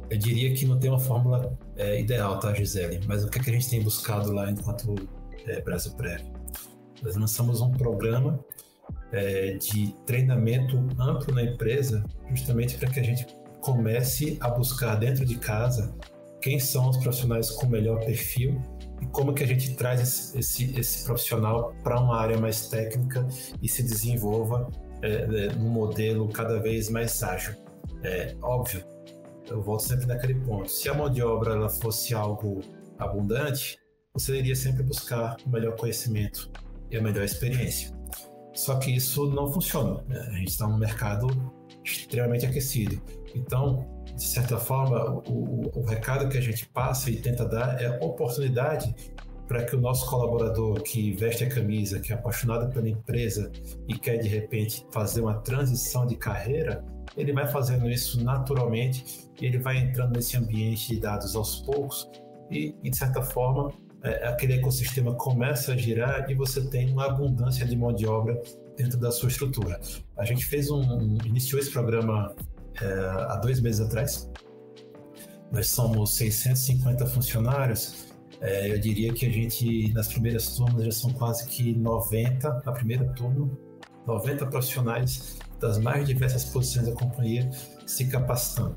eu 0.09 0.17
diria 0.17 0.53
que 0.53 0.65
não 0.65 0.77
tem 0.77 0.89
uma 0.89 0.99
fórmula 0.99 1.57
é, 1.77 1.99
ideal, 1.99 2.39
tá, 2.39 2.53
Gisele? 2.53 2.99
Mas 3.07 3.23
o 3.23 3.29
que, 3.29 3.39
é 3.39 3.43
que 3.43 3.49
a 3.49 3.53
gente 3.53 3.69
tem 3.69 3.81
buscado 3.81 4.31
lá 4.31 4.51
enquanto 4.51 4.95
é, 5.47 5.61
Brasil 5.61 5.93
Prévio? 5.93 6.31
Nós 7.01 7.15
lançamos 7.15 7.61
um 7.61 7.71
programa 7.71 8.39
é, 9.13 9.53
de 9.53 9.93
treinamento 10.05 10.77
amplo 10.99 11.33
na 11.33 11.43
empresa, 11.43 12.03
justamente 12.33 12.77
para 12.77 12.89
que 12.89 12.99
a 12.99 13.03
gente 13.03 13.25
comece 13.61 14.37
a 14.41 14.49
buscar 14.49 14.95
dentro 14.95 15.23
de 15.25 15.35
casa 15.35 15.95
quem 16.41 16.59
são 16.59 16.89
os 16.89 16.97
profissionais 16.97 17.49
com 17.49 17.67
melhor 17.67 18.03
perfil 18.03 18.61
e 19.01 19.05
como 19.05 19.33
que 19.33 19.43
a 19.43 19.47
gente 19.47 19.75
traz 19.75 20.01
esse, 20.01 20.37
esse, 20.37 20.79
esse 20.79 21.05
profissional 21.05 21.73
para 21.81 21.99
uma 22.01 22.17
área 22.17 22.37
mais 22.37 22.67
técnica 22.67 23.25
e 23.61 23.69
se 23.69 23.81
desenvolva 23.81 24.69
é, 25.01 25.07
é, 25.07 25.53
num 25.53 25.69
modelo 25.69 26.27
cada 26.27 26.59
vez 26.59 26.89
mais 26.89 27.23
ágil. 27.23 27.53
É 28.03 28.35
óbvio, 28.41 28.83
eu 29.49 29.61
volto 29.61 29.83
sempre 29.83 30.05
naquele 30.05 30.35
ponto. 30.35 30.69
Se 30.69 30.89
a 30.89 30.93
mão 30.93 31.09
de 31.09 31.21
obra 31.21 31.53
ela 31.53 31.69
fosse 31.69 32.13
algo 32.13 32.59
abundante, 32.99 33.77
você 34.13 34.37
iria 34.37 34.55
sempre 34.55 34.83
buscar 34.83 35.37
o 35.45 35.49
melhor 35.49 35.77
conhecimento 35.77 36.51
e 36.91 36.97
a 36.97 37.01
melhor 37.01 37.23
experiência. 37.23 37.93
Só 38.53 38.75
que 38.75 38.91
isso 38.91 39.29
não 39.31 39.51
funciona. 39.51 40.03
Né? 40.07 40.19
A 40.19 40.33
gente 40.33 40.49
está 40.49 40.67
num 40.67 40.77
mercado 40.77 41.27
extremamente 41.83 42.45
aquecido. 42.45 43.01
Então, 43.35 43.85
de 44.15 44.23
certa 44.23 44.57
forma, 44.57 45.21
o, 45.27 45.71
o, 45.75 45.83
recado 45.83 46.29
que 46.29 46.37
a 46.37 46.41
gente 46.41 46.67
passa 46.69 47.09
e 47.09 47.15
tenta 47.15 47.45
dar 47.45 47.81
é 47.81 47.89
oportunidade 47.99 48.93
para 49.47 49.63
que 49.63 49.75
o 49.75 49.81
nosso 49.81 50.09
colaborador 50.09 50.81
que 50.81 51.13
veste 51.13 51.43
a 51.43 51.49
camisa, 51.49 51.99
que 51.99 52.13
é 52.13 52.15
apaixonado 52.15 52.71
pela 52.71 52.87
empresa 52.87 53.51
e 53.87 53.97
quer 53.97 54.17
de 54.17 54.27
repente 54.27 54.85
fazer 54.91 55.21
uma 55.21 55.35
transição 55.39 56.05
de 56.05 56.15
carreira, 56.15 56.83
ele 57.17 57.33
vai 57.33 57.47
fazendo 57.47 57.89
isso 57.89 58.23
naturalmente 58.23 59.29
e 59.41 59.45
ele 59.45 59.57
vai 59.57 59.77
entrando 59.77 60.15
nesse 60.15 60.37
ambiente 60.37 60.93
de 60.93 60.99
dados 60.99 61.35
aos 61.35 61.57
poucos 61.61 62.09
e 62.49 62.73
de 62.81 62.95
certa 62.95 63.21
forma, 63.21 63.71
é, 64.03 64.27
aquele 64.27 64.53
ecossistema 64.53 65.15
começa 65.15 65.73
a 65.73 65.77
girar 65.77 66.29
e 66.29 66.35
você 66.35 66.61
tem 66.67 66.91
uma 66.91 67.05
abundância 67.05 67.65
de 67.65 67.75
mão 67.75 67.93
de 67.93 68.05
obra 68.05 68.39
dentro 68.77 68.99
da 68.99 69.11
sua 69.11 69.29
estrutura. 69.29 69.79
A 70.17 70.25
gente 70.25 70.45
fez 70.45 70.69
um, 70.69 71.17
iniciou 71.25 71.59
esse 71.59 71.71
programa 71.71 72.35
é, 72.81 72.85
há 73.29 73.37
dois 73.37 73.61
meses 73.61 73.79
atrás. 73.81 74.29
Nós 75.51 75.67
somos 75.69 76.15
650 76.15 77.05
funcionários. 77.07 78.13
É, 78.41 78.71
eu 78.71 78.77
diria 78.77 79.13
que 79.13 79.25
a 79.25 79.29
gente, 79.29 79.93
nas 79.93 80.07
primeiras 80.07 80.55
turmas, 80.55 80.83
já 80.83 80.91
são 80.91 81.11
quase 81.13 81.47
que 81.47 81.73
90, 81.73 82.61
na 82.65 82.71
primeira 82.71 83.05
turma, 83.13 83.49
90 84.05 84.47
profissionais 84.47 85.37
das 85.61 85.77
mais 85.77 86.05
diversas 86.05 86.43
posições 86.43 86.87
da 86.87 86.93
companhia 86.93 87.49
se 87.85 88.05
capacitando. 88.07 88.75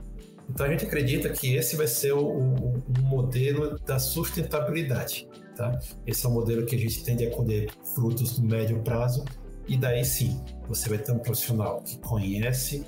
Então 0.49 0.67
a 0.67 0.69
gente 0.69 0.85
acredita 0.85 1.29
que 1.31 1.55
esse 1.55 1.77
vai 1.77 1.87
ser 1.87 2.13
o, 2.13 2.25
o, 2.25 2.75
o 2.77 3.03
modelo 3.03 3.79
da 3.81 3.99
sustentabilidade. 3.99 5.29
Tá? 5.57 5.79
Esse 6.07 6.27
é 6.27 6.29
o 6.29 6.33
modelo 6.33 6.67
que 6.67 6.77
a 6.77 6.79
gente 6.79 7.03
tende 7.03 7.27
a 7.27 7.31
colher 7.31 7.71
frutos 7.95 8.39
no 8.39 8.47
médio 8.47 8.81
prazo 8.83 9.25
e 9.67 9.77
daí 9.77 10.05
sim 10.05 10.41
você 10.69 10.89
vai 10.89 10.99
ter 10.99 11.13
um 11.13 11.19
profissional 11.19 11.81
que 11.83 11.99
conhece 11.99 12.85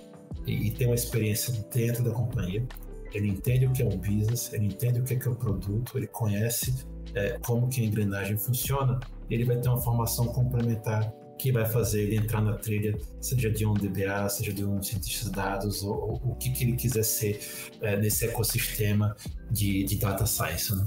e, 0.47 0.69
e 0.69 0.71
tem 0.71 0.87
uma 0.87 0.95
experiência 0.95 1.53
dentro 1.73 2.05
da 2.05 2.11
companhia, 2.11 2.67
ele 3.13 3.29
entende 3.29 3.67
o 3.67 3.73
que 3.73 3.83
é 3.83 3.87
um 3.87 3.97
business, 3.97 4.53
ele 4.53 4.67
entende 4.67 5.01
o 5.01 5.05
que 5.05 5.15
é, 5.15 5.17
que 5.17 5.27
é 5.27 5.31
o 5.31 5.35
produto, 5.35 5.97
ele 5.97 6.07
conhece 6.07 6.87
é, 7.15 7.39
como 7.45 7.69
que 7.69 7.81
a 7.81 7.85
engrenagem 7.85 8.37
funciona, 8.37 9.01
ele 9.31 9.45
vai 9.45 9.57
ter 9.57 9.69
uma 9.69 9.81
formação 9.81 10.27
complementar 10.29 11.13
que 11.39 11.53
vai 11.53 11.64
fazer 11.64 12.03
ele 12.03 12.16
entrar 12.16 12.43
na 12.43 12.55
trilha, 12.55 12.99
seja 13.20 13.51
de 13.51 13.64
um 13.64 13.72
DBA, 13.72 14.28
seja 14.28 14.53
de 14.53 14.64
um 14.64 14.82
cientista 14.82 15.30
de 15.30 15.36
dados, 15.36 15.82
ou, 15.82 15.95
ou 15.95 16.32
o 16.32 16.34
que, 16.34 16.51
que 16.51 16.64
ele 16.64 16.72
quiser 16.72 17.05
ser 17.05 17.41
é, 17.80 17.97
nesse 17.97 18.26
ecossistema 18.26 19.16
de, 19.51 19.84
de 19.84 19.97
data 19.97 20.26
science. 20.26 20.74
Né? 20.74 20.84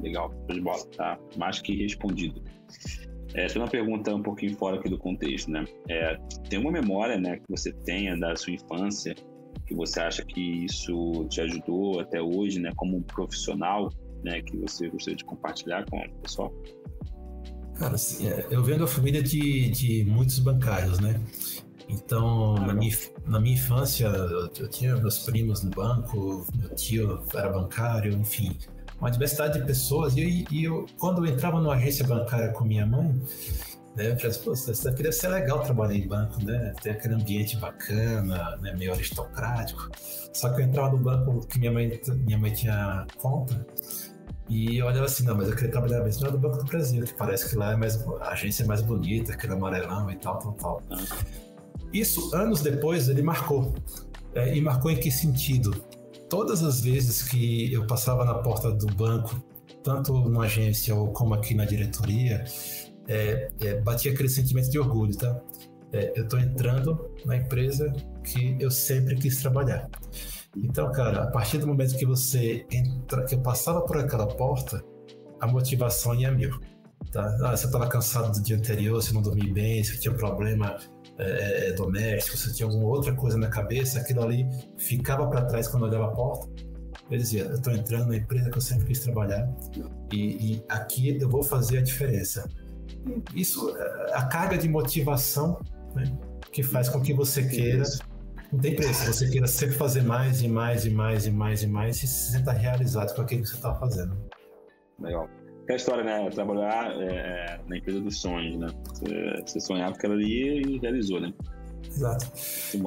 Legal, 0.00 0.34
de 0.48 0.60
bola, 0.60 0.84
tá 0.96 1.18
mais 1.36 1.60
que 1.60 1.76
respondido. 1.76 2.42
É, 3.34 3.46
uma 3.56 3.68
pergunta 3.68 4.14
um 4.14 4.22
pouquinho 4.22 4.56
fora 4.56 4.78
aqui 4.78 4.88
do 4.88 4.98
contexto, 4.98 5.50
né? 5.50 5.64
É, 5.88 6.16
tem 6.48 6.58
uma 6.58 6.72
memória, 6.72 7.18
né, 7.18 7.36
que 7.36 7.44
você 7.48 7.72
tenha 7.84 8.16
da 8.16 8.34
sua 8.34 8.52
infância, 8.52 9.14
que 9.66 9.74
você 9.74 10.00
acha 10.00 10.24
que 10.24 10.64
isso 10.64 11.26
te 11.28 11.40
ajudou 11.40 12.00
até 12.00 12.20
hoje, 12.20 12.60
né, 12.60 12.72
como 12.76 12.96
um 12.96 13.02
profissional, 13.02 13.90
né, 14.24 14.40
que 14.42 14.56
você 14.56 14.88
gostaria 14.88 15.16
de 15.16 15.24
compartilhar 15.24 15.84
com 15.90 15.98
o 15.98 16.14
pessoal? 16.22 16.52
Cara, 17.78 17.94
assim, 17.94 18.28
é, 18.28 18.46
eu 18.50 18.62
venho 18.62 18.78
da 18.78 18.86
família 18.86 19.22
de, 19.22 19.68
de 19.70 20.04
muitos 20.04 20.38
bancários, 20.38 20.98
né? 20.98 21.20
Então, 21.88 22.54
na, 22.54 22.74
minha, 22.74 22.96
na 23.26 23.38
minha 23.38 23.54
infância, 23.54 24.06
eu, 24.06 24.50
eu, 24.58 24.68
tinha 24.68 24.96
meus 24.96 25.18
primos 25.20 25.62
no 25.62 25.70
banco, 25.70 26.44
meu 26.54 26.74
tio 26.74 27.22
era 27.34 27.48
bancário, 27.48 28.12
enfim, 28.12 28.56
uma 29.00 29.10
diversidade 29.10 29.60
de 29.60 29.66
pessoas. 29.66 30.16
E, 30.16 30.44
e 30.50 30.64
eu, 30.64 30.86
quando 30.98 31.24
eu 31.24 31.32
entrava 31.32 31.60
numa 31.60 31.74
agência 31.74 32.04
bancária 32.04 32.48
com 32.48 32.64
minha 32.64 32.86
mãe, 32.86 33.14
né, 33.94 34.12
eu 34.12 34.16
falei 34.16 34.30
assim, 34.30 34.40
pô, 34.42 34.52
isso 34.52 34.84
daqui 34.84 35.02
deve 35.02 35.12
ser 35.12 35.28
legal 35.28 35.62
trabalhar 35.62 35.94
em 35.94 36.08
banco, 36.08 36.44
né? 36.44 36.74
Tem 36.82 36.92
aquele 36.92 37.14
ambiente 37.14 37.56
bacana, 37.56 38.56
né, 38.56 38.74
meio 38.74 38.92
aristocrático. 38.92 39.88
Só 40.32 40.48
que 40.50 40.60
eu 40.60 40.66
entrava 40.66 40.90
no 40.90 40.98
banco 40.98 41.46
que 41.46 41.58
minha 41.58 41.72
mãe, 41.72 42.00
minha 42.24 42.38
mãe 42.38 42.52
tinha 42.52 43.06
conta, 43.18 43.64
e 44.48 44.78
eu 44.78 44.86
olhava 44.86 45.06
assim, 45.06 45.24
não, 45.24 45.36
mas 45.36 45.48
eu 45.48 45.54
queria 45.54 45.70
trabalhar 45.70 46.04
mesmo 46.04 46.30
no 46.30 46.38
Banco 46.38 46.58
do 46.58 46.64
Brasil, 46.64 47.04
que 47.04 47.14
parece 47.14 47.48
que 47.50 47.56
lá 47.56 47.72
é 47.72 47.76
mais, 47.76 48.00
a 48.20 48.30
agência 48.30 48.62
é 48.62 48.66
mais 48.66 48.80
bonita, 48.80 49.32
aquele 49.32 49.54
amarelão 49.54 50.10
e 50.10 50.16
tal, 50.16 50.38
tal, 50.38 50.52
tal. 50.52 50.82
Isso, 51.92 52.34
anos 52.34 52.60
depois, 52.60 53.08
ele 53.08 53.22
marcou. 53.22 53.74
É, 54.34 54.56
e 54.56 54.60
marcou 54.60 54.90
em 54.90 54.96
que 54.96 55.10
sentido? 55.10 55.70
Todas 56.28 56.62
as 56.62 56.80
vezes 56.80 57.22
que 57.22 57.72
eu 57.72 57.86
passava 57.86 58.24
na 58.24 58.34
porta 58.34 58.70
do 58.70 58.86
banco, 58.94 59.42
tanto 59.82 60.12
numa 60.12 60.44
agência 60.44 60.94
ou 60.94 61.12
como 61.12 61.34
aqui 61.34 61.54
na 61.54 61.64
diretoria, 61.64 62.44
é, 63.08 63.48
é, 63.60 63.80
batia 63.80 64.12
aquele 64.12 64.28
sentimento 64.28 64.70
de 64.70 64.78
orgulho, 64.78 65.16
tá? 65.16 65.40
É, 65.92 66.12
eu 66.16 66.24
estou 66.24 66.38
entrando 66.38 67.10
na 67.24 67.36
empresa 67.36 67.92
que 68.22 68.56
eu 68.60 68.70
sempre 68.70 69.16
quis 69.16 69.40
trabalhar. 69.40 69.88
Então, 70.56 70.90
cara, 70.90 71.24
a 71.24 71.26
partir 71.26 71.58
do 71.58 71.66
momento 71.66 71.96
que 71.96 72.06
você 72.06 72.66
entra, 72.70 73.24
que 73.24 73.34
eu 73.34 73.40
passava 73.40 73.82
por 73.82 73.98
aquela 73.98 74.26
porta, 74.26 74.82
a 75.40 75.46
motivação 75.46 76.14
ia 76.14 76.30
mil. 76.32 76.58
Tá? 77.12 77.36
Ah, 77.42 77.56
você 77.56 77.66
estava 77.66 77.86
cansado 77.86 78.32
do 78.32 78.42
dia 78.42 78.56
anterior, 78.56 79.02
você 79.02 79.12
não 79.12 79.20
dormia 79.22 79.52
bem, 79.52 79.84
você 79.84 79.98
tinha 79.98 80.14
problema 80.14 80.76
é, 81.18 81.68
é, 81.68 81.72
doméstico, 81.72 82.36
você 82.36 82.52
tinha 82.52 82.66
alguma 82.66 82.86
outra 82.86 83.14
coisa 83.14 83.36
na 83.36 83.48
cabeça, 83.48 84.00
aquilo 84.00 84.22
ali 84.22 84.48
ficava 84.78 85.26
para 85.28 85.44
trás 85.44 85.68
quando 85.68 85.84
eu 85.84 85.90
olhava 85.90 86.06
a 86.06 86.14
porta. 86.14 86.48
Eu 87.10 87.18
dizia, 87.18 87.44
eu 87.44 87.54
estou 87.54 87.72
entrando 87.72 88.08
na 88.08 88.16
empresa 88.16 88.50
que 88.50 88.56
eu 88.56 88.62
sempre 88.62 88.86
quis 88.86 89.00
trabalhar 89.00 89.48
e, 90.12 90.54
e 90.54 90.64
aqui 90.68 91.18
eu 91.20 91.28
vou 91.28 91.42
fazer 91.42 91.78
a 91.78 91.82
diferença. 91.82 92.48
Isso, 93.34 93.76
é, 93.76 94.14
a 94.14 94.24
carga 94.24 94.56
de 94.56 94.68
motivação 94.68 95.60
né, 95.94 96.04
que 96.50 96.62
faz 96.62 96.88
com 96.88 97.00
que 97.00 97.12
você 97.12 97.46
queira 97.46 97.84
não 98.52 98.60
tem 98.60 98.74
preço. 98.74 99.12
Você 99.12 99.28
queira 99.30 99.46
sempre 99.46 99.74
fazer 99.74 100.02
mais 100.02 100.42
e 100.42 100.48
mais 100.48 100.84
e 100.84 100.90
mais 100.90 101.26
e 101.26 101.30
mais 101.30 101.62
e 101.62 101.66
mais 101.66 102.02
e 102.02 102.06
se 102.06 102.32
sinta 102.32 102.52
realizado 102.52 103.14
com 103.14 103.22
aquilo 103.22 103.42
que 103.42 103.48
você 103.48 103.56
está 103.56 103.74
fazendo. 103.74 104.16
Legal. 105.00 105.28
É 105.68 105.72
a 105.72 105.76
história, 105.76 106.04
né? 106.04 106.30
Trabalhar 106.30 106.92
é, 107.00 107.60
na 107.66 107.76
empresa 107.76 108.00
dos 108.00 108.20
sonhos, 108.20 108.56
né? 108.56 108.68
Você, 108.88 109.42
você 109.44 109.60
sonhava 109.60 109.92
com 109.92 109.98
aquilo 109.98 110.12
ali 110.14 110.62
e 110.62 110.78
realizou, 110.78 111.20
né? 111.20 111.32
Exato. 111.88 112.30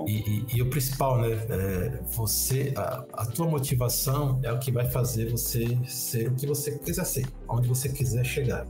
E, 0.07 0.11
e, 0.11 0.45
e, 0.55 0.61
o 0.61 0.69
principal, 0.69 1.21
né? 1.21 1.29
É 1.49 1.99
você, 2.15 2.73
a, 2.75 3.05
a, 3.13 3.25
tua 3.25 3.47
motivação 3.47 4.39
é 4.43 4.51
o 4.51 4.59
que 4.59 4.71
vai 4.71 4.89
fazer 4.89 5.29
você 5.29 5.77
ser 5.85 6.29
o 6.29 6.35
que 6.35 6.45
você 6.45 6.77
quiser 6.79 7.05
ser, 7.05 7.27
onde 7.47 7.67
você 7.67 7.89
quiser 7.89 8.23
chegar. 8.23 8.65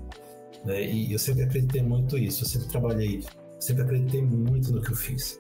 Né? 0.66 0.84
E 0.84 1.14
eu 1.14 1.20
sempre 1.20 1.44
acreditei 1.44 1.82
muito 1.82 2.18
nisso. 2.18 2.44
Eu 2.44 2.48
sempre 2.48 2.68
trabalhei, 2.68 3.24
sempre 3.60 3.84
acreditei 3.84 4.22
muito 4.22 4.72
no 4.72 4.82
que 4.82 4.92
eu 4.92 4.96
fiz. 4.96 5.40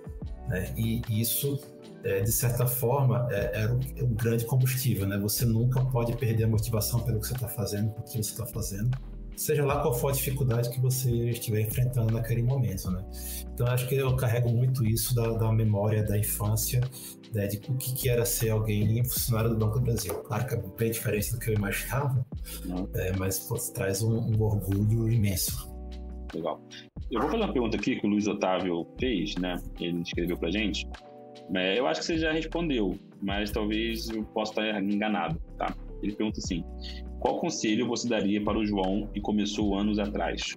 Né? 0.49 0.73
E 0.75 1.01
isso, 1.09 1.59
é, 2.03 2.21
de 2.21 2.31
certa 2.31 2.65
forma, 2.65 3.27
é, 3.31 3.61
era 3.61 3.79
é 3.97 4.03
um, 4.03 4.13
grande 4.13 4.45
combustível. 4.45 5.07
Né? 5.07 5.17
Você 5.19 5.45
nunca 5.45 5.83
pode 5.85 6.15
perder 6.17 6.43
a 6.43 6.47
motivação 6.47 6.99
pelo 7.01 7.19
que 7.19 7.27
você 7.27 7.35
está 7.35 7.47
fazendo, 7.47 7.91
pelo 7.91 8.03
que 8.03 8.11
você 8.11 8.19
está 8.19 8.45
fazendo, 8.45 8.97
seja 9.35 9.63
lá 9.63 9.81
qual 9.81 9.93
for 9.93 10.09
a 10.09 10.11
dificuldade 10.11 10.69
que 10.69 10.81
você 10.81 11.29
estiver 11.29 11.61
enfrentando 11.61 12.11
naquele 12.11 12.43
momento. 12.43 12.91
Né? 12.91 13.05
Então, 13.53 13.67
acho 13.67 13.87
que 13.87 13.95
eu 13.95 14.13
carrego 14.15 14.49
muito 14.49 14.85
isso 14.85 15.15
da, 15.15 15.31
da 15.31 15.51
memória 15.51 16.03
da 16.03 16.17
infância, 16.17 16.81
né, 17.33 17.47
de 17.47 17.57
o 17.69 17.77
que, 17.77 17.93
que, 17.93 18.09
era 18.09 18.25
ser 18.25 18.49
alguém 18.49 19.03
funcionário 19.03 19.51
do 19.51 19.55
Banco 19.55 19.79
do 19.79 19.85
Brasil. 19.85 20.13
Claro 20.15 20.47
que 20.47 20.55
é 20.55 20.61
bem 20.77 20.91
diferente 20.91 21.31
do 21.31 21.39
que 21.39 21.51
eu 21.51 21.53
imaginava, 21.53 22.25
é, 22.95 23.15
mas 23.15 23.39
pô, 23.39 23.55
traz 23.73 24.01
um, 24.01 24.17
um 24.17 24.41
orgulho 24.41 25.09
imenso. 25.09 25.68
Legal. 26.33 26.61
Eu 27.11 27.21
vou 27.21 27.29
fazer 27.29 27.43
uma 27.43 27.53
pergunta 27.53 27.77
aqui 27.77 27.95
que 27.95 28.05
o 28.05 28.09
Luiz 28.09 28.27
Otávio 28.27 28.85
fez, 28.99 29.35
né? 29.35 29.55
Ele 29.79 30.01
escreveu 30.01 30.37
pra 30.37 30.51
gente. 30.51 30.87
É, 31.55 31.79
eu 31.79 31.87
acho 31.87 32.01
que 32.01 32.05
você 32.05 32.17
já 32.17 32.31
respondeu, 32.31 32.97
mas 33.21 33.51
talvez 33.51 34.09
eu 34.09 34.23
possa 34.23 34.51
estar 34.51 34.83
enganado, 34.83 35.41
tá? 35.57 35.75
Ele 36.03 36.15
pergunta 36.15 36.39
assim: 36.39 36.63
qual 37.19 37.39
conselho 37.39 37.87
você 37.87 38.07
daria 38.07 38.43
para 38.43 38.57
o 38.57 38.65
João 38.65 39.07
que 39.07 39.19
começou 39.19 39.77
anos 39.77 39.97
atrás? 39.97 40.55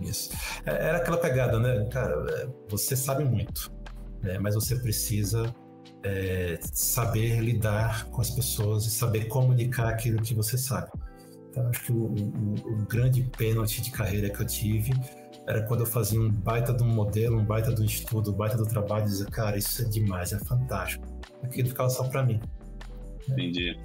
Isso. 0.00 0.30
É, 0.66 0.88
era 0.88 0.98
aquela 0.98 1.16
pegada, 1.16 1.58
né? 1.58 1.88
Cara, 1.90 2.14
é, 2.30 2.48
você 2.68 2.94
sabe 2.94 3.24
muito, 3.24 3.72
né? 4.22 4.38
mas 4.38 4.54
você 4.54 4.76
precisa 4.76 5.54
é, 6.02 6.58
saber 6.62 7.40
lidar 7.40 8.06
com 8.10 8.20
as 8.20 8.30
pessoas 8.30 8.86
e 8.86 8.90
saber 8.90 9.28
comunicar 9.28 9.88
aquilo 9.88 10.22
que 10.22 10.34
você 10.34 10.56
sabe. 10.56 10.90
Então, 11.50 11.68
acho 11.68 11.84
que 11.84 11.92
o, 11.92 12.04
o, 12.04 12.54
o 12.54 12.86
grande 12.86 13.22
pênalti 13.36 13.82
de 13.82 13.90
carreira 13.90 14.30
que 14.30 14.40
eu 14.40 14.46
tive 14.46 14.92
era 15.46 15.62
quando 15.62 15.80
eu 15.80 15.86
fazia 15.86 16.20
um 16.20 16.30
baita 16.30 16.72
de 16.72 16.82
um 16.82 16.88
modelo, 16.88 17.38
um 17.38 17.44
baita 17.44 17.74
de 17.74 17.82
um 17.82 17.84
estudo, 17.84 18.32
um 18.32 18.36
baita 18.36 18.56
do 18.56 18.66
trabalho, 18.66 19.06
e 19.06 19.08
dizia, 19.08 19.26
cara, 19.26 19.58
isso 19.58 19.82
é 19.82 19.84
demais, 19.86 20.32
é 20.32 20.38
fantástico. 20.38 21.04
Aquilo 21.42 21.68
ficava 21.68 21.90
só 21.90 22.04
para 22.04 22.24
mim. 22.24 22.40
Entendi. 23.28 23.76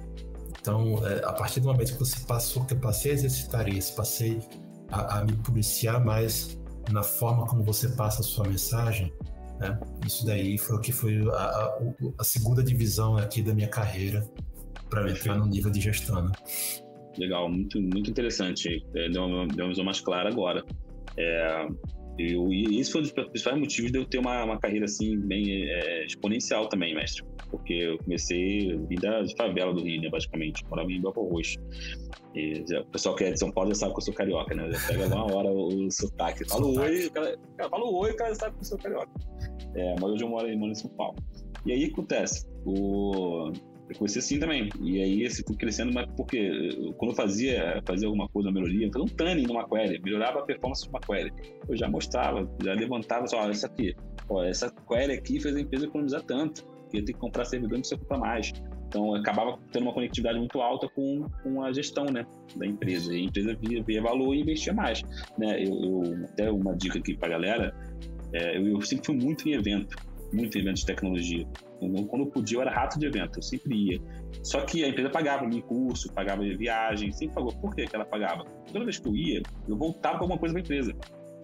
Então, 0.60 1.04
é, 1.06 1.24
a 1.24 1.32
partir 1.32 1.60
do 1.60 1.66
momento 1.66 1.92
que 1.92 1.98
você 1.98 2.18
passou, 2.24 2.64
que 2.64 2.74
eu 2.74 2.78
passei 2.78 3.10
a 3.12 3.14
exercitar 3.14 3.68
isso, 3.68 3.96
passei 3.96 4.40
a, 4.90 5.18
a 5.18 5.24
me 5.24 5.36
policiar 5.38 6.04
mais 6.04 6.56
na 6.90 7.02
forma 7.02 7.46
como 7.46 7.64
você 7.64 7.88
passa 7.88 8.20
a 8.20 8.24
sua 8.24 8.46
mensagem, 8.46 9.12
né? 9.58 9.78
Isso 10.06 10.24
daí 10.24 10.58
foi 10.58 10.76
o 10.76 10.80
que 10.80 10.92
foi 10.92 11.28
a, 11.30 11.34
a, 11.34 11.78
a 12.18 12.24
segunda 12.24 12.62
divisão 12.62 13.16
aqui 13.16 13.42
da 13.42 13.54
minha 13.54 13.68
carreira 13.68 14.28
para 14.88 15.10
entrar 15.10 15.36
no 15.36 15.46
nível 15.46 15.70
de 15.70 15.80
gestão. 15.80 16.22
Né? 16.22 16.32
Legal, 17.18 17.48
muito, 17.48 17.80
muito 17.80 18.10
interessante. 18.10 18.84
É, 18.94 19.08
deu, 19.08 19.24
uma, 19.24 19.46
deu 19.46 19.64
uma 19.64 19.70
visão 19.70 19.84
mais 19.84 20.00
clara 20.00 20.28
agora. 20.28 20.64
É, 21.16 21.66
eu, 22.18 22.50
e 22.52 22.80
esse 22.80 22.92
foi 22.92 23.00
um 23.00 23.04
dos 23.04 23.12
principais 23.12 23.58
motivos 23.58 23.92
de 23.92 23.98
eu 23.98 24.04
ter 24.04 24.18
uma, 24.18 24.44
uma 24.44 24.58
carreira 24.58 24.86
assim 24.86 25.18
bem 25.18 25.64
é, 25.68 26.04
exponencial 26.04 26.68
também, 26.68 26.94
mestre. 26.94 27.24
Porque 27.50 27.74
eu 27.74 27.98
comecei 27.98 28.76
vida 28.88 29.22
de 29.22 29.34
favela 29.36 29.72
do 29.72 29.82
Rio, 29.82 30.00
né, 30.00 30.08
basicamente. 30.08 30.64
Morava 30.68 30.90
em 30.90 31.00
Belfor 31.00 31.30
Roxo. 31.30 31.58
E, 32.34 32.64
já, 32.68 32.80
o 32.80 32.86
pessoal 32.86 33.14
que 33.14 33.24
é 33.24 33.32
de 33.32 33.38
São 33.38 33.50
Paulo 33.50 33.70
já 33.70 33.76
sabe 33.76 33.92
que 33.92 33.98
eu 33.98 34.04
sou 34.04 34.14
carioca, 34.14 34.54
né? 34.54 34.70
Já 34.72 34.86
pega 34.88 35.06
uma 35.06 35.34
hora 35.34 35.48
o, 35.48 35.86
o 35.86 35.90
sotaque. 35.90 36.48
Fala 36.48 36.66
oi, 36.66 37.06
o 37.06 37.12
cara, 37.12 37.38
fala 37.70 37.84
oi, 37.84 38.10
o 38.10 38.16
cara 38.16 38.34
sabe 38.34 38.54
que 38.56 38.60
eu 38.60 38.64
sou 38.64 38.78
carioca. 38.78 39.10
É, 39.74 39.94
mas 40.00 40.10
hoje 40.10 40.24
eu 40.24 40.28
moro, 40.28 40.58
moro 40.58 40.72
em 40.72 40.74
São 40.74 40.90
Paulo. 40.90 41.16
E 41.64 41.72
aí 41.72 41.84
acontece, 41.84 42.46
o, 42.64 43.52
eu 43.88 43.96
comecei 43.96 44.20
assim 44.20 44.38
também. 44.38 44.68
E 44.80 45.00
aí 45.00 45.22
esse 45.22 45.42
fui 45.44 45.56
crescendo, 45.56 45.92
mas 45.92 46.06
porque 46.16 46.70
quando 46.96 47.12
eu 47.12 47.16
fazia, 47.16 47.82
fazia 47.86 48.08
alguma 48.08 48.28
coisa, 48.28 48.48
uma 48.48 48.60
melhoria, 48.60 48.88
fazia 48.92 49.04
um 49.04 49.16
tanning 49.16 49.46
numa 49.46 49.68
query, 49.68 50.00
melhorava 50.02 50.40
a 50.40 50.42
performance 50.42 50.82
de 50.82 50.88
uma 50.88 51.00
query. 51.00 51.32
Eu 51.68 51.76
já 51.76 51.88
mostrava, 51.88 52.48
já 52.62 52.74
levantava, 52.74 53.26
só, 53.26 53.38
olha, 53.38 53.52
essa 53.52 53.66
aqui, 53.66 53.94
ó, 54.28 54.42
essa 54.42 54.70
query 54.88 55.12
aqui 55.12 55.40
fez 55.40 55.54
a 55.54 55.60
empresa 55.60 55.86
economizar 55.86 56.22
tanto, 56.22 56.66
que 56.90 56.98
ia 56.98 57.04
ter 57.04 57.12
que 57.12 57.18
comprar 57.18 57.44
servidor, 57.44 57.74
não 57.74 57.80
precisa 57.80 58.00
comprar 58.00 58.18
mais. 58.18 58.52
Então 58.88 59.14
acabava 59.14 59.58
tendo 59.72 59.82
uma 59.82 59.92
conectividade 59.92 60.38
muito 60.38 60.60
alta 60.60 60.88
com, 60.88 61.28
com 61.42 61.62
a 61.62 61.72
gestão 61.72 62.06
né, 62.06 62.24
da 62.56 62.66
empresa. 62.66 63.12
E 63.12 63.20
a 63.20 63.24
empresa 63.24 63.56
via, 63.60 63.82
via 63.82 64.02
valor 64.02 64.34
e 64.34 64.40
investia 64.40 64.72
mais. 64.72 65.02
Né? 65.38 65.64
Eu, 65.64 66.04
eu 66.04 66.24
até 66.24 66.50
uma 66.50 66.74
dica 66.76 66.98
aqui 66.98 67.16
para 67.16 67.28
a 67.28 67.30
galera, 67.32 67.74
é, 68.32 68.56
eu, 68.56 68.66
eu 68.68 68.80
sempre 68.82 69.06
fui 69.06 69.16
muito 69.16 69.48
em 69.48 69.52
evento, 69.52 69.96
muito 70.32 70.58
evento 70.58 70.76
de 70.76 70.86
tecnologia. 70.86 71.46
Quando 71.78 72.20
eu 72.20 72.26
podia, 72.26 72.58
eu 72.58 72.62
era 72.62 72.70
rato 72.70 72.98
de 72.98 73.06
evento, 73.06 73.38
eu 73.38 73.42
sempre 73.42 73.74
ia. 73.74 74.00
Só 74.42 74.60
que 74.62 74.84
a 74.84 74.88
empresa 74.88 75.10
pagava 75.10 75.46
meu 75.46 75.62
curso, 75.62 76.12
pagava 76.12 76.42
viagem, 76.42 77.12
sempre 77.12 77.34
pagou. 77.34 77.52
Por 77.52 77.74
que, 77.74 77.86
ela 77.92 78.04
pagava? 78.04 78.44
Toda 78.72 78.84
vez 78.84 78.98
que 78.98 79.08
eu 79.08 79.16
ia, 79.16 79.42
eu 79.68 79.76
voltava 79.76 80.18
com 80.18 80.24
alguma 80.24 80.38
coisa 80.38 80.52
para 80.54 80.60
a 80.60 80.64
empresa. 80.64 80.94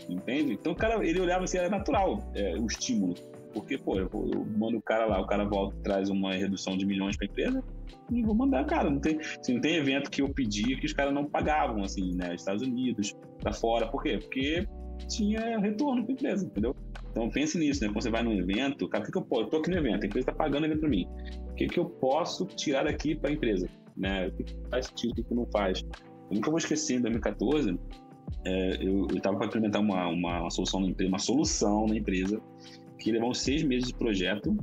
Entende? 0.09 0.55
Então 0.55 0.73
o 0.73 0.77
cara, 0.77 1.07
ele 1.07 1.21
olhava 1.21 1.45
assim, 1.45 1.59
era 1.59 1.69
natural 1.69 2.31
é, 2.35 2.55
o 2.57 2.67
estímulo. 2.67 3.15
Porque, 3.53 3.77
pô, 3.77 3.99
eu, 3.99 4.09
eu, 4.13 4.47
mando 4.57 4.79
o 4.79 4.83
cara 4.83 5.05
lá, 5.05 5.21
o 5.21 5.27
cara 5.27 5.45
volta 5.45 5.77
traz 5.83 6.09
uma 6.09 6.33
redução 6.33 6.77
de 6.77 6.87
milhões 6.87 7.17
para 7.17 7.27
a 7.27 7.31
empresa, 7.31 7.65
e 8.11 8.23
vou 8.23 8.35
mandar, 8.35 8.65
cara. 8.65 8.91
Não 8.91 8.99
tem, 8.99 9.19
assim, 9.21 9.55
não 9.55 9.61
tem 9.61 9.77
evento 9.77 10.11
que 10.11 10.23
eu 10.23 10.29
pedia 10.29 10.79
que 10.79 10.87
os 10.87 10.93
caras 10.93 11.13
não 11.13 11.25
pagavam, 11.25 11.83
assim, 11.83 12.15
né? 12.15 12.35
Estados 12.35 12.63
Unidos, 12.63 13.15
para 13.41 13.53
fora. 13.53 13.87
Por 13.87 14.03
quê? 14.03 14.19
Porque 14.19 14.67
tinha 15.09 15.59
retorno 15.59 16.03
para 16.05 16.13
a 16.13 16.15
empresa, 16.15 16.47
entendeu? 16.47 16.75
Então 17.13 17.29
pense 17.29 17.59
nisso, 17.59 17.85
né? 17.85 17.89
Quando 17.89 18.03
você 18.03 18.11
vai 18.11 18.23
num 18.23 18.33
evento, 18.33 18.89
cara, 18.89 19.05
o 19.05 19.07
que, 19.07 19.13
que 19.13 19.19
eu 19.19 19.23
posso? 19.23 19.43
Eu 19.43 19.47
tô 19.49 19.57
aqui 19.59 19.71
no 19.71 19.77
evento, 19.77 20.03
a 20.03 20.07
empresa 20.07 20.31
está 20.31 20.33
pagando 20.33 20.65
evento 20.65 20.81
para 20.81 20.89
mim. 20.89 21.07
O 21.51 21.55
que, 21.55 21.67
que 21.67 21.79
eu 21.79 21.85
posso 21.85 22.47
tirar 22.47 22.85
daqui 22.85 23.15
para 23.15 23.29
a 23.29 23.33
empresa? 23.35 23.69
Né? 23.95 24.29
O 24.29 24.33
que, 24.33 24.45
faz 24.71 24.87
sentido, 24.87 25.13
o 25.13 25.15
que, 25.17 25.23
que 25.23 25.35
não 25.35 25.47
faz? 25.53 25.85
Eu 26.31 26.37
nunca 26.37 26.51
vou 26.51 26.59
esquecer, 26.59 26.95
em 26.95 27.03
2014, 27.03 27.79
é, 28.47 28.79
eu 28.81 29.07
estava 29.15 29.37
para 29.37 29.47
implementar 29.47 29.83
uma, 29.83 30.09
uma, 30.09 30.41
uma, 30.41 30.51
solução 30.51 30.81
na 30.81 30.89
empresa, 30.89 31.09
uma 31.11 31.19
solução 31.19 31.87
na 31.87 31.97
empresa 31.97 32.41
que 32.99 33.13
levou 33.13 33.35
seis 33.35 33.63
meses 33.63 33.89
de 33.89 33.95
projeto 33.95 34.57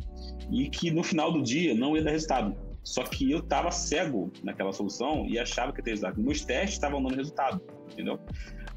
e 0.52 0.70
que 0.70 0.90
no 0.90 1.04
final 1.04 1.32
do 1.32 1.44
dia 1.44 1.76
não 1.76 1.96
ia 1.96 2.04
dar 2.04 2.12
resultado. 2.12 2.56
Só 2.84 3.04
que 3.04 3.30
eu 3.30 3.40
estava 3.40 3.70
cego 3.70 4.32
naquela 4.44 4.72
solução 4.72 5.28
e 5.28 5.38
achava 5.38 5.72
que 5.72 5.80
ia 5.80 5.84
ter 5.84 5.92
resultado. 5.92 6.20
Meus 6.20 6.44
testes 6.44 6.74
estavam 6.74 7.04
dando 7.04 7.16
resultado, 7.16 7.62
entendeu? 7.92 8.20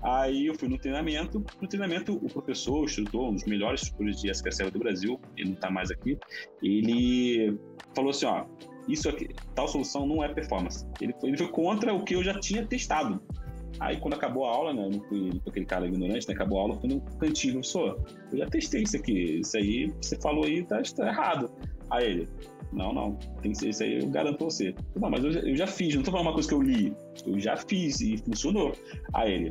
Aí 0.03 0.47
eu 0.47 0.55
fui 0.55 0.69
no 0.69 0.79
treinamento. 0.79 1.45
No 1.61 1.69
treinamento, 1.69 2.15
o 2.15 2.29
professor, 2.29 2.81
o 2.81 2.85
instrutor, 2.85 3.31
um 3.31 3.35
dos 3.35 3.45
melhores 3.45 3.83
instrutores 3.83 4.21
de 4.21 4.31
SQL 4.31 4.71
do 4.71 4.79
Brasil, 4.79 5.21
ele 5.37 5.51
não 5.51 5.55
está 5.55 5.71
mais 5.71 5.91
aqui, 5.91 6.19
ele 6.63 7.57
falou 7.95 8.11
assim: 8.11 8.27
ó, 8.27 8.45
isso 8.89 9.09
aqui, 9.09 9.29
tal 9.55 9.69
solução 9.69 10.07
não 10.07 10.25
é 10.25 10.29
performance. 10.29 10.85
Ele 11.01 11.15
foi, 11.21 11.31
ele 11.31 11.39
foi 11.39 11.49
contra 11.49 11.95
o 11.95 12.05
que 12.05 12.15
eu 12.15 12.25
já 12.25 12.39
tinha 12.39 12.67
testado. 12.67 13.23
Aí 13.81 13.99
quando 13.99 14.15
acabou 14.15 14.45
a 14.45 14.51
aula, 14.51 14.73
né, 14.73 14.85
eu 14.85 14.91
não 14.91 15.01
fui 15.09 15.31
aquele 15.47 15.67
cara 15.67 15.87
ignorante, 15.87 16.29
né, 16.29 16.35
acabou 16.35 16.59
a 16.59 16.63
aula, 16.63 16.81
fui 16.81 16.91
no 16.91 17.01
cantinho, 17.19 17.55
professor, 17.55 18.05
eu 18.31 18.39
já 18.39 18.47
testei 18.47 18.83
isso 18.83 18.97
aqui, 18.97 19.41
isso 19.41 19.57
aí, 19.57 19.93
você 20.01 20.17
falou 20.21 20.45
aí, 20.45 20.63
tá, 20.65 20.83
tá 20.83 21.09
errado. 21.09 21.51
Aí 21.91 22.05
ele, 22.07 22.29
não, 22.73 22.93
não, 22.93 23.17
tem 23.41 23.53
que 23.53 23.59
ser 23.59 23.69
isso 23.71 23.83
aí, 23.83 24.01
eu 24.01 24.09
garanto 24.09 24.39
pra 24.39 24.45
você. 24.47 24.75
Não, 24.97 25.11
mas 25.11 25.25
eu 25.25 25.31
eu 25.33 25.57
já 25.57 25.67
fiz, 25.67 25.95
não 25.95 26.03
tô 26.03 26.11
falando 26.11 26.27
uma 26.27 26.33
coisa 26.33 26.49
que 26.49 26.55
eu 26.55 26.63
li, 26.63 26.95
eu 27.27 27.39
já 27.39 27.57
fiz 27.57 28.01
e 28.01 28.17
funcionou. 28.19 28.73
Aí 29.15 29.33
ele, 29.33 29.51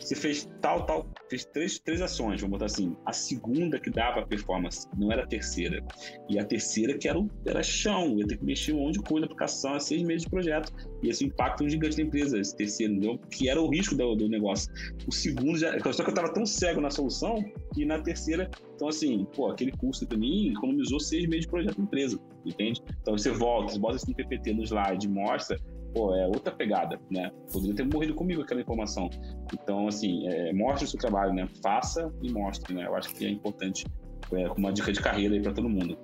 você 0.00 0.14
fez 0.14 0.48
tal, 0.60 0.86
tal, 0.86 1.06
fez 1.28 1.44
três, 1.44 1.78
três 1.78 2.00
ações, 2.00 2.40
vamos 2.40 2.58
botar 2.58 2.66
assim. 2.66 2.96
A 3.04 3.12
segunda 3.12 3.78
que 3.78 3.90
dava 3.90 4.26
performance, 4.26 4.88
não 4.96 5.12
era 5.12 5.24
a 5.24 5.26
terceira. 5.26 5.84
E 6.28 6.38
a 6.38 6.44
terceira 6.44 6.96
que 6.96 7.08
era, 7.08 7.18
era 7.46 7.62
chão, 7.62 8.18
ia 8.18 8.26
ter 8.26 8.38
que 8.38 8.44
mexer 8.44 8.72
um 8.72 8.80
monte 8.80 8.94
de 8.94 9.00
coisa 9.00 9.20
na 9.20 9.26
aplicação, 9.26 9.78
seis 9.78 10.02
meses 10.02 10.22
de 10.22 10.30
projeto. 10.30 10.72
E 11.02 11.08
esse 11.08 11.24
impacto 11.24 11.62
é 11.62 11.66
um 11.66 11.68
gigante 11.68 11.96
da 11.98 12.02
empresa, 12.02 12.38
esse 12.38 12.56
terceiro, 12.56 12.94
entendeu? 12.94 13.18
Que 13.30 13.48
era 13.48 13.60
o 13.60 13.68
risco 13.68 13.94
do, 13.94 14.14
do 14.14 14.28
negócio. 14.28 14.72
O 15.06 15.12
segundo 15.12 15.58
já. 15.58 15.78
Só 15.92 16.02
que 16.02 16.10
eu 16.10 16.14
tava 16.14 16.32
tão 16.32 16.46
cego 16.46 16.80
na 16.80 16.90
solução 16.90 17.44
que 17.74 17.84
na 17.84 18.00
terceira. 18.00 18.50
Então, 18.74 18.88
assim, 18.88 19.26
pô, 19.36 19.50
aquele 19.50 19.72
custo 19.72 20.06
para 20.06 20.16
mim 20.16 20.52
economizou 20.52 20.98
seis 20.98 21.26
meses 21.26 21.44
de 21.44 21.50
projeto 21.50 21.76
da 21.76 21.82
empresa, 21.82 22.18
entende? 22.46 22.82
Então 23.02 23.16
você 23.16 23.30
volta, 23.30 23.72
você 23.72 23.78
bota 23.78 23.96
esse 23.96 24.14
PPT 24.14 24.54
no 24.54 24.62
slide, 24.64 25.06
mostra 25.08 25.58
pô, 25.92 26.14
é 26.14 26.26
outra 26.26 26.52
pegada, 26.52 26.98
né? 27.10 27.30
Poderia 27.52 27.74
ter 27.74 27.84
morrido 27.84 28.14
comigo 28.14 28.42
aquela 28.42 28.60
informação. 28.60 29.10
Então, 29.52 29.88
assim, 29.88 30.26
é, 30.28 30.52
mostre 30.52 30.84
o 30.84 30.88
seu 30.88 30.98
trabalho, 30.98 31.32
né? 31.32 31.48
Faça 31.62 32.12
e 32.22 32.32
mostre, 32.32 32.74
né? 32.74 32.86
Eu 32.86 32.94
acho 32.94 33.14
que 33.14 33.26
é 33.26 33.30
importante, 33.30 33.84
é, 34.32 34.48
uma 34.50 34.72
dica 34.72 34.92
de 34.92 35.00
carreira 35.00 35.34
aí 35.34 35.42
para 35.42 35.52
todo 35.52 35.68
mundo. 35.68 35.98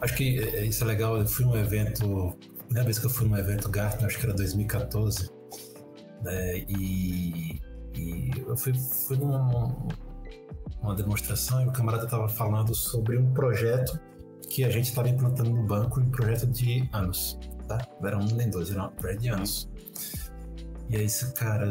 Acho 0.00 0.16
que 0.16 0.38
é, 0.38 0.64
isso 0.64 0.84
é 0.84 0.86
legal. 0.86 1.16
Eu 1.16 1.26
fui 1.26 1.44
num 1.44 1.56
evento, 1.56 2.36
na 2.70 2.82
vez 2.82 2.98
que 2.98 3.06
eu 3.06 3.10
fui 3.10 3.28
num 3.28 3.36
evento 3.36 3.68
Gartner, 3.68 4.06
acho 4.06 4.18
que 4.18 4.26
era 4.26 4.34
2014, 4.34 5.30
né? 6.22 6.58
E, 6.68 7.60
e 7.96 8.30
eu 8.46 8.56
fui, 8.56 8.72
fui 8.74 9.16
numa 9.16 9.74
uma 10.82 10.94
demonstração 10.94 11.62
e 11.62 11.66
o 11.66 11.72
camarada 11.72 12.04
estava 12.04 12.28
falando 12.28 12.74
sobre 12.74 13.16
um 13.16 13.32
projeto 13.32 13.98
que 14.50 14.64
a 14.64 14.70
gente 14.70 14.84
estava 14.84 15.08
implantando 15.08 15.48
no 15.48 15.62
banco, 15.66 15.98
um 15.98 16.10
projeto 16.10 16.46
de 16.46 16.86
anos 16.92 17.38
tá? 17.66 17.86
Não 18.00 18.08
era 18.08 18.18
um 18.18 18.26
nem 18.26 18.50
dois, 18.50 18.70
era 18.70 18.84
um 18.86 19.16
de 19.18 19.28
anos. 19.28 19.68
E 20.90 20.96
aí, 20.96 21.06
cara, 21.34 21.66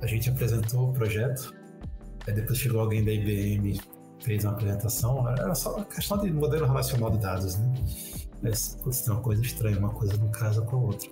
a 0.00 0.06
gente 0.06 0.30
apresentou 0.30 0.90
o 0.90 0.92
projeto, 0.92 1.54
aí 2.26 2.34
depois 2.34 2.58
chegou 2.58 2.80
alguém 2.80 3.04
da 3.04 3.12
IBM, 3.12 3.80
fez 4.22 4.44
uma 4.44 4.52
apresentação, 4.52 5.28
era 5.28 5.54
só 5.54 5.82
questão 5.84 6.18
de 6.18 6.32
modelo 6.32 6.66
relacional 6.66 7.10
de 7.10 7.18
dados, 7.18 7.56
né? 7.56 7.74
Mas, 8.42 8.76
putz, 8.82 9.02
tem 9.02 9.12
uma 9.12 9.22
coisa 9.22 9.42
estranha, 9.42 9.78
uma 9.78 9.90
coisa 9.90 10.16
não 10.16 10.28
casa 10.30 10.60
com 10.62 10.76
a 10.76 10.80
outra. 10.80 11.08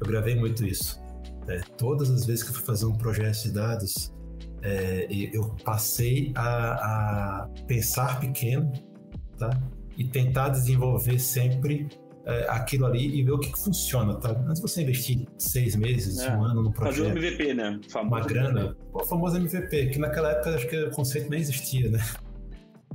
Eu 0.00 0.06
gravei 0.06 0.34
muito 0.34 0.64
isso. 0.64 1.00
É, 1.48 1.60
todas 1.76 2.10
as 2.10 2.24
vezes 2.24 2.42
que 2.42 2.50
eu 2.50 2.54
fui 2.54 2.64
fazer 2.64 2.86
um 2.86 2.94
projeto 2.94 3.42
de 3.42 3.50
dados, 3.50 4.12
é, 4.62 5.06
eu 5.10 5.54
passei 5.64 6.32
a, 6.34 7.42
a 7.42 7.48
pensar 7.66 8.20
pequeno, 8.20 8.72
tá? 9.36 9.50
E 9.96 10.04
tentar 10.04 10.48
desenvolver 10.50 11.18
sempre 11.18 11.88
é, 12.24 12.46
aquilo 12.48 12.86
ali 12.86 13.18
e 13.18 13.22
ver 13.22 13.32
o 13.32 13.38
que, 13.38 13.52
que, 13.52 13.58
funciona, 13.58 14.14
tá? 14.14 14.30
Antes 14.30 14.56
de 14.56 14.62
você 14.62 14.82
investir 14.82 15.26
seis 15.38 15.74
meses, 15.74 16.18
é. 16.18 16.36
um 16.36 16.44
ano 16.44 16.62
no 16.62 16.72
projeto. 16.72 17.08
Fazer 17.08 17.08
um 17.08 17.16
MVP, 17.16 17.54
né? 17.54 17.80
Famoso 17.88 18.14
uma 18.14 18.26
grana. 18.26 18.76
O 18.92 19.04
famoso 19.04 19.36
MVP, 19.36 19.86
que 19.86 19.98
naquela 19.98 20.30
época 20.30 20.54
acho 20.54 20.68
que 20.68 20.84
o 20.84 20.90
conceito 20.90 21.28
nem 21.30 21.40
existia, 21.40 21.90
né? 21.90 21.98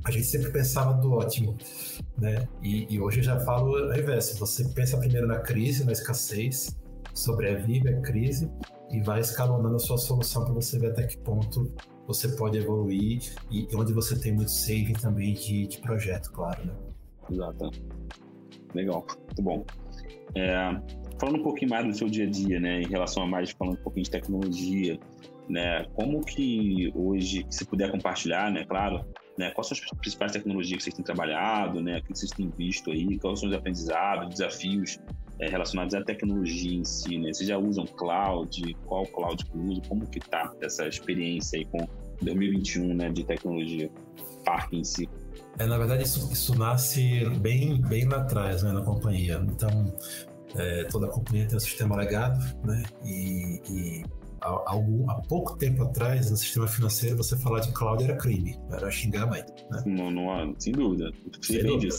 A 0.04 0.10
gente 0.10 0.26
sempre 0.26 0.50
pensava 0.50 0.94
do 0.94 1.12
ótimo, 1.12 1.56
né? 2.16 2.48
E, 2.62 2.86
e 2.94 3.00
hoje 3.00 3.18
eu 3.18 3.24
já 3.24 3.40
falo 3.40 3.76
ao 3.76 3.90
reverso. 3.90 4.38
Você 4.38 4.64
pensa 4.68 4.96
primeiro 4.96 5.26
na 5.26 5.40
crise, 5.40 5.84
na 5.84 5.92
escassez, 5.92 6.78
sobrevive 7.12 7.88
a 7.88 8.00
crise 8.00 8.50
e 8.90 9.00
vai 9.02 9.20
escalonando 9.20 9.76
a 9.76 9.78
sua 9.78 9.98
solução 9.98 10.44
para 10.44 10.54
você 10.54 10.78
ver 10.78 10.92
até 10.92 11.02
que 11.02 11.18
ponto 11.18 11.70
você 12.06 12.28
pode 12.28 12.56
evoluir 12.56 13.20
e 13.50 13.68
onde 13.74 13.92
você 13.92 14.18
tem 14.18 14.32
muito 14.32 14.50
saving 14.50 14.94
também 14.94 15.34
de, 15.34 15.66
de 15.66 15.78
projeto, 15.78 16.30
claro, 16.32 16.64
né? 16.64 16.74
Exato. 17.30 17.70
Legal, 18.74 19.06
muito 19.26 19.42
bom. 19.42 19.64
É, 20.34 20.80
falando 21.18 21.40
um 21.40 21.42
pouquinho 21.42 21.70
mais 21.70 21.86
do 21.86 21.94
seu 21.94 22.08
dia 22.08 22.26
a 22.26 22.30
dia, 22.30 22.60
né, 22.60 22.82
em 22.82 22.86
relação 22.86 23.22
a 23.22 23.26
mais 23.26 23.50
falando 23.50 23.78
um 23.78 23.82
pouquinho 23.82 24.04
de 24.04 24.10
tecnologia, 24.10 24.98
né, 25.48 25.84
como 25.94 26.24
que 26.24 26.92
hoje, 26.94 27.46
se 27.50 27.64
puder 27.64 27.90
compartilhar, 27.90 28.50
né, 28.50 28.64
claro, 28.64 29.04
né, 29.38 29.50
quais 29.52 29.68
são 29.68 29.78
as 29.78 29.98
principais 29.98 30.32
tecnologias 30.32 30.78
que 30.78 30.84
vocês 30.84 30.94
têm 30.94 31.04
trabalhado, 31.04 31.80
né, 31.80 31.98
o 31.98 32.02
que 32.02 32.14
vocês 32.14 32.30
têm 32.30 32.50
visto 32.50 32.90
aí, 32.90 33.18
quais 33.18 33.40
são 33.40 33.48
os 33.48 33.54
aprendizados, 33.54 34.28
desafios 34.28 34.98
é, 35.40 35.48
relacionados 35.48 35.94
à 35.94 36.02
tecnologia 36.02 36.76
em 36.76 36.84
si, 36.84 37.18
né? 37.18 37.32
Vocês 37.32 37.48
já 37.48 37.56
usam 37.56 37.86
cloud? 37.86 38.76
Qual 38.86 39.06
cloud 39.06 39.44
que 39.44 39.56
usam? 39.56 39.82
Como 39.88 40.06
que 40.06 40.18
tá 40.18 40.52
essa 40.60 40.86
experiência 40.86 41.58
aí 41.58 41.64
com 41.64 41.86
2021, 42.22 42.94
né, 42.94 43.08
de 43.08 43.24
tecnologia, 43.24 43.90
parque 44.44 44.76
em 44.76 44.84
si? 44.84 45.08
É, 45.58 45.66
na 45.66 45.76
verdade, 45.76 46.04
isso, 46.04 46.32
isso 46.32 46.56
nasce 46.56 47.28
bem, 47.40 47.80
bem 47.80 48.06
lá 48.06 48.18
atrás, 48.18 48.62
né, 48.62 48.72
na 48.72 48.82
companhia. 48.82 49.44
Então, 49.48 49.92
é, 50.56 50.84
toda 50.84 51.06
a 51.06 51.10
companhia 51.10 51.46
tem 51.46 51.56
um 51.56 51.60
sistema 51.60 51.96
legado, 51.96 52.38
né, 52.64 52.82
e, 53.04 53.60
e 53.68 54.04
há, 54.40 54.50
há, 54.50 55.14
pouco 55.28 55.56
tempo 55.56 55.82
atrás, 55.82 56.30
no 56.30 56.36
sistema 56.36 56.66
financeiro, 56.66 57.16
você 57.16 57.36
falar 57.36 57.60
de 57.60 57.72
cloud 57.72 58.02
era 58.02 58.16
crime, 58.16 58.58
era 58.70 58.90
xingamento. 58.90 59.52
Né? 59.70 59.82
Não, 59.86 60.10
não, 60.10 60.54
sem 60.58 60.72
dúvida. 60.72 61.10
Sem 61.40 61.64
dúvida. 61.64 61.94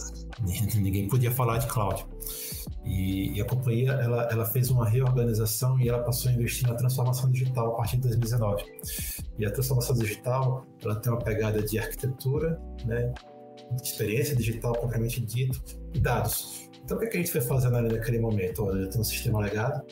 Ninguém 0.76 1.08
podia 1.08 1.32
falar 1.32 1.58
de 1.58 1.68
cloud. 1.68 2.06
E, 2.86 3.38
e, 3.38 3.42
a 3.42 3.46
companhia 3.46 3.92
ela, 3.92 4.24
ela 4.32 4.46
fez 4.46 4.72
uma 4.72 4.88
reorganização 4.88 5.80
e 5.80 5.90
ela 5.90 6.02
passou 6.02 6.32
a 6.32 6.34
investir 6.34 6.68
na 6.68 6.76
transformação 6.76 7.30
digital 7.30 7.74
a 7.74 7.76
partir 7.76 7.98
de 7.98 8.04
2019. 8.04 8.64
E 9.38 9.46
a 9.46 9.52
transformação 9.52 9.96
digital 9.96 10.66
ela 10.84 10.96
tem 10.96 11.12
uma 11.12 11.22
pegada 11.22 11.62
de 11.62 11.78
arquitetura, 11.78 12.60
né, 12.86 13.14
experiência 13.82 14.36
digital 14.36 14.74
propriamente 14.74 15.22
dito 15.22 15.62
e 15.94 16.00
dados. 16.00 16.70
Então 16.84 16.98
o 16.98 17.00
que, 17.00 17.06
é 17.06 17.10
que 17.10 17.18
a 17.18 17.20
gente 17.20 17.32
foi 17.32 17.42
fazendo 17.42 17.78
ali 17.78 17.90
naquele 17.90 18.20
momento? 18.20 18.64
Olha, 18.64 18.80
eu 18.80 18.90
tenho 18.90 19.02
um 19.02 19.06
sistema 19.06 19.40
legado, 19.40 19.84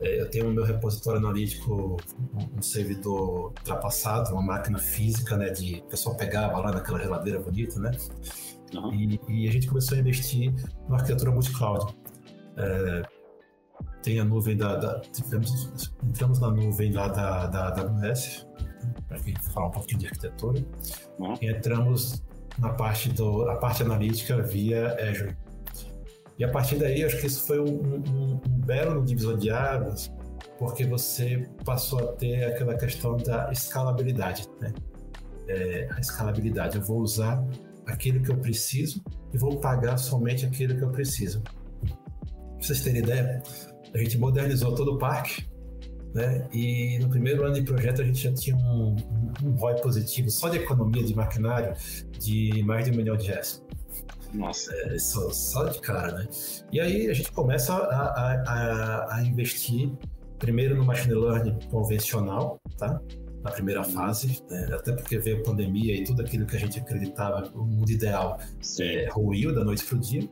é, 0.00 0.20
eu 0.20 0.28
tenho 0.28 0.48
o 0.48 0.52
meu 0.52 0.64
repositório 0.64 1.20
analítico, 1.20 1.96
um 2.56 2.62
servidor 2.62 3.48
ultrapassado, 3.48 4.32
uma 4.32 4.42
máquina 4.42 4.78
física, 4.78 5.36
né, 5.36 5.50
de 5.50 5.76
o 5.76 5.88
pessoal 5.88 6.16
pegava 6.16 6.58
lá 6.58 6.72
naquela 6.72 7.00
geladeira 7.00 7.38
bonita, 7.40 7.78
né? 7.78 7.90
Uhum. 8.74 8.92
E, 8.92 9.20
e, 9.28 9.48
a 9.48 9.52
gente 9.52 9.68
começou 9.68 9.96
a 9.96 10.00
investir 10.00 10.52
na 10.88 10.96
arquitetura 10.96 11.30
multi-cloud. 11.30 11.94
É, 12.56 13.02
tem 14.02 14.20
a 14.20 14.24
nuvem 14.24 14.56
da, 14.56 14.76
da 14.76 15.00
tivemos, 15.00 15.94
entramos 16.02 16.40
na 16.40 16.50
nuvem 16.50 16.92
lá 16.92 17.08
da, 17.08 17.46
da, 17.46 17.70
da 17.70 17.82
AWS, 17.82 18.46
para 19.08 19.18
falar 19.52 19.68
um 19.68 19.70
pouquinho 19.70 20.00
de 20.00 20.06
arquitetura, 20.06 20.64
uhum. 21.18 21.34
entramos 21.40 22.22
na 22.58 22.70
parte 22.70 23.10
do 23.10 23.48
a 23.48 23.56
parte 23.56 23.82
analítica 23.82 24.40
via 24.42 24.96
Azure. 25.08 25.36
E 26.38 26.44
a 26.44 26.50
partir 26.50 26.76
daí, 26.76 27.04
acho 27.04 27.20
que 27.20 27.26
isso 27.26 27.46
foi 27.46 27.60
um, 27.60 27.66
um, 27.66 28.40
um 28.48 28.58
belo 28.60 29.04
divisor 29.04 29.36
de 29.36 29.50
águas, 29.50 30.12
porque 30.58 30.84
você 30.84 31.48
passou 31.64 32.00
a 32.00 32.12
ter 32.12 32.44
aquela 32.44 32.76
questão 32.76 33.16
da 33.16 33.50
escalabilidade, 33.52 34.46
né? 34.60 34.72
É, 35.46 35.88
a 35.94 36.00
escalabilidade. 36.00 36.76
Eu 36.76 36.82
vou 36.82 37.00
usar 37.00 37.44
aquilo 37.86 38.20
que 38.22 38.30
eu 38.30 38.36
preciso 38.36 39.02
e 39.32 39.38
vou 39.38 39.60
pagar 39.60 39.96
somente 39.96 40.46
aquilo 40.46 40.76
que 40.76 40.82
eu 40.82 40.90
preciso. 40.90 41.40
Pra 41.42 42.60
vocês 42.60 42.80
terem 42.80 43.02
ideia, 43.02 43.42
a 43.94 43.98
gente 43.98 44.18
modernizou 44.18 44.74
todo 44.74 44.94
o 44.94 44.98
parque, 44.98 45.46
né? 46.14 46.46
E 46.52 46.98
no 47.00 47.10
primeiro 47.10 47.44
ano 47.44 47.54
de 47.54 47.62
projeto 47.62 48.00
a 48.00 48.04
gente 48.04 48.22
já 48.22 48.32
tinha 48.32 48.56
um, 48.56 48.96
um, 49.42 49.48
um 49.48 49.50
ROI 49.56 49.80
positivo 49.80 50.30
só 50.30 50.48
de 50.48 50.58
economia 50.58 51.02
de 51.02 51.14
maquinário 51.14 51.74
de 52.18 52.62
mais 52.62 52.84
de 52.84 52.92
um 52.92 52.96
milhão 52.96 53.16
de 53.16 53.26
reais. 53.26 53.62
Nossa. 54.32 54.74
É, 54.74 54.98
só, 54.98 55.30
só, 55.30 55.64
de 55.64 55.80
cara, 55.80 56.12
né? 56.12 56.28
E 56.72 56.80
aí 56.80 57.08
a 57.08 57.12
gente 57.12 57.30
começa 57.32 57.72
a, 57.72 57.78
a, 57.78 58.42
a, 58.46 59.16
a 59.16 59.22
investir 59.24 59.92
primeiro 60.38 60.74
no 60.76 60.84
machine 60.84 61.14
learning 61.14 61.58
convencional, 61.70 62.60
tá? 62.78 63.00
na 63.44 63.50
primeira 63.50 63.82
uhum. 63.82 63.92
fase, 63.92 64.42
né? 64.50 64.68
até 64.72 64.92
porque 64.92 65.18
veio 65.18 65.38
a 65.38 65.42
pandemia 65.42 65.94
e 65.94 66.02
tudo 66.02 66.22
aquilo 66.22 66.46
que 66.46 66.56
a 66.56 66.58
gente 66.58 66.78
acreditava 66.80 67.46
o 67.54 67.62
mundo 67.62 67.90
ideal 67.90 68.38
é, 68.80 69.06
ruiu 69.10 69.54
da 69.54 69.62
noite 69.62 69.84
para 69.84 69.96
o 69.96 70.00
dia. 70.00 70.26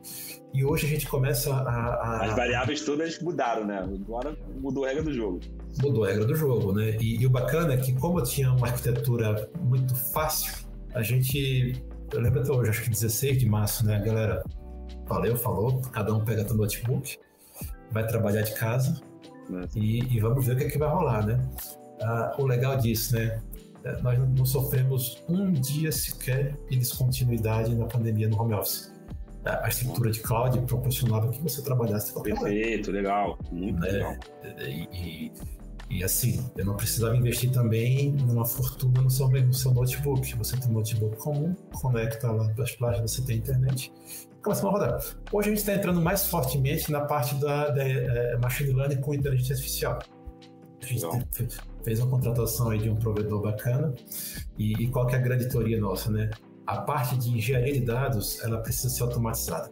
E 0.51 0.65
hoje 0.65 0.87
a 0.87 0.89
gente 0.89 1.07
começa 1.07 1.53
a, 1.53 1.59
a, 1.59 2.25
As 2.25 2.35
variáveis 2.35 2.81
todas 2.81 3.19
mudaram, 3.21 3.65
né? 3.65 3.77
Agora 3.77 4.35
mudou 4.59 4.83
a 4.83 4.87
regra 4.87 5.03
do 5.03 5.13
jogo. 5.13 5.39
Mudou 5.81 6.03
a 6.03 6.09
regra 6.09 6.25
do 6.25 6.35
jogo, 6.35 6.71
né? 6.73 6.97
E, 6.99 7.21
e 7.21 7.25
o 7.25 7.29
bacana 7.29 7.73
é 7.73 7.77
que, 7.77 7.93
como 7.93 8.19
eu 8.19 8.23
tinha 8.23 8.51
uma 8.51 8.67
arquitetura 8.67 9.49
muito 9.61 9.95
fácil, 9.95 10.53
a 10.93 11.01
gente 11.01 11.83
eu 12.13 12.21
lembro 12.21 12.41
até 12.41 12.51
hoje, 12.51 12.69
acho 12.69 12.83
que 12.83 12.89
16 12.91 13.39
de 13.39 13.49
março, 13.49 13.85
né? 13.85 13.95
A 13.95 13.99
galera 13.99 14.43
valeu, 15.07 15.35
falou, 15.35 15.81
cada 15.91 16.13
um 16.13 16.23
pega 16.23 16.47
seu 16.47 16.55
notebook, 16.55 17.17
vai 17.91 18.05
trabalhar 18.05 18.43
de 18.43 18.53
casa 18.53 19.01
e, 19.75 19.99
e, 20.15 20.19
vamos 20.19 20.45
ver 20.45 20.53
o 20.53 20.57
que, 20.57 20.63
é 20.65 20.69
que 20.69 20.77
vai 20.77 20.89
rolar, 20.89 21.25
né? 21.25 21.39
Ah, 22.01 22.35
o 22.37 22.45
legal 22.45 22.77
disso, 22.77 23.15
né? 23.15 23.41
É, 23.83 24.01
nós 24.01 24.17
não 24.17 24.45
sofremos 24.45 25.23
um 25.27 25.51
dia 25.51 25.91
sequer 25.91 26.55
de 26.69 26.77
descontinuidade 26.77 27.75
na 27.75 27.85
pandemia 27.85 28.29
no 28.29 28.39
home 28.39 28.53
office. 28.53 28.93
A 29.43 29.67
estrutura 29.67 30.09
de 30.09 30.21
cloud 30.21 30.57
proporcionava 30.61 31.29
que 31.29 31.41
você 31.41 31.61
trabalhasse 31.61 32.13
qualquer 32.13 32.39
Perfeito, 32.39 32.91
legal, 32.91 33.37
muito 33.51 33.77
né? 33.81 33.91
legal. 33.91 34.15
E, 34.59 34.87
e, 34.93 35.31
e 35.89 36.03
assim, 36.03 36.43
eu 36.57 36.65
não 36.65 36.75
precisava 36.75 37.15
investir 37.15 37.51
também 37.51 38.11
numa 38.11 38.45
fortuna 38.45 39.01
no 39.01 39.09
seu, 39.09 39.27
no 39.27 39.53
seu 39.53 39.73
notebook. 39.73 40.35
Você 40.37 40.57
tem 40.57 40.69
um 40.69 40.73
notebook 40.73 41.17
comum, 41.17 41.55
conecta 41.73 42.31
lá 42.31 42.49
para 42.49 42.63
as 42.63 43.01
você 43.01 43.21
tem 43.21 43.37
internet, 43.37 43.91
começa 44.41 44.67
a 44.67 44.71
rodar. 44.71 45.03
Hoje 45.31 45.49
a 45.49 45.51
gente 45.51 45.59
está 45.59 45.73
entrando 45.73 46.01
mais 46.01 46.25
fortemente 46.25 46.91
na 46.91 47.01
parte 47.01 47.35
da, 47.35 47.69
da 47.69 47.83
é, 47.83 48.37
machine 48.37 48.73
learning 48.73 49.01
com 49.01 49.13
inteligência 49.13 49.53
artificial. 49.53 49.99
A 50.81 50.85
gente 50.85 51.57
fez 51.83 51.99
uma 51.99 52.09
contratação 52.09 52.69
aí 52.69 52.79
de 52.79 52.89
um 52.89 52.95
provedor 52.95 53.41
bacana 53.41 53.93
e, 54.57 54.73
e 54.73 54.87
qual 54.89 55.07
que 55.07 55.15
é 55.15 55.17
a 55.17 55.21
grande 55.21 55.47
teoria 55.47 55.79
nossa, 55.79 56.11
né? 56.11 56.29
A 56.65 56.81
parte 56.81 57.17
de 57.17 57.29
engenharia 57.29 57.73
de 57.73 57.81
dados, 57.81 58.41
ela 58.43 58.57
precisa 58.59 58.89
ser 58.89 59.03
automatizada. 59.03 59.71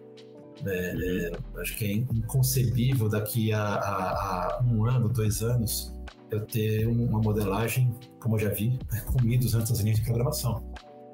É, 0.66 1.30
é, 1.30 1.60
acho 1.60 1.76
que 1.76 1.86
é 1.86 1.94
inconcebível 1.94 3.10
daqui 3.10 3.52
a, 3.52 3.62
a, 3.62 4.58
a, 4.58 4.64
um 4.64 4.86
ano, 4.86 5.10
dois 5.10 5.42
anos, 5.42 5.94
eu 6.32 6.46
ter 6.46 6.88
uma 6.88 7.20
modelagem, 7.20 7.94
como 8.20 8.36
eu 8.36 8.40
já 8.40 8.50
vi, 8.50 8.80
com 9.06 9.20
1.200 9.20 9.84
linhas 9.84 10.00
de 10.00 10.06
programação. 10.06 10.64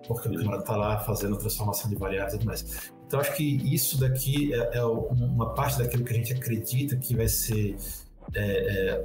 Porque 0.07 0.29
o 0.29 0.33
câmera 0.33 0.59
está 0.59 0.75
lá 0.77 0.99
fazendo 0.99 1.35
transformação 1.37 1.89
de 1.89 1.97
variáveis 1.97 2.35
e 2.35 2.37
tudo 2.37 2.47
mais. 2.47 2.91
Então, 3.05 3.19
acho 3.19 3.35
que 3.35 3.43
isso 3.73 3.99
daqui 3.99 4.53
é, 4.53 4.77
é, 4.77 4.83
uma 4.83 5.53
parte 5.53 5.77
daquilo 5.79 6.03
que 6.03 6.13
a 6.13 6.15
gente 6.15 6.33
acredita 6.33 6.95
que 6.97 7.15
vai 7.15 7.27
ser 7.27 7.75
é, 8.35 8.41
é, 8.41 9.03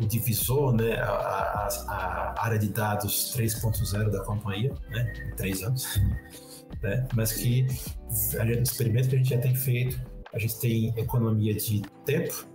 o 0.00 0.06
divisor, 0.06 0.72
né, 0.72 0.94
a, 1.00 1.08
a, 1.08 1.68
a 1.88 2.44
área 2.44 2.58
de 2.58 2.68
dados 2.68 3.34
3.0 3.36 4.10
da 4.10 4.22
companhia, 4.24 4.72
né, 4.90 5.12
em 5.26 5.36
três 5.36 5.62
anos. 5.62 5.86
Né, 6.82 7.08
mas 7.14 7.32
que 7.32 7.66
o 7.66 8.62
experimento 8.62 9.08
que 9.08 9.14
a 9.14 9.18
gente 9.18 9.30
já 9.30 9.38
tem 9.38 9.54
feito, 9.54 9.98
a 10.34 10.38
gente 10.38 10.60
tem 10.60 10.92
economia 10.98 11.54
de 11.54 11.80
tempo, 12.04 12.46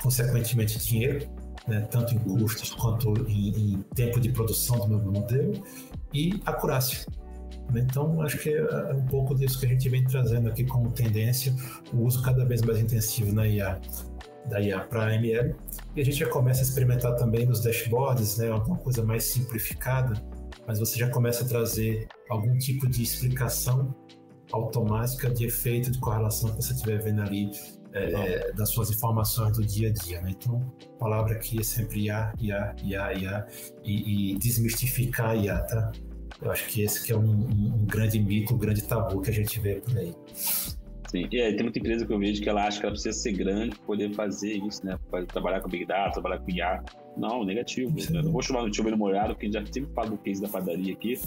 consequentemente 0.00 0.78
dinheiro, 0.78 1.28
né, 1.66 1.86
tanto 1.90 2.14
em 2.14 2.18
custos 2.18 2.70
quanto 2.70 3.12
em, 3.28 3.48
em, 3.48 3.82
tempo 3.94 4.20
de 4.20 4.30
produção 4.30 4.78
do 4.78 4.88
meu 4.88 5.12
modelo, 5.12 5.52
e 6.12 6.40
acurácia. 6.44 7.06
Né. 7.72 7.86
Então, 7.88 8.20
acho 8.22 8.38
que 8.38 8.50
é 8.50 8.94
um 8.94 9.06
pouco 9.06 9.34
disso 9.34 9.58
que 9.58 9.66
a 9.66 9.68
gente 9.68 9.88
vem 9.88 10.04
trazendo 10.04 10.48
aqui 10.48 10.64
como 10.64 10.90
tendência, 10.92 11.54
o 11.92 12.02
uso 12.04 12.22
cada 12.22 12.44
vez 12.44 12.62
mais 12.62 12.78
intensivo 12.78 13.32
na 13.32 13.46
IA, 13.46 13.80
da 14.48 14.60
IA 14.60 14.80
para 14.80 15.14
ML, 15.14 15.54
e 15.94 16.00
a 16.00 16.04
gente 16.04 16.18
já 16.18 16.28
começa 16.28 16.60
a 16.60 16.64
experimentar 16.64 17.16
também 17.16 17.46
nos 17.46 17.60
dashboards, 17.62 18.38
né, 18.38 18.50
alguma 18.50 18.78
coisa 18.78 19.04
mais 19.04 19.24
simplificada, 19.24 20.14
mas 20.66 20.78
você 20.78 20.98
já 20.98 21.08
começa 21.10 21.44
a 21.44 21.48
trazer 21.48 22.08
algum 22.28 22.56
tipo 22.58 22.88
de 22.88 23.02
explicação 23.02 23.94
automática 24.52 25.28
de 25.28 25.46
efeito 25.46 25.90
de 25.90 25.98
correlação 25.98 26.50
que 26.50 26.62
você 26.62 26.72
estiver 26.72 27.02
vendo 27.02 27.22
ali 27.22 27.50
é, 27.96 28.48
é, 28.48 28.52
das 28.52 28.70
suas 28.70 28.90
informações 28.90 29.56
do 29.56 29.64
dia 29.64 29.88
a 29.88 29.92
dia. 29.92 30.20
Né? 30.20 30.34
Então, 30.38 30.60
a 30.94 30.98
palavra 30.98 31.34
aqui 31.34 31.60
é 31.60 31.62
sempre 31.62 32.04
IA, 32.04 32.32
IA, 32.38 32.74
IA, 32.84 33.12
IA 33.14 33.46
e, 33.84 34.32
e 34.32 34.38
desmistificar 34.38 35.30
a 35.30 35.36
IA, 35.36 35.58
tá? 35.60 35.92
Eu 36.42 36.50
acho 36.50 36.66
que 36.68 36.82
esse 36.82 37.02
que 37.02 37.12
é 37.12 37.16
um, 37.16 37.24
um, 37.24 37.74
um, 37.74 37.86
grande 37.86 38.20
mito, 38.20 38.54
um 38.54 38.58
grande 38.58 38.82
tabu 38.82 39.22
que 39.22 39.30
a 39.30 39.32
gente 39.32 39.58
vê 39.58 39.76
por 39.76 39.96
aí. 39.96 40.14
Sim, 41.08 41.28
e 41.30 41.40
aí, 41.40 41.54
tem 41.54 41.62
muita 41.62 41.78
empresa 41.78 42.04
que 42.04 42.12
eu 42.12 42.18
vejo 42.18 42.42
que 42.42 42.48
ela 42.48 42.66
acha 42.66 42.78
que 42.78 42.84
ela 42.84 42.92
precisa 42.92 43.16
ser 43.16 43.32
grande 43.32 43.70
para 43.76 43.86
poder 43.86 44.12
fazer 44.12 44.52
isso, 44.54 44.84
né? 44.84 44.98
Para 45.10 45.24
trabalhar 45.24 45.60
com 45.60 45.68
Big 45.68 45.86
Data, 45.86 46.12
trabalhar 46.12 46.40
com 46.40 46.50
IA. 46.50 46.82
Não, 47.16 47.44
negativo. 47.44 47.96
Eu 48.12 48.22
não 48.22 48.32
vou 48.32 48.42
chamar 48.42 48.62
no 48.62 48.70
tio 48.70 48.84
molhado, 48.96 49.34
porque 49.34 49.50
já 49.50 49.64
sempre 49.64 49.90
falo 49.94 50.10
do 50.10 50.18
case 50.18 50.42
da 50.42 50.48
padaria 50.48 50.92
aqui, 50.92 51.18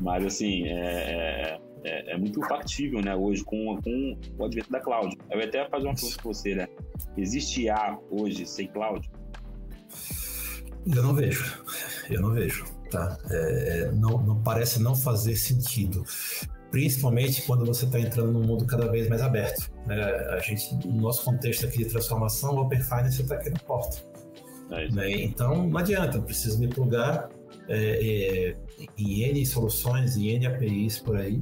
mas 0.00 0.24
assim, 0.24 0.68
é, 0.68 1.58
é 1.84 2.12
é, 2.12 2.18
muito 2.18 2.40
factível, 2.46 3.00
né, 3.00 3.14
hoje, 3.14 3.44
com, 3.44 3.78
com 3.82 4.18
o 4.38 4.44
advento 4.44 4.70
da 4.70 4.80
cloud. 4.80 5.16
Eu 5.30 5.40
ia 5.40 5.46
até 5.46 5.68
fazer 5.68 5.86
uma 5.86 5.94
pergunta 5.94 6.16
para 6.16 6.32
você, 6.32 6.54
né? 6.54 6.68
Existe 7.16 7.62
IA 7.62 7.98
hoje 8.10 8.46
sem 8.46 8.68
cloud? 8.68 9.10
Eu 10.94 11.02
não 11.02 11.14
vejo. 11.14 11.62
Eu 12.10 12.20
não 12.20 12.30
vejo, 12.30 12.64
tá? 12.90 13.16
É, 13.30 13.80
é 13.88 13.92
não, 13.92 14.18
não 14.22 14.42
parece 14.42 14.82
não 14.82 14.94
fazer 14.94 15.36
sentido 15.36 16.04
principalmente 16.72 17.42
quando 17.42 17.66
você 17.66 17.84
está 17.84 18.00
entrando 18.00 18.32
num 18.32 18.42
mundo 18.42 18.64
cada 18.64 18.90
vez 18.90 19.06
mais 19.06 19.20
aberto. 19.20 19.70
Né? 19.86 20.02
A 20.30 20.38
gente, 20.38 20.74
no 20.86 21.02
nosso 21.02 21.22
contexto 21.22 21.66
aqui 21.66 21.78
de 21.78 21.84
transformação, 21.84 22.54
o 22.54 22.62
Open 22.62 22.80
Finance 22.80 23.20
está 23.20 23.34
aqui 23.34 23.50
na 23.50 23.58
porta. 23.58 23.98
É 24.70 24.88
né? 24.90 25.10
Então, 25.10 25.68
não 25.68 25.78
adianta, 25.78 26.16
eu 26.16 26.22
preciso 26.22 26.58
me 26.58 26.66
plugar 26.66 27.28
é, 27.68 28.48
é, 28.48 28.56
em 28.98 29.22
N 29.22 29.46
soluções, 29.46 30.16
em 30.16 30.28
N 30.28 30.46
APIs 30.46 30.98
por 30.98 31.16
aí. 31.16 31.40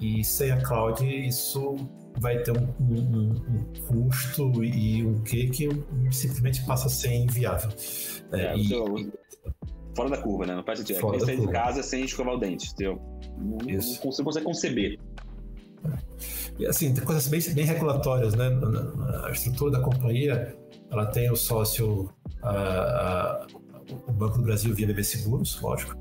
E 0.00 0.22
sem 0.24 0.50
a 0.50 0.60
cloud, 0.60 1.04
isso 1.04 1.76
vai 2.18 2.42
ter 2.42 2.52
um, 2.52 2.68
um, 2.80 3.30
um 3.30 3.72
custo 3.86 4.62
e 4.62 5.04
um 5.04 5.22
quê 5.22 5.48
que 5.48 5.68
simplesmente 6.10 6.64
passa 6.64 6.86
a 6.86 6.90
ser 6.90 7.12
inviável. 7.12 7.70
É, 8.32 8.46
é, 8.46 8.56
e, 8.56 8.68
fora 9.96 10.10
da 10.10 10.18
curva, 10.18 10.46
né? 10.46 10.54
Não 10.54 10.62
faz 10.62 10.78
sentido. 10.78 11.14
É 11.14 11.20
sair 11.20 11.40
de 11.40 11.48
casa 11.48 11.82
sem 11.82 12.04
escovar 12.04 12.34
o 12.34 12.38
dente. 12.38 12.70
Entendeu? 12.72 13.00
Não, 13.38 13.58
Isso. 13.68 14.00
não, 14.04 14.10
não 14.16 14.24
consegue 14.24 14.46
conceber. 14.46 14.98
E 16.58 16.66
assim, 16.66 16.92
tem 16.92 17.04
coisas 17.04 17.26
bem, 17.28 17.40
bem 17.54 17.64
regulatórias, 17.64 18.34
né? 18.34 18.50
A 19.24 19.30
estrutura 19.30 19.72
da 19.72 19.80
companhia, 19.80 20.56
ela 20.90 21.06
tem 21.06 21.30
o 21.30 21.36
sócio, 21.36 22.10
a, 22.42 22.50
a, 22.50 23.46
o 24.06 24.12
Banco 24.12 24.38
do 24.38 24.44
Brasil 24.44 24.74
via 24.74 24.86
BB 24.86 25.04
Seguros, 25.04 25.60
lógico, 25.60 25.96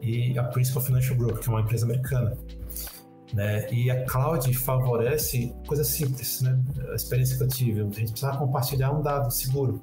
e 0.00 0.38
a 0.38 0.44
Principal 0.44 0.82
Financial 0.82 1.16
Group, 1.16 1.38
que 1.38 1.48
é 1.48 1.52
uma 1.52 1.60
empresa 1.60 1.84
americana. 1.84 2.36
Né? 3.32 3.72
E 3.72 3.90
a 3.90 4.04
cloud 4.04 4.52
favorece 4.54 5.52
coisas 5.66 5.88
simples, 5.88 6.40
né? 6.42 6.62
A 6.92 6.94
experiência 6.94 7.36
que 7.36 7.42
eu 7.42 7.48
tive, 7.48 7.80
a 7.80 7.84
gente 7.84 8.12
precisava 8.12 8.38
compartilhar 8.38 8.92
um 8.92 9.02
dado 9.02 9.30
seguro. 9.32 9.82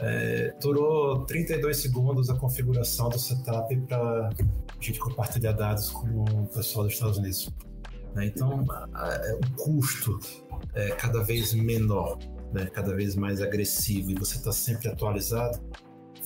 É, 0.00 0.54
durou 0.60 1.24
32 1.26 1.76
segundos 1.76 2.30
a 2.30 2.34
configuração 2.34 3.08
do 3.08 3.18
setup 3.18 3.76
para 3.82 4.28
a 4.28 4.84
gente 4.84 4.98
compartilhar 4.98 5.52
dados 5.52 5.90
com 5.90 6.24
o 6.24 6.46
pessoal 6.46 6.84
dos 6.84 6.94
Estados 6.94 7.18
Unidos. 7.18 7.50
Né? 8.14 8.26
Então, 8.26 8.64
o 8.64 9.62
custo 9.62 10.18
é 10.74 10.90
cada 10.90 11.22
vez 11.22 11.52
menor, 11.52 12.18
né? 12.52 12.66
cada 12.66 12.94
vez 12.94 13.16
mais 13.16 13.40
agressivo, 13.40 14.10
e 14.10 14.14
você 14.14 14.36
está 14.36 14.52
sempre 14.52 14.88
atualizado, 14.88 15.60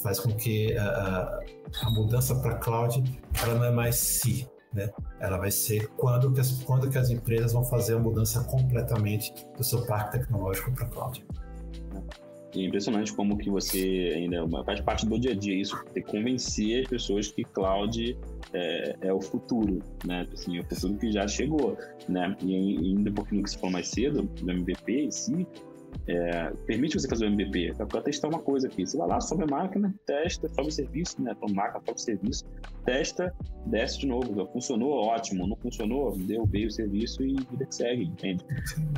faz 0.07 0.21
com 0.21 0.33
que 0.37 0.77
a, 0.79 1.41
a 1.83 1.91
mudança 1.91 2.37
para 2.37 2.55
cloud 2.59 3.03
ela 3.43 3.55
não 3.55 3.65
é 3.65 3.73
mais 3.73 3.97
se, 3.97 4.49
né? 4.73 4.89
ela 5.19 5.37
vai 5.37 5.51
ser 5.51 5.89
quando 5.97 6.33
que, 6.33 6.39
as, 6.39 6.63
quando 6.63 6.89
que 6.89 6.97
as 6.97 7.11
empresas 7.11 7.53
vão 7.53 7.65
fazer 7.65 7.95
a 7.95 7.99
mudança 7.99 8.45
completamente 8.45 9.35
do 9.57 9.65
seu 9.65 9.85
parque 9.85 10.19
tecnológico 10.19 10.71
para 10.73 10.87
cloud. 10.87 11.27
É 12.55 12.61
impressionante 12.63 13.13
como 13.13 13.37
que 13.37 13.51
você 13.51 14.13
ainda 14.15 14.47
faz 14.65 14.81
parte 14.81 15.05
do 15.07 15.19
dia 15.19 15.33
a 15.33 15.35
dia 15.35 15.61
isso, 15.61 15.77
ter 15.93 16.03
convencer 16.03 16.85
as 16.85 16.89
pessoas 16.89 17.29
que 17.29 17.43
cloud 17.43 18.17
é, 18.55 18.97
é, 19.01 19.13
o 19.13 19.21
futuro, 19.21 19.83
né? 20.07 20.27
Assim, 20.33 20.57
é 20.57 20.61
o 20.61 20.65
futuro 20.65 20.97
que 20.99 21.11
já 21.11 21.27
chegou, 21.27 21.77
né? 22.09 22.35
E 22.43 22.55
ainda 22.55 23.11
um 23.11 23.15
pouquinho 23.15 23.43
que 23.43 23.51
você 23.51 23.59
falou 23.59 23.73
mais 23.73 23.89
cedo, 23.89 24.23
do 24.23 24.51
MVP 24.51 24.93
em 24.93 25.11
si, 25.11 25.47
é, 26.09 26.53
permite 26.67 26.99
você 26.99 27.09
fazer 27.09 27.27
o 27.27 27.29
MVP 27.29 27.75
para 27.89 28.01
testar 28.01 28.29
uma 28.29 28.39
coisa 28.39 28.69
aqui. 28.69 28.87
Você 28.87 28.97
vai 28.97 29.09
lá, 29.09 29.21
sobe 29.21 29.45
a 29.45 29.47
máquina, 29.47 29.95
testa, 30.07 30.49
sobe 30.49 30.69
o 30.69 30.73
serviço, 30.73 31.21
né? 31.21 31.35
Toma 31.41 31.55
máquina, 31.55 31.83
sobe 31.85 31.99
o 31.99 32.03
serviço, 32.03 32.45
testa, 32.85 33.35
desce 33.67 33.99
de 34.01 34.07
novo. 34.07 34.47
Funcionou, 34.53 34.93
ótimo. 34.93 35.47
Não 35.47 35.57
funcionou, 35.57 36.17
deu, 36.17 36.47
veio 36.47 36.69
o 36.69 36.71
serviço 36.71 37.23
e 37.23 37.35
vida 37.35 37.67
que 37.67 37.75
segue, 37.75 38.05
entende? 38.05 38.45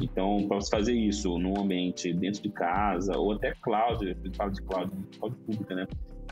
Então, 0.02 0.46
para 0.46 0.56
você 0.56 0.70
fazer 0.70 0.92
isso 0.92 1.38
num 1.38 1.58
ambiente 1.58 2.12
dentro 2.12 2.42
de 2.42 2.50
casa 2.50 3.16
ou 3.16 3.32
até 3.32 3.54
cloud, 3.62 4.06
eu 4.06 4.32
falo 4.34 4.52
de 4.52 4.62
cloud, 4.62 4.92
cloud 5.18 5.36
pública, 5.46 5.74
né? 5.74 5.86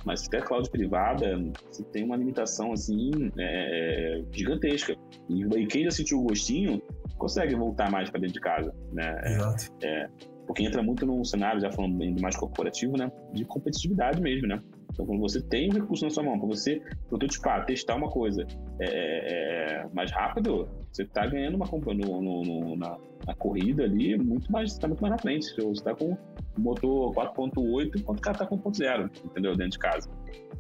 Mas 0.05 0.21
se 0.21 0.29
tiver 0.29 0.45
cloud 0.45 0.71
privada, 0.71 1.37
você 1.69 1.83
tem 1.85 2.05
uma 2.05 2.17
limitação 2.17 2.73
assim 2.73 3.11
é, 3.39 4.23
gigantesca. 4.31 4.95
E, 5.29 5.43
e, 5.43 5.67
quem 5.67 5.85
já 5.85 5.91
sentiu 5.91 6.21
o 6.21 6.23
gostinho 6.23 6.81
consegue 7.19 7.57
voltar 7.57 7.91
mais 7.91 8.09
para 8.09 8.21
dentro 8.21 8.35
de 8.35 8.41
casa, 8.41 8.73
né? 8.93 9.21
Exato. 9.25 9.73
É, 9.83 10.09
porque 10.47 10.63
entra 10.63 10.83
muito 10.83 11.05
num 11.05 11.25
cenário, 11.25 11.61
já 11.61 11.71
falando 11.71 11.97
mais 12.21 12.37
corporativo, 12.37 12.97
né? 12.97 13.11
De 13.33 13.45
competitividade 13.45 14.21
mesmo, 14.21 14.47
né? 14.47 14.63
Então, 14.93 15.05
quando 15.05 15.21
você 15.21 15.43
tem 15.43 15.69
um 15.69 15.75
recurso 15.75 16.05
na 16.05 16.11
sua 16.11 16.23
mão, 16.23 16.39
para 16.39 16.49
você 16.49 16.81
prototipar, 17.09 17.67
testar 17.67 17.97
uma 17.97 18.09
coisa 18.09 18.47
é, 18.81 18.87
é, 18.87 19.83
é 19.83 19.87
mais 19.93 20.11
rápido, 20.11 20.69
você 20.91 21.03
está 21.03 21.27
ganhando 21.27 21.57
uma 21.57 21.67
no, 21.67 22.23
no, 22.23 22.43
no, 22.43 22.77
na, 22.77 22.97
na, 23.27 23.35
corrida 23.35 23.85
ali 23.85 24.17
muito 24.17 24.51
mais, 24.51 24.73
está 24.73 24.89
muito 24.89 25.03
mais 25.03 25.13
na 25.13 25.19
frente. 25.19 25.55
Você 25.55 25.61
está 25.61 25.95
com 25.95 26.17
motor 26.57 27.13
4.8 27.15 28.01
enquanto 28.01 28.19
o 28.19 28.23
cara 28.23 28.37
está 28.37 28.47
com 28.47 28.59
1.0, 28.59 29.11
entendeu? 29.25 29.55
Dentro 29.55 29.73
de 29.73 29.79
casa. 29.79 30.09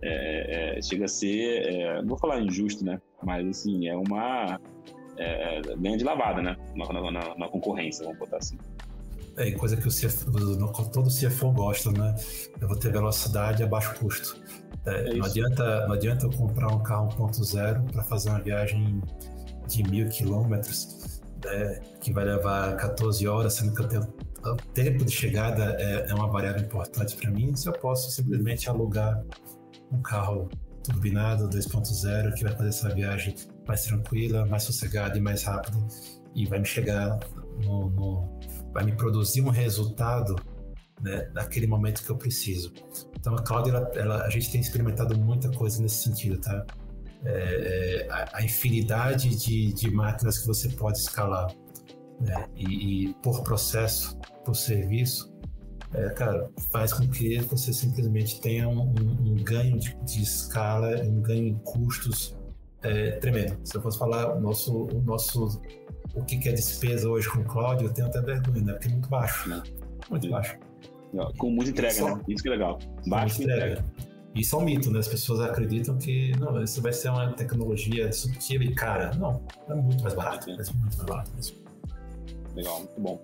É, 0.03 0.76
é, 0.76 0.82
chega 0.82 1.07
a 1.07 1.09
ser, 1.09 1.62
é, 1.72 2.03
não 2.03 2.09
vou 2.09 2.18
falar 2.18 2.41
injusto, 2.41 2.84
né? 2.84 3.01
Mas 3.22 3.49
assim, 3.49 3.89
é 3.89 3.97
uma 3.97 4.61
é, 5.16 5.61
ganha 5.78 5.97
de 5.97 6.05
lavada, 6.05 6.43
né? 6.43 6.57
Na, 6.74 7.11
na, 7.11 7.34
na, 7.37 7.49
concorrência, 7.49 8.05
vamos 8.05 8.18
botar 8.18 8.37
assim. 8.37 8.59
É, 9.37 9.51
coisa 9.53 9.76
que 9.76 9.87
o 9.87 9.91
CFO, 9.91 10.89
todo 10.93 11.11
CFO 11.11 11.53
gosta, 11.53 11.93
né? 11.93 12.14
Eu 12.61 12.68
vou 12.68 12.76
ter 12.76 12.91
velocidade 12.91 13.62
a 13.62 13.66
baixo 13.66 13.95
custo. 13.99 14.41
É, 14.87 15.11
é 15.11 15.14
não, 15.14 15.26
adianta, 15.26 15.87
não 15.87 15.95
adianta 15.95 16.26
eu 16.26 16.30
comprar 16.30 16.68
um 16.68 16.82
carro 16.82 17.09
1.0 17.09 17.93
para 17.93 18.03
fazer 18.05 18.30
uma 18.30 18.41
viagem 18.41 19.03
de 19.68 19.82
mil 19.82 20.09
quilômetros, 20.09 21.20
né, 21.45 21.80
que 22.01 22.12
vai 22.12 22.24
levar 22.24 22.76
14 22.76 23.26
horas, 23.26 23.55
sendo 23.55 23.74
que 23.74 23.82
eu 23.82 23.89
tenho 23.89 24.03
o 24.53 24.57
tempo 24.72 25.05
de 25.05 25.11
chegada 25.11 25.76
é, 25.78 26.07
é 26.09 26.14
uma 26.14 26.28
variável 26.28 26.62
importante 26.62 27.16
para 27.16 27.30
mim. 27.30 27.55
Se 27.57 27.68
eu 27.68 27.72
posso 27.72 28.11
simplesmente 28.11 28.68
alugar 28.68 29.22
um 29.91 30.01
carro 30.03 30.49
turbinado 30.82 31.49
2.0 31.49 32.34
que 32.34 32.45
vai 32.45 32.53
fazer 32.53 32.68
essa 32.68 32.95
viagem 32.95 33.34
mais 33.66 33.84
tranquila, 33.84 34.47
mais 34.47 34.62
sossegada 34.62 35.18
e 35.18 35.20
mais 35.20 35.43
rápida 35.43 35.76
e 36.34 36.47
vai 36.47 36.61
me 36.61 36.64
chegar 36.64 37.18
no, 37.64 37.91
no 37.91 38.36
vai 38.77 38.85
me 38.85 38.93
produzir 38.93 39.41
um 39.41 39.49
resultado 39.49 40.37
né, 41.01 41.31
naquele 41.33 41.66
momento 41.66 42.05
que 42.05 42.11
eu 42.11 42.16
preciso. 42.16 42.74
Então 43.18 43.35
a 43.35 43.43
cloud, 43.43 43.70
ela, 43.70 43.91
ela, 43.95 44.22
a 44.22 44.29
gente 44.29 44.53
tem 44.53 44.61
experimentado 44.61 45.18
muita 45.18 45.51
coisa 45.51 45.81
nesse 45.81 46.05
sentido, 46.05 46.39
tá? 46.39 46.62
É, 47.24 47.31
é, 47.31 48.11
a, 48.11 48.37
a, 48.37 48.45
infinidade 48.45 49.35
de, 49.35 49.72
de 49.72 49.91
máquinas 49.91 50.39
que 50.39 50.47
você 50.47 50.68
pode 50.68 50.99
escalar 50.99 51.51
né, 52.20 52.47
e, 52.55 53.09
e 53.09 53.14
por 53.14 53.43
processo 53.43 54.18
por 54.45 54.55
serviço, 54.55 55.35
é, 55.95 56.11
cara, 56.11 56.51
faz 56.70 56.93
com 56.93 57.09
que 57.09 57.41
você 57.41 57.72
simplesmente 57.72 58.39
tenha 58.43 58.68
um, 58.68 58.91
um, 58.91 59.33
um 59.33 59.35
ganho 59.37 59.79
de, 59.79 59.97
de, 60.05 60.22
escala, 60.22 61.03
um 61.03 61.22
ganho 61.22 61.49
em 61.49 61.55
custos 61.64 62.37
é, 62.83 63.12
tremendo. 63.12 63.57
Se 63.64 63.74
eu 63.74 63.81
fosse 63.81 63.99
falar 63.99 64.37
o 64.37 64.41
nosso, 64.41 64.85
o 64.85 65.01
nosso, 65.01 65.61
o 66.14 66.24
que 66.24 66.48
é 66.48 66.52
despesa 66.52 67.09
hoje 67.09 67.28
com 67.28 67.40
o 67.40 67.44
cloud, 67.44 67.82
eu 67.82 67.92
tenho 67.92 68.09
até 68.09 68.20
vergonha, 68.20 68.62
né? 68.62 68.72
Porque 68.74 68.88
é 68.88 68.90
muito 68.92 69.09
baixo, 69.09 69.48
né? 69.48 69.62
Muito 70.11 70.28
baixo. 70.28 70.59
Com 71.38 71.50
muita 71.50 71.70
entrega, 71.70 71.94
Só, 71.94 72.16
né? 72.16 72.22
Isso 72.28 72.42
que 72.42 72.48
é 72.48 72.52
legal. 72.52 72.78
Baixo 73.07 73.42
entrega. 73.42 73.80
entrega. 73.80 73.84
Isso 74.34 74.54
é 74.54 74.59
um 74.59 74.62
mito, 74.62 74.90
né? 74.90 74.98
As 74.98 75.09
pessoas 75.09 75.40
acreditam 75.40 75.96
que 75.96 76.32
não, 76.38 76.62
isso 76.62 76.82
vai 76.82 76.92
ser 76.92 77.09
uma 77.09 77.32
tecnologia 77.32 78.09
disruptiva 78.09 78.64
e 78.64 78.74
cara. 78.74 79.14
Não, 79.16 79.42
é 79.68 79.74
muito 79.74 80.02
mais 80.02 80.14
barato. 80.14 80.50
É 80.50 80.54
muito 80.54 80.96
mais 80.96 80.96
barato 80.96 81.30
mesmo. 81.34 81.57
Legal, 82.54 82.78
muito 82.78 83.00
bom. 83.00 83.22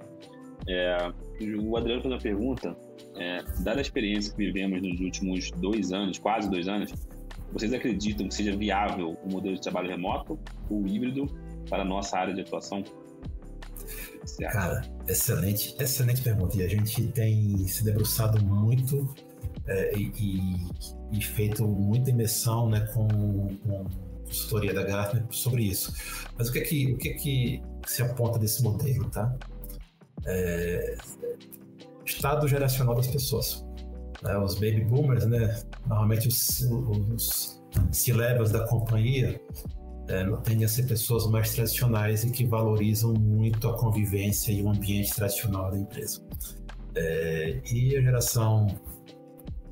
É, 0.67 1.13
o 1.61 1.77
Adriano 1.77 2.03
fez 2.03 2.15
uma 2.15 2.21
pergunta. 2.21 2.77
É, 3.17 3.43
dada 3.61 3.79
a 3.79 3.83
experiência 3.83 4.33
que 4.33 4.39
vivemos 4.39 4.81
nos 4.81 5.01
últimos 5.01 5.51
dois 5.51 5.93
anos, 5.93 6.19
quase 6.19 6.49
dois 6.49 6.67
anos, 6.67 6.93
vocês 7.53 7.75
acreditam 7.75 8.29
que 8.29 8.35
seja 8.35 8.57
viável 8.57 9.19
o 9.23 9.31
modelo 9.31 9.55
de 9.55 9.61
trabalho 9.61 9.91
remoto 9.91 10.39
ou 10.71 10.87
híbrido 10.87 11.27
para 11.69 11.83
a 11.83 11.85
nossa 11.85 12.19
área 12.19 12.35
de 12.35 12.41
atuação? 12.41 12.85
Cara, 14.51 14.83
excelente, 15.09 15.75
excelente 15.79 16.23
pergunta. 16.23 16.57
E 16.57 16.63
a 16.63 16.69
gente 16.69 17.09
tem 17.09 17.67
se 17.67 17.85
debruçado 17.85 18.43
muito 18.45 19.13
é, 19.67 19.97
e, 19.97 20.69
e, 21.13 21.23
feito 21.23 21.67
muita 21.67 22.11
imersão 22.11 22.69
né, 22.69 22.81
com, 22.93 23.09
com 23.09 23.85
consultoria 24.25 24.73
da 24.73 24.85
Gartner 24.85 25.25
sobre 25.31 25.65
isso. 25.65 25.93
Mas 26.39 26.49
o 26.49 26.53
que 26.53 26.59
é 26.59 26.63
que, 26.63 26.93
o 26.93 26.99
que, 26.99 27.09
é 27.09 27.15
que 27.15 27.63
se 27.87 28.03
aponta 28.03 28.39
desse 28.39 28.63
modelo, 28.63 29.11
tá? 29.11 29.37
é, 30.27 30.97
estado 32.05 32.47
geracional 32.49 32.95
das 32.95 33.07
pessoas. 33.07 33.65
É, 34.25 34.39
os 34.39 34.55
baby 34.55 34.85
boomers, 34.85 35.27
né, 35.27 35.61
normalmente 35.87 36.29
os, 36.29 36.61
os 36.71 37.61
da 38.53 38.67
companhia 38.69 39.41
é, 40.13 40.25
tendem 40.45 40.67
a 40.67 40.69
ser 40.69 40.87
pessoas 40.87 41.27
mais 41.27 41.55
tradicionais 41.55 42.23
e 42.23 42.31
que 42.31 42.45
valorizam 42.45 43.15
muito 43.15 43.67
a 43.69 43.79
convivência 43.79 44.53
e 44.53 44.63
o 44.63 44.69
ambiente 44.69 45.15
tradicional 45.15 45.71
da 45.71 45.79
empresa. 45.79 46.23
É, 46.95 47.61
e 47.73 47.97
a 47.97 48.03
geração, 48.03 48.67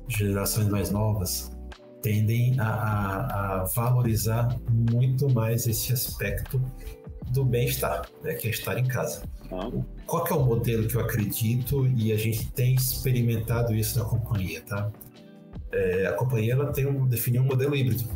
gerações 0.07 0.67
mais 0.67 0.89
novas 0.89 1.51
tendem 2.01 2.59
a, 2.59 2.67
a, 2.67 3.61
a 3.61 3.63
valorizar 3.65 4.59
muito 4.89 5.29
mais 5.29 5.67
esse 5.67 5.93
aspecto 5.93 6.59
do 7.29 7.45
bem-estar, 7.45 8.09
né, 8.23 8.33
que 8.33 8.47
é 8.47 8.49
estar 8.49 8.79
em 8.79 8.85
casa. 8.85 9.21
Qual 10.07 10.23
que 10.23 10.33
é 10.33 10.35
o 10.35 10.43
modelo 10.43 10.87
que 10.87 10.95
eu 10.95 11.01
acredito 11.01 11.85
e 11.85 12.11
a 12.11 12.17
gente 12.17 12.51
tem 12.53 12.73
experimentado 12.73 13.75
isso 13.75 13.99
na 13.99 14.05
companhia, 14.05 14.61
tá? 14.61 14.89
É, 15.71 16.07
a 16.07 16.13
companhia 16.13 16.53
ela 16.53 16.71
tem 16.71 16.87
um, 16.87 17.05
definiu 17.07 17.43
um 17.43 17.45
modelo 17.45 17.75
híbrido. 17.75 18.09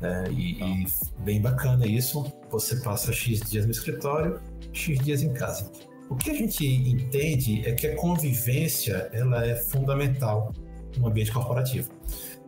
Né? 0.00 0.24
E, 0.30 0.62
e, 0.62 0.86
bem 1.20 1.40
bacana 1.40 1.86
isso. 1.86 2.24
Você 2.50 2.76
passa 2.76 3.12
X 3.12 3.40
dias 3.40 3.64
no 3.64 3.72
escritório, 3.72 4.40
X 4.72 4.98
dias 5.00 5.22
em 5.22 5.32
casa. 5.32 5.70
O 6.08 6.16
que 6.16 6.30
a 6.30 6.34
gente 6.34 6.64
entende 6.64 7.66
é 7.66 7.72
que 7.72 7.86
a 7.86 7.96
convivência 7.96 9.10
ela 9.12 9.44
é 9.44 9.54
fundamental 9.54 10.52
no 10.96 11.08
ambiente 11.08 11.32
corporativo. 11.32 11.90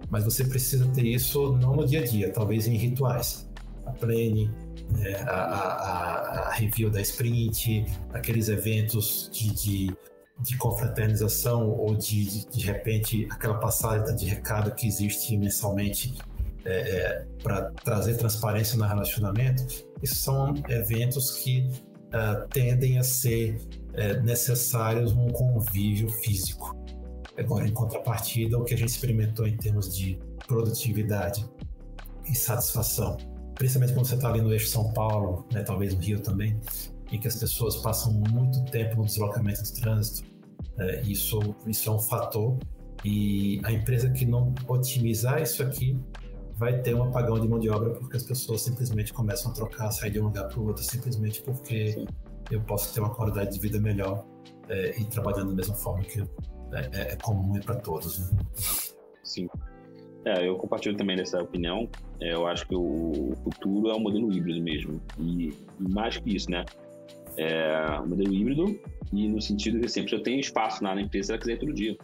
Mas 0.08 0.24
você 0.24 0.44
precisa 0.44 0.86
ter 0.88 1.06
isso 1.06 1.56
não 1.58 1.76
no 1.76 1.86
dia 1.86 2.00
a 2.00 2.04
dia, 2.04 2.32
talvez 2.32 2.66
em 2.66 2.76
rituais. 2.76 3.48
A 3.84 3.92
plane, 3.92 4.50
né, 4.92 5.14
a, 5.26 5.30
a, 5.30 6.48
a, 6.48 6.52
review 6.52 6.90
da 6.90 7.00
sprint, 7.00 7.84
aqueles 8.12 8.48
eventos 8.48 9.28
de, 9.32 9.54
de, 9.54 9.96
de 10.38 10.56
confraternização 10.56 11.70
ou 11.70 11.94
de, 11.94 12.24
de, 12.24 12.48
de 12.48 12.64
repente 12.64 13.26
aquela 13.30 13.58
passagem 13.58 14.16
de 14.16 14.24
recado 14.24 14.74
que 14.74 14.86
existe 14.86 15.36
mensalmente 15.36 16.14
é, 16.70 16.90
é, 16.90 17.26
para 17.42 17.70
trazer 17.84 18.16
transparência 18.16 18.78
no 18.78 18.84
relacionamento, 18.84 19.62
esses 20.02 20.18
são 20.18 20.54
eventos 20.68 21.32
que 21.32 21.68
uh, 22.08 22.48
tendem 22.48 22.98
a 22.98 23.02
ser 23.02 23.56
uh, 23.56 24.22
necessários 24.22 25.12
um 25.12 25.28
convívio 25.28 26.08
físico. 26.08 26.76
Agora, 27.36 27.66
em 27.66 27.72
contrapartida, 27.72 28.58
o 28.58 28.64
que 28.64 28.74
a 28.74 28.76
gente 28.76 28.90
experimentou 28.90 29.46
em 29.46 29.56
termos 29.56 29.96
de 29.96 30.18
produtividade 30.46 31.44
e 32.28 32.34
satisfação, 32.34 33.16
principalmente 33.54 33.94
quando 33.94 34.06
você 34.06 34.14
está 34.14 34.28
ali 34.28 34.40
no 34.40 34.52
eixo 34.52 34.68
São 34.68 34.92
Paulo, 34.92 35.46
né, 35.52 35.62
talvez 35.62 35.94
no 35.94 36.00
Rio 36.00 36.20
também, 36.20 36.60
em 37.10 37.18
que 37.18 37.26
as 37.26 37.36
pessoas 37.36 37.76
passam 37.76 38.12
muito 38.12 38.64
tempo 38.66 38.96
no 38.96 39.04
deslocamento 39.04 39.62
do 39.62 39.72
trânsito, 39.80 40.28
é, 40.78 41.02
isso, 41.02 41.40
isso 41.66 41.88
é 41.88 41.92
um 41.92 41.98
fator 41.98 42.58
e 43.04 43.60
a 43.64 43.72
empresa 43.72 44.10
que 44.10 44.26
não 44.26 44.54
otimizar 44.68 45.40
isso 45.40 45.62
aqui 45.62 45.98
vai 46.60 46.78
ter 46.78 46.94
um 46.94 47.04
apagão 47.04 47.40
de 47.40 47.48
mão 47.48 47.58
de 47.58 47.70
obra 47.70 47.88
porque 47.94 48.18
as 48.18 48.22
pessoas 48.22 48.60
simplesmente 48.60 49.14
começam 49.14 49.50
a 49.50 49.54
trocar, 49.54 49.90
sair 49.92 50.10
de 50.10 50.20
um 50.20 50.24
lugar 50.24 50.46
para 50.46 50.60
o 50.60 50.66
outro, 50.66 50.84
simplesmente 50.84 51.40
porque 51.40 51.92
Sim. 51.92 52.06
eu 52.50 52.60
posso 52.60 52.92
ter 52.92 53.00
uma 53.00 53.08
qualidade 53.08 53.54
de 53.54 53.58
vida 53.58 53.80
melhor 53.80 54.26
é, 54.68 55.00
e 55.00 55.04
trabalhando 55.06 55.48
da 55.48 55.54
mesma 55.54 55.74
forma 55.74 56.04
que 56.04 56.20
é, 56.20 56.26
é, 56.92 57.12
é 57.12 57.16
comum 57.16 57.58
para 57.60 57.76
todos. 57.76 58.18
Né? 58.18 58.38
Sim. 59.24 59.48
É, 60.26 60.46
eu 60.46 60.56
compartilho 60.56 60.94
também 60.98 61.16
dessa 61.16 61.42
opinião. 61.42 61.88
É, 62.20 62.34
eu 62.34 62.46
acho 62.46 62.68
que 62.68 62.76
o 62.76 63.32
futuro 63.42 63.88
é 63.88 63.94
um 63.96 64.00
modelo 64.00 64.30
híbrido 64.30 64.62
mesmo. 64.62 65.00
E, 65.18 65.54
e 65.80 65.88
mais 65.88 66.18
que 66.18 66.36
isso, 66.36 66.50
né? 66.50 66.62
É 67.38 67.98
um 68.02 68.08
modelo 68.08 68.34
híbrido 68.34 68.78
e 69.14 69.26
no 69.28 69.40
sentido 69.40 69.80
que, 69.80 69.86
assim, 69.86 70.04
eu 70.12 70.22
tenho 70.22 70.38
espaço 70.38 70.84
na 70.84 71.00
empresa, 71.00 71.28
se 71.28 71.32
ela 71.32 71.40
quiser 71.40 71.58
todo 71.58 71.72
dia 71.72 71.96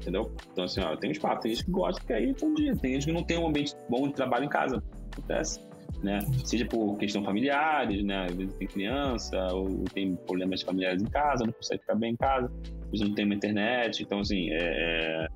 entendeu? 0.00 0.32
Então, 0.52 0.64
assim, 0.64 0.80
ó, 0.80 0.96
tem 0.96 1.10
espaço, 1.10 1.42
tem 1.42 1.54
gente 1.54 1.64
que 1.64 1.70
gosta 1.70 2.00
de 2.00 2.06
quer 2.06 2.22
ir 2.22 2.34
todo 2.34 2.54
dia, 2.54 2.74
tem 2.76 2.94
gente 2.94 3.06
que 3.06 3.12
não 3.12 3.22
tem 3.22 3.38
um 3.38 3.48
ambiente 3.48 3.74
bom 3.88 4.08
de 4.08 4.14
trabalho 4.14 4.44
em 4.44 4.48
casa, 4.48 4.82
acontece, 5.12 5.60
né? 6.02 6.18
Seja 6.44 6.64
por 6.66 6.96
questão 6.96 7.22
familiares, 7.22 8.02
né? 8.02 8.26
Às 8.26 8.34
vezes 8.34 8.54
tem 8.54 8.66
criança, 8.66 9.36
ou 9.52 9.84
tem 9.92 10.16
problemas 10.16 10.62
familiares 10.62 11.02
em 11.02 11.06
casa, 11.06 11.44
não 11.44 11.52
consegue 11.52 11.82
ficar 11.82 11.94
bem 11.94 12.12
em 12.12 12.16
casa, 12.16 12.46
às 12.46 12.90
vezes 12.90 13.06
não 13.06 13.14
tem 13.14 13.24
uma 13.24 13.34
internet, 13.34 14.02
então, 14.02 14.20
assim, 14.20 14.50
é, 14.50 15.26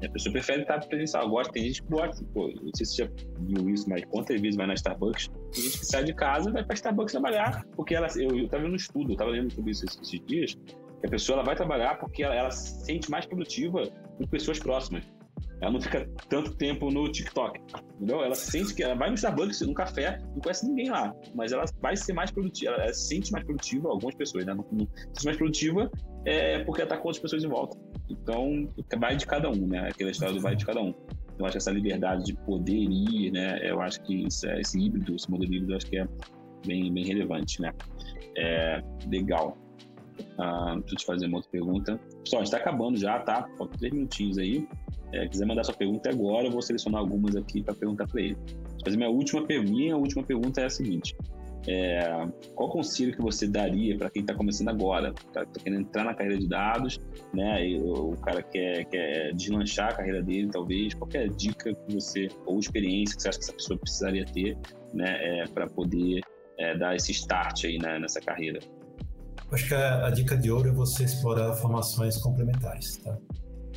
é, 0.00 0.06
a 0.06 0.10
pessoa 0.10 0.32
prefere 0.32 0.62
estar 0.62 0.78
presencial, 0.86 1.28
gosta, 1.28 1.52
tem 1.52 1.64
gente 1.64 1.82
que 1.82 1.88
gosta, 1.88 2.24
pô, 2.32 2.48
não 2.48 2.70
sei 2.74 2.86
se 2.86 2.94
você 2.94 3.04
já 3.04 3.10
viu 3.40 3.70
isso, 3.70 3.88
mas 3.88 4.04
quantas 4.04 4.40
vezes 4.40 4.56
vai 4.56 4.66
na 4.66 4.74
Starbucks, 4.74 5.28
tem 5.52 5.64
gente 5.64 5.78
que 5.78 5.86
sai 5.86 6.04
de 6.04 6.14
casa 6.14 6.50
e 6.50 6.52
vai 6.52 6.64
para 6.64 6.74
Starbucks 6.74 7.12
trabalhar, 7.12 7.64
porque 7.76 7.94
ela, 7.94 8.08
eu, 8.16 8.36
eu 8.36 8.48
tava 8.48 8.62
vendo 8.62 8.72
um 8.72 8.76
estudo, 8.76 9.12
eu 9.12 9.16
tava 9.16 9.30
lendo 9.30 9.52
sobre 9.52 9.70
isso 9.70 9.84
esses 9.84 10.20
dias, 10.26 10.54
que 10.54 10.74
a 11.06 11.10
pessoa 11.10 11.36
ela 11.36 11.44
vai 11.44 11.56
trabalhar 11.56 11.98
porque 11.98 12.22
ela, 12.22 12.34
ela 12.34 12.50
se 12.50 12.84
sente 12.84 13.10
mais 13.10 13.26
produtiva 13.26 13.88
com 14.16 14.26
pessoas 14.26 14.58
próximas. 14.58 15.04
Ela 15.60 15.70
não 15.70 15.80
fica 15.80 16.08
tanto 16.28 16.56
tempo 16.56 16.90
no 16.90 17.10
TikTok, 17.10 17.60
entendeu? 17.94 18.24
Ela 18.24 18.34
sente 18.34 18.74
que 18.74 18.82
ela 18.82 18.96
vai 18.96 19.10
no 19.10 19.14
Starbucks, 19.14 19.60
no 19.60 19.72
café, 19.72 20.18
não 20.34 20.40
conhece 20.40 20.66
ninguém 20.66 20.90
lá, 20.90 21.14
mas 21.36 21.52
ela 21.52 21.64
vai 21.80 21.96
ser 21.96 22.12
mais 22.12 22.32
produtiva, 22.32 22.72
ela 22.72 22.92
se 22.92 23.06
sente 23.06 23.30
mais 23.30 23.44
produtiva, 23.44 23.88
algumas 23.88 24.16
pessoas, 24.16 24.44
né? 24.44 24.54
Não, 24.54 24.66
não 24.72 24.88
se 25.14 25.24
mais 25.24 25.36
produtiva 25.36 25.88
é 26.24 26.64
porque 26.64 26.80
ela 26.80 26.90
tá 26.90 26.96
com 26.96 27.06
outras 27.06 27.22
pessoas 27.22 27.44
em 27.44 27.48
volta. 27.48 27.78
Então, 28.10 28.68
vai 28.98 29.16
de 29.16 29.24
cada 29.24 29.48
um, 29.48 29.68
né? 29.68 29.88
Aquela 29.88 30.10
história 30.10 30.34
do 30.34 30.40
vai 30.40 30.56
de 30.56 30.66
cada 30.66 30.80
um. 30.80 30.92
Então, 31.32 31.46
acho 31.46 31.52
que 31.52 31.58
essa 31.58 31.70
liberdade 31.70 32.24
de 32.24 32.34
poder 32.34 32.72
ir, 32.72 33.30
né? 33.30 33.60
Eu 33.62 33.80
acho 33.80 34.02
que 34.02 34.26
isso, 34.26 34.48
é, 34.48 34.60
esse 34.60 34.80
híbrido, 34.80 35.14
esse 35.14 35.30
modelo 35.30 35.54
híbrido, 35.54 35.76
acho 35.76 35.86
que 35.86 35.98
é 35.98 36.08
bem, 36.66 36.92
bem 36.92 37.04
relevante, 37.04 37.62
né? 37.62 37.72
É, 38.36 38.82
legal. 39.08 39.56
Ah, 40.38 40.74
deixa 40.80 40.94
eu 40.94 40.98
te 40.98 41.06
fazer 41.06 41.26
uma 41.26 41.38
outra 41.38 41.50
pergunta. 41.50 42.00
Pessoal, 42.22 42.42
a 42.42 42.44
gente 42.44 42.54
está 42.54 42.56
acabando 42.58 42.98
já, 42.98 43.18
tá? 43.20 43.48
Faltam 43.58 43.78
três 43.78 43.92
minutinhos 43.92 44.38
aí. 44.38 44.66
É, 45.12 45.28
quiser 45.28 45.46
mandar 45.46 45.64
sua 45.64 45.74
pergunta 45.74 46.08
agora, 46.08 46.46
eu 46.46 46.50
vou 46.50 46.62
selecionar 46.62 47.00
algumas 47.00 47.36
aqui 47.36 47.62
para 47.62 47.74
perguntar 47.74 48.06
para 48.08 48.20
ele. 48.20 48.36
Mas 48.84 48.96
minha 48.96 49.10
última, 49.10 49.46
minha 49.46 49.96
última 49.96 50.22
pergunta 50.22 50.60
é 50.60 50.64
a 50.64 50.70
seguinte: 50.70 51.14
é, 51.68 52.26
qual 52.54 52.68
conselho 52.70 53.14
que 53.14 53.22
você 53.22 53.46
daria 53.46 53.96
para 53.96 54.10
quem 54.10 54.22
está 54.22 54.34
começando 54.34 54.68
agora, 54.68 55.14
está 55.28 55.44
querendo 55.46 55.82
entrar 55.82 56.04
na 56.04 56.14
carreira 56.14 56.38
de 56.38 56.48
dados, 56.48 57.00
né? 57.32 57.68
E 57.68 57.80
o, 57.80 58.16
cara 58.16 58.42
quer, 58.42 58.84
quer 58.86 59.32
deslanchar 59.34 59.90
a 59.90 59.94
carreira 59.94 60.22
dele, 60.22 60.48
talvez. 60.50 60.94
Qual 60.94 61.08
é 61.14 61.28
dica 61.28 61.72
que 61.72 61.94
você 61.94 62.28
ou 62.46 62.58
experiência 62.58 63.16
que 63.16 63.22
você 63.22 63.28
acha 63.28 63.38
que 63.38 63.44
essa 63.44 63.52
pessoa 63.52 63.78
precisaria 63.78 64.24
ter, 64.24 64.58
né, 64.92 65.40
é, 65.40 65.46
para 65.46 65.68
poder 65.68 66.20
é, 66.58 66.76
dar 66.76 66.96
esse 66.96 67.12
start 67.12 67.64
aí 67.64 67.78
né, 67.78 67.98
nessa 67.98 68.20
carreira? 68.20 68.58
Acho 69.52 69.68
que 69.68 69.74
a, 69.74 70.06
a, 70.06 70.10
dica 70.10 70.36
de 70.36 70.50
ouro 70.50 70.70
é 70.70 70.72
você 70.72 71.04
explorar 71.04 71.54
formações 71.54 72.16
complementares. 72.16 72.96
Tá? 72.96 73.18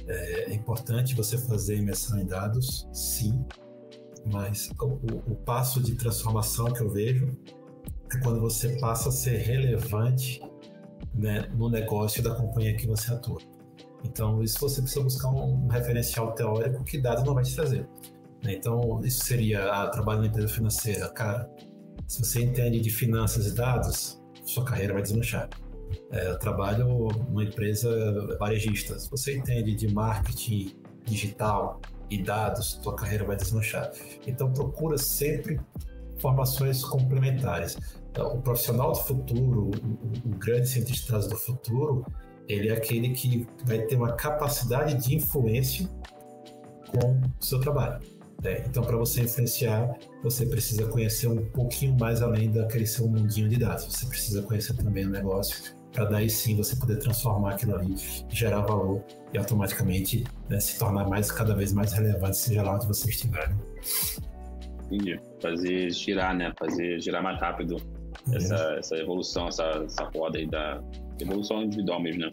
É, 0.08 0.52
é 0.52 0.54
importante 0.54 1.14
você 1.14 1.38
fazer 1.38 1.76
imersão 1.78 2.18
em 2.18 2.26
dados, 2.26 2.88
sim, 2.94 3.46
mas 4.32 4.70
o, 4.80 5.32
o, 5.32 5.36
passo 5.36 5.82
de 5.82 5.96
transformação 5.96 6.66
que 6.72 6.82
eu 6.82 6.90
vejo 6.90 7.28
é 8.14 8.20
quando 8.20 8.40
você 8.40 8.78
passa 8.80 9.10
a 9.10 9.12
ser 9.12 9.38
relevante 9.38 10.42
né, 11.14 11.50
no 11.54 11.70
negócio 11.70 12.24
da 12.24 12.34
companhia 12.34 12.76
que 12.76 12.88
você 12.88 13.14
atua. 13.14 13.40
Então, 14.04 14.42
isso 14.42 14.60
você 14.60 14.82
precisa 14.82 15.04
buscar 15.04 15.30
um, 15.30 15.66
um 15.66 15.68
referencial 15.68 16.32
teórico 16.34 16.84
que 16.84 17.00
dados 17.00 17.24
não 17.24 17.34
vai 17.34 17.44
te 17.44 17.54
trazer. 17.54 17.88
Né? 18.44 18.54
Então, 18.54 19.02
isso 19.04 19.26
seria, 19.26 19.70
ah, 19.72 19.90
trabalho 19.90 20.22
na 20.22 20.28
empresa 20.28 20.48
financeira. 20.48 21.10
Cara, 21.10 21.50
se 22.08 22.20
você 22.20 22.44
entende 22.44 22.80
de 22.80 22.90
finanças 22.90 23.48
e 23.48 23.54
dados, 23.54 24.22
sua 24.46 24.64
carreira 24.64 24.94
vai 24.94 25.02
desmanchar. 25.02 25.50
É, 26.12 26.30
eu 26.30 26.40
trabalho 26.40 26.88
numa 27.30 27.44
empresa 27.44 27.90
varejista. 28.38 28.98
Se 29.00 29.10
você 29.10 29.38
entende 29.38 29.76
de 29.76 29.94
marketing 29.94 30.76
digital 31.06 31.82
e 32.10 32.22
dados, 32.22 32.80
sua 32.82 32.96
carreira 32.96 33.26
vai 33.26 33.36
desmanchar. 33.36 33.92
Então 34.26 34.52
procura 34.52 34.98
sempre 34.98 35.60
formações 36.20 36.84
complementares. 36.84 37.78
Então, 38.12 38.36
o 38.38 38.42
profissional 38.42 38.94
do 38.94 39.00
futuro, 39.00 39.72
o, 39.72 40.30
o 40.30 40.38
grande 40.38 40.70
cientista 40.70 41.20
do 41.20 41.36
futuro, 41.36 42.06
ele 42.48 42.70
é 42.70 42.74
aquele 42.74 43.10
que 43.10 43.46
vai 43.66 43.80
ter 43.80 43.96
uma 43.96 44.14
capacidade 44.14 44.96
de 44.96 45.16
influência 45.16 45.90
com 46.88 47.20
o 47.20 47.44
seu 47.44 47.60
trabalho. 47.60 48.00
Né? 48.44 48.64
Então, 48.68 48.84
para 48.84 48.98
você 48.98 49.22
influenciar, 49.22 49.96
você 50.24 50.46
precisa 50.46 50.86
conhecer 50.88 51.28
um 51.28 51.46
pouquinho 51.50 51.98
mais 52.00 52.22
além 52.22 52.52
daquele 52.52 52.86
seu 52.86 53.08
mundinho 53.08 53.50
de 53.50 53.58
dados. 53.58 53.86
Você 53.86 54.06
precisa 54.06 54.42
conhecer 54.44 54.76
também 54.76 55.06
o 55.06 55.10
negócio, 55.10 55.76
para 55.92 56.06
daí 56.06 56.30
sim 56.30 56.56
você 56.58 56.76
poder 56.76 56.98
transformar 56.98 57.54
aquilo 57.54 57.76
ali, 57.76 57.96
gerar 58.30 58.62
valor 58.62 59.04
e 59.34 59.38
automaticamente 59.38 60.26
né, 60.50 60.60
se 60.60 60.78
tornar 60.78 61.08
mais 61.08 61.32
cada 61.32 61.56
vez 61.56 61.72
mais 61.72 61.94
relevante, 61.94 62.38
seja 62.38 62.64
lá 62.64 62.76
onde 62.76 62.88
você 62.88 63.10
estiver. 63.10 63.50
Né? 63.50 63.58
Entendi. 64.92 65.20
Fazer 65.42 65.90
girar, 65.92 66.36
né? 66.36 66.54
Fazer 66.60 67.00
girar 67.02 67.24
mais 67.24 67.40
rápido 67.40 67.78
é. 68.32 68.36
essa, 68.36 68.76
essa 68.78 68.96
evolução, 68.98 69.48
essa, 69.48 69.64
essa 69.86 70.04
roda 70.16 70.38
aí 70.38 70.48
da 70.48 70.82
evolução 71.20 71.64
individual 71.64 72.02
mesmo, 72.02 72.22
né? 72.22 72.32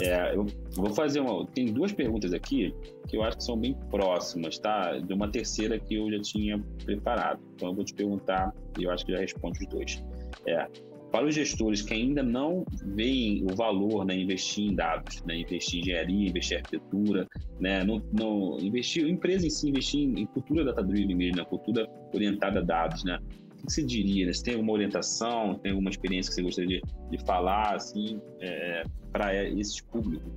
É, 0.00 0.34
eu 0.34 0.46
vou 0.74 0.94
fazer 0.94 1.20
uma. 1.20 1.46
Tem 1.48 1.66
duas 1.66 1.92
perguntas 1.92 2.32
aqui 2.32 2.74
que 3.08 3.16
eu 3.16 3.22
acho 3.22 3.38
que 3.38 3.44
são 3.44 3.58
bem 3.58 3.74
próximas, 3.90 4.58
tá? 4.58 4.98
De 4.98 5.12
uma 5.12 5.30
terceira 5.30 5.78
que 5.78 5.94
eu 5.94 6.10
já 6.10 6.20
tinha 6.20 6.58
preparado. 6.84 7.40
Então 7.54 7.68
eu 7.68 7.74
vou 7.74 7.84
te 7.84 7.94
perguntar 7.94 8.54
e 8.78 8.84
eu 8.84 8.90
acho 8.90 9.04
que 9.04 9.12
já 9.12 9.18
responde 9.18 9.58
os 9.60 9.66
dois. 9.68 10.04
É, 10.46 10.66
para 11.14 11.26
os 11.26 11.34
gestores 11.36 11.80
que 11.80 11.94
ainda 11.94 12.24
não 12.24 12.66
veem 12.86 13.44
o 13.44 13.54
valor 13.54 14.04
né, 14.04 14.16
investir 14.16 14.64
em 14.64 14.74
dados, 14.74 15.22
né, 15.22 15.36
investir 15.36 15.78
em 15.78 15.82
engenharia, 15.82 16.28
investir 16.28 16.56
em 16.56 16.60
arquitetura, 16.60 17.28
né, 17.60 17.84
no, 17.84 18.02
no, 18.12 18.58
investir, 18.60 19.06
empresa 19.06 19.46
em 19.46 19.50
si, 19.50 19.68
investir 19.68 20.00
em, 20.00 20.22
em 20.22 20.26
cultura 20.26 20.64
data-driven 20.64 21.14
mesmo, 21.14 21.36
né, 21.36 21.44
cultura 21.44 21.88
orientada 22.12 22.58
a 22.58 22.62
dados, 22.64 23.04
né? 23.04 23.20
O 23.64 23.66
que 23.66 23.72
você 23.72 23.82
diria? 23.82 24.26
Né? 24.26 24.32
Você 24.32 24.42
tem 24.42 24.54
alguma 24.54 24.74
orientação, 24.74 25.54
tem 25.54 25.72
alguma 25.72 25.88
experiência 25.88 26.28
que 26.28 26.34
você 26.34 26.42
gostaria 26.42 26.80
de, 26.80 27.16
de 27.16 27.24
falar, 27.24 27.74
assim, 27.74 28.20
é, 28.38 28.84
para 29.10 29.42
esses 29.48 29.80
públicos? 29.80 30.30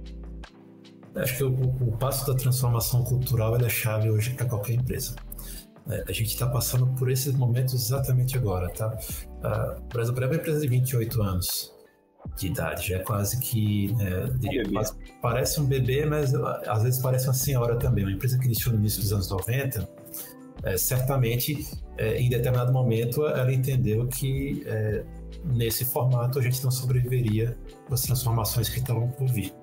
Acho 1.14 1.38
que 1.38 1.44
o, 1.44 1.52
o, 1.52 1.98
passo 1.98 2.26
da 2.26 2.38
transformação 2.38 3.04
cultural 3.04 3.58
é 3.58 3.68
chave 3.68 4.10
hoje 4.10 4.34
para 4.34 4.46
qualquer 4.46 4.76
empresa. 4.76 5.14
É, 5.90 6.06
a 6.08 6.12
gente 6.14 6.28
está 6.28 6.48
passando 6.48 6.88
por 6.96 7.12
esses 7.12 7.34
momentos 7.34 7.74
exatamente 7.74 8.38
agora, 8.38 8.70
tá? 8.70 8.98
Uh, 8.98 9.82
por 9.90 10.00
exemplo, 10.00 10.24
é 10.24 10.28
uma 10.28 10.36
empresa 10.36 10.62
de 10.62 10.68
28 10.68 11.22
anos 11.22 11.76
de 12.38 12.48
idade, 12.48 12.90
já 12.90 12.98
é 12.98 13.00
quase 13.00 13.40
que, 13.40 13.94
diria, 14.40 14.70
quase, 14.70 14.94
parece 15.22 15.60
um 15.60 15.66
bebê, 15.66 16.06
mas 16.06 16.34
às 16.34 16.84
vezes 16.84 17.02
parece 17.02 17.28
uma 17.28 17.34
senhora 17.34 17.78
também. 17.78 18.06
Uma 18.06 18.14
empresa 18.14 18.38
que 18.38 18.46
iniciou 18.46 18.74
no 18.74 18.80
início 18.80 19.02
dos 19.02 19.12
anos 19.12 19.30
90, 19.30 19.90
é, 20.68 20.78
certamente, 20.78 21.66
é, 21.98 22.20
em 22.20 22.30
determinado 22.30 22.74
momento, 22.74 23.26
ela 23.26 23.54
entendeu 23.54 24.08
que 24.08 24.64
é, 24.66 25.04
nesse 25.46 25.86
formato 25.86 26.40
a 26.40 26.42
gente 26.42 26.62
não 26.64 26.72
sobreviveria 26.72 27.58
às 27.90 28.02
transformações 28.02 28.68
que 28.68 28.80
estavam 28.80 29.08
por 29.10 29.28
vir. 29.28 29.54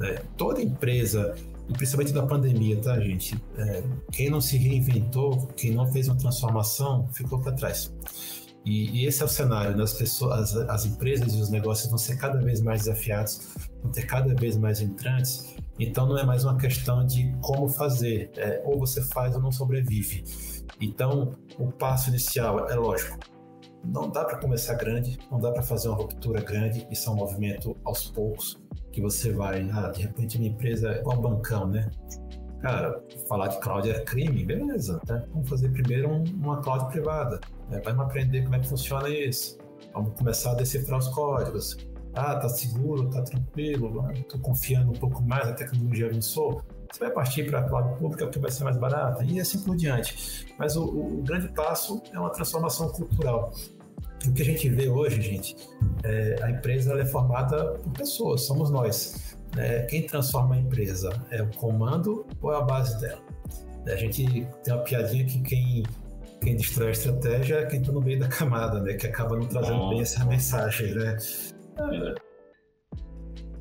É, 0.00 0.22
toda 0.36 0.62
empresa, 0.62 1.34
e 1.68 1.72
principalmente 1.74 2.12
da 2.14 2.24
pandemia, 2.24 2.76
tá, 2.78 2.98
gente? 3.00 3.36
É, 3.58 3.82
quem 4.10 4.30
não 4.30 4.40
se 4.40 4.56
reinventou, 4.56 5.46
quem 5.56 5.72
não 5.72 5.86
fez 5.92 6.08
uma 6.08 6.16
transformação, 6.16 7.06
ficou 7.12 7.38
para 7.38 7.52
trás. 7.52 7.92
E, 8.64 8.90
e, 8.90 9.06
esse 9.06 9.22
é 9.22 9.24
o 9.24 9.28
cenário, 9.28 9.76
né? 9.76 9.82
as 9.82 9.94
pessoas, 9.94 10.54
as, 10.54 10.68
as, 10.68 10.86
empresas 10.86 11.34
e 11.34 11.40
os 11.40 11.50
negócios 11.50 11.88
vão 11.88 11.98
ser 11.98 12.16
cada 12.16 12.38
vez 12.38 12.60
mais 12.60 12.80
desafiados, 12.82 13.40
vão 13.82 13.90
ter 13.90 14.02
cada 14.02 14.34
vez 14.34 14.56
mais 14.56 14.80
entrantes. 14.80 15.54
Então 15.80 16.06
não 16.06 16.18
é 16.18 16.24
mais 16.24 16.44
uma 16.44 16.58
questão 16.58 17.06
de 17.06 17.34
como 17.40 17.66
fazer, 17.66 18.30
é, 18.36 18.62
ou 18.66 18.78
você 18.78 19.00
faz 19.02 19.34
ou 19.34 19.40
não 19.40 19.50
sobrevive. 19.50 20.22
Então 20.78 21.34
o 21.58 21.72
passo 21.72 22.10
inicial 22.10 22.68
é 22.68 22.74
lógico, 22.74 23.18
não 23.82 24.10
dá 24.10 24.26
para 24.26 24.36
começar 24.36 24.74
grande, 24.74 25.18
não 25.30 25.40
dá 25.40 25.50
para 25.50 25.62
fazer 25.62 25.88
uma 25.88 25.96
ruptura 25.96 26.42
grande, 26.42 26.86
isso 26.90 27.08
é 27.08 27.12
um 27.12 27.16
movimento 27.16 27.74
aos 27.82 28.10
poucos 28.10 28.60
que 28.92 29.00
você 29.00 29.32
vai, 29.32 29.70
ah, 29.72 29.88
de 29.88 30.02
repente 30.02 30.38
minha 30.38 30.50
empresa 30.50 30.90
é 30.90 31.00
igual 31.00 31.18
bancão, 31.18 31.66
né? 31.66 31.90
Cara, 32.60 33.02
falar 33.26 33.48
de 33.48 33.58
cloud 33.60 33.90
é 33.90 34.00
crime, 34.00 34.44
beleza, 34.44 35.00
tá? 35.06 35.24
Vamos 35.32 35.48
fazer 35.48 35.70
primeiro 35.70 36.10
um, 36.10 36.24
uma 36.42 36.60
cloud 36.60 36.92
privada, 36.92 37.40
né? 37.70 37.80
vamos 37.82 38.04
aprender 38.04 38.42
como 38.42 38.54
é 38.54 38.58
que 38.58 38.68
funciona 38.68 39.08
isso, 39.08 39.56
vamos 39.94 40.12
começar 40.18 40.50
a 40.50 40.54
decifrar 40.56 40.98
os 40.98 41.08
códigos. 41.08 41.78
Ah, 42.14 42.36
tá 42.36 42.48
seguro, 42.48 43.08
tá 43.08 43.22
tranquilo, 43.22 44.04
tô 44.28 44.38
confiando 44.38 44.90
um 44.90 44.94
pouco 44.94 45.22
mais, 45.22 45.48
a 45.48 45.52
tecnologia 45.52 46.06
avançou, 46.06 46.62
você 46.92 47.04
vai 47.04 47.10
partir 47.10 47.44
para 47.44 47.60
a 47.60 47.62
cloud 47.62 47.98
pública 47.98 48.26
porque 48.26 48.40
vai 48.40 48.50
ser 48.50 48.64
mais 48.64 48.76
barata 48.76 49.24
e 49.24 49.40
assim 49.40 49.60
por 49.60 49.76
diante. 49.76 50.46
Mas 50.58 50.76
o, 50.76 50.84
o 50.84 51.22
grande 51.22 51.48
passo 51.48 52.02
é 52.12 52.18
uma 52.18 52.30
transformação 52.30 52.88
cultural. 52.88 53.52
O 54.26 54.32
que 54.32 54.42
a 54.42 54.44
gente 54.44 54.68
vê 54.68 54.88
hoje, 54.88 55.22
gente, 55.22 55.56
é, 56.02 56.36
a 56.42 56.50
empresa 56.50 57.00
é 57.00 57.06
formada 57.06 57.74
por 57.74 57.92
pessoas, 57.92 58.42
somos 58.42 58.70
nós. 58.70 59.36
Né? 59.56 59.82
Quem 59.84 60.06
transforma 60.06 60.56
a 60.56 60.58
empresa 60.58 61.10
é 61.30 61.42
o 61.42 61.48
comando 61.56 62.26
ou 62.42 62.52
é 62.52 62.56
a 62.56 62.60
base 62.60 63.00
dela? 63.00 63.22
A 63.86 63.96
gente 63.96 64.46
tem 64.62 64.74
uma 64.74 64.82
piadinha 64.82 65.24
que 65.24 65.40
quem, 65.40 65.82
quem 66.42 66.56
destrói 66.56 66.88
a 66.88 66.90
estratégia 66.90 67.54
é 67.60 67.66
quem 67.66 67.80
está 67.80 67.92
no 67.92 68.00
meio 68.00 68.18
da 68.18 68.28
camada, 68.28 68.80
né? 68.80 68.94
que 68.94 69.06
acaba 69.06 69.36
não 69.36 69.46
trazendo 69.46 69.88
bem 69.88 70.02
essa 70.02 70.24
mensagem. 70.24 70.92
Né? 70.94 71.16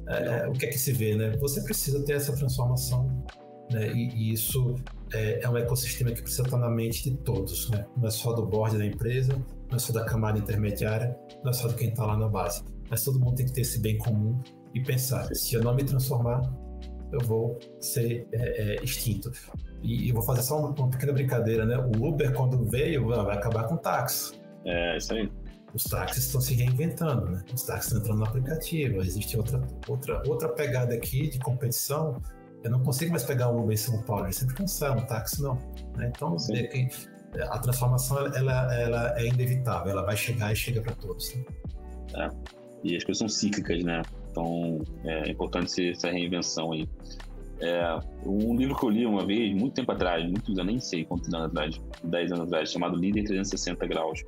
É. 0.10 0.48
O 0.48 0.54
que 0.54 0.66
é 0.66 0.70
que 0.70 0.78
se 0.78 0.92
vê, 0.92 1.16
né? 1.16 1.38
Você 1.38 1.62
precisa 1.62 2.04
ter 2.04 2.14
essa 2.14 2.36
transformação, 2.36 3.24
né? 3.72 3.92
E, 3.92 4.10
e 4.16 4.34
isso 4.34 4.76
é, 5.14 5.44
é, 5.44 5.50
um 5.50 5.56
ecossistema 5.56 6.12
que 6.12 6.22
precisa 6.22 6.44
estar 6.44 6.58
na 6.58 6.70
mente 6.70 7.12
de 7.12 7.18
todos, 7.18 7.70
né? 7.70 7.86
Não 7.96 8.08
é 8.08 8.12
só 8.12 8.34
do 8.34 8.46
board 8.46 8.78
da 8.78 8.86
empresa, 8.86 9.34
não 9.70 9.76
é 9.76 9.80
só 9.80 9.94
da 9.94 10.04
camada 10.06 10.40
intermediária, 10.40 11.16
não 11.44 11.52
é 11.52 11.54
só 11.54 11.68
de 11.68 11.76
quem 11.76 11.90
está 11.90 12.06
lá 12.06 12.18
na 12.18 12.28
base. 12.28 12.64
Mas 12.90 13.04
todo 13.04 13.20
mundo 13.20 13.36
tem 13.36 13.46
que 13.46 13.54
ter 13.54 13.62
esse 13.62 13.80
bem 13.80 14.00
comum 14.00 14.42
e 14.74 14.82
pensar: 14.82 15.28
se 15.36 15.54
eu 15.54 15.64
não 15.64 15.76
me 15.76 15.84
transformar, 15.84 16.42
eu 17.12 17.20
vou 17.20 17.60
ser 17.80 18.28
é, 18.32 18.78
é, 18.78 18.84
extinto. 18.84 19.32
E, 19.84 20.10
e, 20.10 20.12
vou 20.12 20.24
fazer 20.24 20.42
só 20.42 20.58
uma, 20.60 20.70
uma, 20.70 20.90
pequena 20.90 21.14
brincadeira, 21.14 21.66
né? 21.66 21.78
O 21.78 22.08
Uber, 22.08 22.34
quando 22.34 22.64
veio, 22.68 23.08
vai 23.08 23.38
acabar 23.38 23.66
com 23.66 23.76
o 23.76 23.78
táxi. 23.78 24.40
É, 24.66 24.98
isso 24.98 25.14
aí 25.14 25.30
os 25.74 25.84
táxis 25.84 26.26
estão 26.26 26.42
se 26.42 26.54
reinventando, 26.54 27.30
né? 27.30 27.44
Os 27.54 27.64
táxis 27.64 27.88
estão 27.88 28.00
entrando 28.02 28.20
no 28.20 28.26
aplicativo. 28.26 29.02
Existe 29.02 29.38
outra, 29.38 29.62
outra, 29.88 30.24
outra 30.28 30.50
pegada 30.50 30.94
aqui 30.94 31.30
de 31.30 31.40
competição. 31.40 32.22
Eu 32.64 32.72
não 32.72 32.82
consigo 32.82 33.12
mais 33.12 33.24
pegar 33.24 33.50
um 33.50 33.62
Uber 33.62 33.74
em 33.74 33.78
São 33.78 34.02
Paulo, 34.02 34.26
ele 34.26 34.34
sempre 34.34 34.56
cancela, 34.56 34.98
um 34.98 35.06
táxi 35.06 35.42
não. 35.42 35.56
Né? 35.96 36.12
Então, 36.14 36.36
que 36.36 36.90
a 37.42 37.60
transformação 37.60 38.18
ela, 38.34 38.74
ela 38.74 39.20
é 39.20 39.28
inevitável, 39.28 39.92
ela 39.92 40.04
vai 40.04 40.18
chegar 40.18 40.52
e 40.52 40.56
chega 40.56 40.82
para 40.82 40.96
todos. 40.96 41.34
Né? 41.36 41.46
É. 42.16 42.30
E 42.84 42.96
as 42.96 43.04
coisas 43.04 43.20
são 43.20 43.30
cíclicas, 43.30 43.84
né? 43.84 44.02
Então 44.32 44.82
é 45.04 45.30
importante 45.30 45.92
essa 45.92 46.10
reinvenção 46.10 46.72
aí. 46.72 46.90
É, 47.62 48.00
um 48.26 48.56
livro 48.56 48.76
que 48.76 48.86
eu 48.86 48.90
li 48.90 49.06
uma 49.06 49.26
vez, 49.26 49.54
muito 49.54 49.74
tempo 49.74 49.92
atrás, 49.92 50.24
muitos 50.24 50.58
anos, 50.58 50.66
nem 50.66 50.80
sei 50.80 51.04
quantos 51.04 51.34
anos 51.34 51.48
atrás, 51.48 51.82
10 52.04 52.32
anos 52.32 52.46
atrás, 52.46 52.72
chamado 52.72 52.96
Líder 52.96 53.24
360 53.26 53.86
Graus 53.86 54.24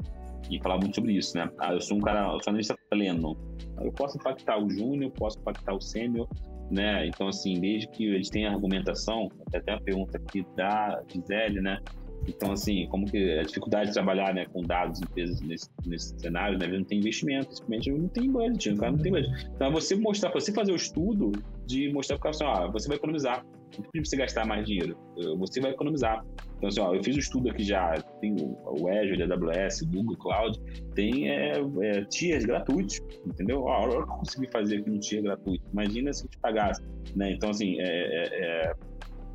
e 0.52 0.60
falar 0.62 0.78
muito 0.78 0.96
sobre 0.96 1.14
isso, 1.14 1.38
né? 1.38 1.50
Ah, 1.58 1.74
eu 1.74 1.82
sou 1.82 1.98
um 1.98 2.02
cara, 2.02 2.34
eu 2.34 2.44
sou 2.44 2.52
analista 2.52 2.78
pleno. 2.90 3.38
Eu 3.82 3.92
posso 3.94 4.18
impactar 4.18 4.62
o 4.62 4.70
júnior, 4.70 5.12
posso 5.12 5.40
impactar 5.40 5.74
o 5.74 5.82
sênior, 5.82 6.28
né? 6.70 7.08
Então, 7.08 7.30
assim, 7.30 7.60
desde 7.60 7.88
que 7.88 8.06
eles 8.06 8.30
tenham 8.30 8.54
argumentação, 8.54 9.30
até 9.54 9.74
uma 9.74 9.82
pergunta 9.82 10.18
aqui 10.18 10.46
da 10.56 11.02
Gisele, 11.08 11.62
né? 11.62 11.80
Então, 12.28 12.52
assim, 12.52 12.86
como 12.88 13.10
que 13.10 13.40
a 13.40 13.44
dificuldade 13.44 13.88
de 13.88 13.94
trabalhar 13.94 14.34
né, 14.34 14.46
com 14.46 14.62
dados, 14.62 15.02
empresas 15.02 15.42
nesse, 15.42 15.70
nesse 15.86 16.14
cenário, 16.20 16.60
né? 16.60 16.68
Não 16.68 16.84
tem 16.84 17.00
investimento, 17.00 17.56
simplesmente 17.56 17.92
não 17.92 18.08
tem 18.10 18.30
budget, 18.30 18.70
o 18.70 18.78
cara 18.78 18.92
não 18.92 19.00
tem 19.00 19.12
budget. 19.12 19.50
Então, 19.56 19.68
é 19.68 19.72
você 19.72 19.96
mostrar, 19.96 20.32
você 20.32 20.54
fazer 20.54 20.72
o 20.72 20.76
estudo 20.76 21.32
de 21.72 21.92
mostrar 21.92 22.18
para 22.18 22.32
o 22.32 22.34
cara 22.34 22.52
assim, 22.52 22.64
ó, 22.64 22.72
você 22.72 22.88
vai 22.88 22.98
economizar. 22.98 23.46
Não 23.78 23.90
precisa 23.90 24.10
você 24.10 24.18
gastar 24.18 24.46
mais 24.46 24.66
dinheiro, 24.66 24.98
você 25.38 25.62
vai 25.62 25.72
economizar. 25.72 26.26
Então, 26.58 26.68
assim, 26.68 26.82
ó, 26.82 26.94
eu 26.94 27.02
fiz 27.04 27.16
o 27.16 27.18
um 27.18 27.20
estudo 27.20 27.50
aqui 27.50 27.64
já, 27.64 27.94
tem 28.20 28.36
o 28.36 28.88
Azure, 28.88 29.24
AWS, 29.24 29.82
o 29.82 29.88
Google 29.88 30.18
Cloud, 30.18 30.60
tem 30.94 31.30
é, 31.30 31.54
é, 31.82 32.04
tiers 32.06 32.46
gratuitos, 32.46 33.02
entendeu? 33.26 33.64
Ó, 33.64 33.84
olha 33.84 34.00
o 34.00 34.06
que 34.06 34.12
eu 34.12 34.18
consegui 34.18 34.52
fazer 34.52 34.78
aqui 34.78 34.90
um 34.90 35.00
tier 35.00 35.24
gratuito. 35.24 35.64
Imagina 35.72 36.12
se 36.12 36.26
eu 36.26 36.30
te 36.30 36.38
pagasse, 36.40 36.84
né? 37.16 37.32
Então, 37.32 37.50
assim, 37.50 37.80
é, 37.80 37.86
é, 37.86 38.68
é 38.68 38.74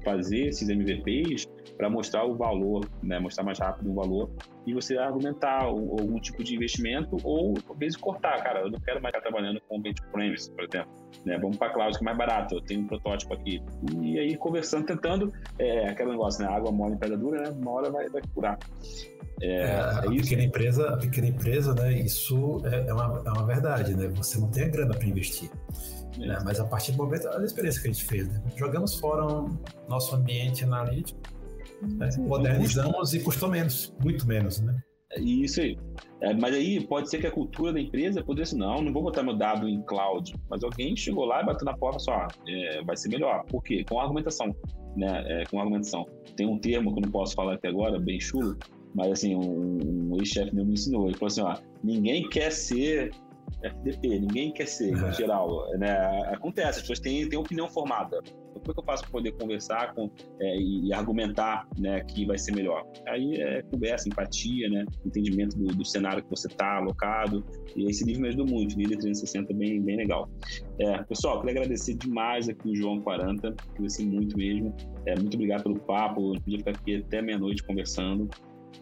fazer 0.07 0.46
esses 0.46 0.68
MVPs 0.68 1.48
para 1.76 1.90
mostrar 1.90 2.24
o 2.24 2.36
valor, 2.36 2.88
né? 3.02 3.18
mostrar 3.18 3.42
mais 3.42 3.59
rápido 3.59 3.90
o 3.90 3.94
valor 3.94 4.30
e 4.64 4.72
você 4.72 4.96
argumentar 4.96 5.64
algum 5.64 6.20
tipo 6.20 6.44
de 6.44 6.54
investimento 6.54 7.16
ou, 7.24 7.54
às 7.68 7.78
vezes, 7.78 7.96
cortar. 7.96 8.42
Cara, 8.42 8.61
eu 8.61 8.70
não 8.70 8.78
quero 8.78 9.02
mais 9.02 9.12
estar 9.14 9.28
trabalhando 9.28 9.61
com 9.68 9.78
o 9.78 9.82
premise, 10.12 10.50
por 10.52 10.64
exemplo. 10.64 10.90
Né? 11.24 11.36
Vamos 11.38 11.57
para 11.57 11.68
a 11.68 11.70
cloud, 11.70 11.98
que 11.98 12.04
é 12.04 12.07
mais 12.07 12.16
barato. 12.16 12.54
Eu 12.54 12.61
tenho 12.62 12.82
um 12.82 12.86
protótipo 12.86 13.34
aqui. 13.34 13.61
E 14.00 14.18
aí, 14.18 14.36
conversando, 14.36 14.86
tentando, 14.86 15.32
é 15.59 15.88
aquele 15.88 16.12
negócio, 16.12 16.44
né? 16.44 16.52
Água 16.52 16.70
mole 16.70 16.94
em 16.94 16.98
pedra 16.98 17.16
dura, 17.16 17.42
né? 17.42 17.57
Uma 17.61 17.70
hora 17.72 17.90
vai, 17.90 18.09
vai 18.09 18.22
curar. 18.34 18.59
É, 19.42 19.61
é, 19.61 19.74
a, 19.76 20.02
é 20.04 20.09
pequena 20.09 20.42
empresa, 20.42 20.88
a 20.88 20.96
pequena 20.96 21.26
empresa, 21.28 21.74
né? 21.74 21.92
Isso 21.92 22.62
é, 22.64 22.88
é, 22.88 22.92
uma, 22.92 23.22
é 23.24 23.30
uma 23.30 23.46
verdade, 23.46 23.94
né? 23.94 24.09
Você 24.16 24.38
não 24.38 24.50
tem 24.50 24.64
a 24.64 24.68
grana 24.68 24.94
para 24.94 25.07
investir. 25.07 25.50
Né? 26.18 26.38
Mas 26.44 26.61
a 26.61 26.64
partir 26.64 26.92
do 26.92 26.98
momento, 26.98 27.26
olha 27.28 27.40
a 27.40 27.44
experiência 27.44 27.82
que 27.82 27.88
a 27.88 27.92
gente 27.92 28.04
fez, 28.04 28.28
né? 28.28 28.42
Jogamos 28.57 28.98
fora 28.98 29.26
um, 29.26 29.57
nosso 29.88 30.14
ambiente 30.14 30.64
analítico, 30.64 31.18
né? 31.82 32.09
modernizamos 32.18 33.12
e 33.14 33.20
custou 33.20 33.48
menos, 33.48 33.94
muito 34.02 34.26
menos, 34.26 34.61
né? 34.61 34.82
É 35.12 35.20
isso 35.20 35.61
aí. 35.61 35.78
É, 36.20 36.34
mas 36.34 36.54
aí 36.54 36.84
pode 36.86 37.09
ser 37.11 37.18
que 37.18 37.26
a 37.26 37.30
cultura 37.30 37.72
da 37.72 37.80
empresa 37.80 38.22
poderia 38.22 38.46
ser, 38.46 38.57
não, 38.57 38.82
não 38.82 38.92
vou 38.92 39.02
botar 39.02 39.22
meu 39.22 39.36
dado 39.36 39.68
em 39.68 39.82
cloud. 39.82 40.34
Mas 40.50 40.62
alguém 40.62 40.96
chegou 40.96 41.24
lá 41.24 41.42
e 41.42 41.46
bateu 41.46 41.64
na 41.64 41.76
porta 41.76 41.98
só, 41.98 42.26
é, 42.46 42.82
vai 42.82 42.96
ser 42.96 43.09
melhor. 43.09 43.44
Por 43.44 43.62
quê? 43.62 43.84
Com 43.88 44.00
argumentação. 44.00 44.54
Né? 44.96 45.24
É, 45.26 45.44
com 45.44 45.61
argumentação. 45.61 46.07
Tem 46.36 46.46
um 46.46 46.59
termo 46.59 46.92
que 46.92 46.98
eu 46.98 47.02
não 47.02 47.11
posso 47.11 47.34
falar 47.34 47.54
aqui 47.54 47.66
agora, 47.66 47.98
bem 47.98 48.18
chulo, 48.18 48.57
mas 48.94 49.12
assim, 49.12 49.34
um, 49.34 50.11
um 50.11 50.16
ex-chefe 50.16 50.54
meu 50.54 50.64
me 50.64 50.72
ensinou. 50.72 51.07
Ele 51.07 51.16
falou 51.16 51.26
assim: 51.26 51.42
ó, 51.42 51.57
ninguém 51.84 52.28
quer 52.28 52.50
ser 52.50 53.11
FDP, 53.62 54.20
ninguém 54.20 54.53
quer 54.53 54.66
ser, 54.66 54.92
em 54.92 55.12
geral. 55.12 55.68
Né? 55.78 55.94
Acontece, 56.32 56.70
as 56.70 56.80
pessoas 56.80 57.01
têm, 57.01 57.28
têm 57.28 57.38
opinião 57.38 57.68
formada. 57.68 58.18
Então, 58.51 58.62
como 58.62 58.70
é 58.70 58.74
que 58.74 58.80
eu 58.80 58.84
faço 58.84 59.03
para 59.05 59.12
poder 59.12 59.32
conversar 59.32 59.94
com, 59.94 60.11
é, 60.40 60.57
e, 60.57 60.88
e, 60.88 60.92
argumentar 60.92 61.66
né, 61.78 62.01
que 62.05 62.24
vai 62.24 62.38
ser 62.38 62.55
melhor? 62.55 62.84
Aí 63.09 63.34
é 63.40 63.62
conversa, 63.62 64.09
empatia, 64.09 64.68
né? 64.68 64.84
entendimento 65.05 65.57
do, 65.57 65.66
do 65.74 65.84
cenário 65.84 66.22
que 66.22 66.30
você 66.30 66.49
está 66.49 66.78
alocado. 66.78 67.44
E 67.74 67.88
esse 67.88 68.05
livro 68.05 68.22
me 68.22 68.28
ajudou 68.28 68.47
muito, 68.47 68.76
Líder 68.76 68.99
360 68.99 69.53
bem, 69.55 69.80
bem 69.82 69.97
legal. 69.97 70.28
É, 70.78 71.03
pessoal, 71.05 71.40
queria 71.40 71.61
agradecer 71.61 71.94
demais 71.94 72.49
aqui 72.49 72.70
o 72.70 72.76
João 72.76 73.01
40, 73.01 73.55
agradecer 73.74 74.05
muito 74.05 74.36
mesmo. 74.36 74.74
É, 75.07 75.14
muito 75.14 75.34
obrigado 75.34 75.64
pelo 75.64 75.78
papo, 75.80 76.30
a 76.30 76.34
gente 76.34 76.42
podia 76.42 76.59
ficar 76.59 76.70
aqui 76.72 76.97
até 76.97 77.22
meia-noite 77.22 77.62
conversando. 77.62 78.28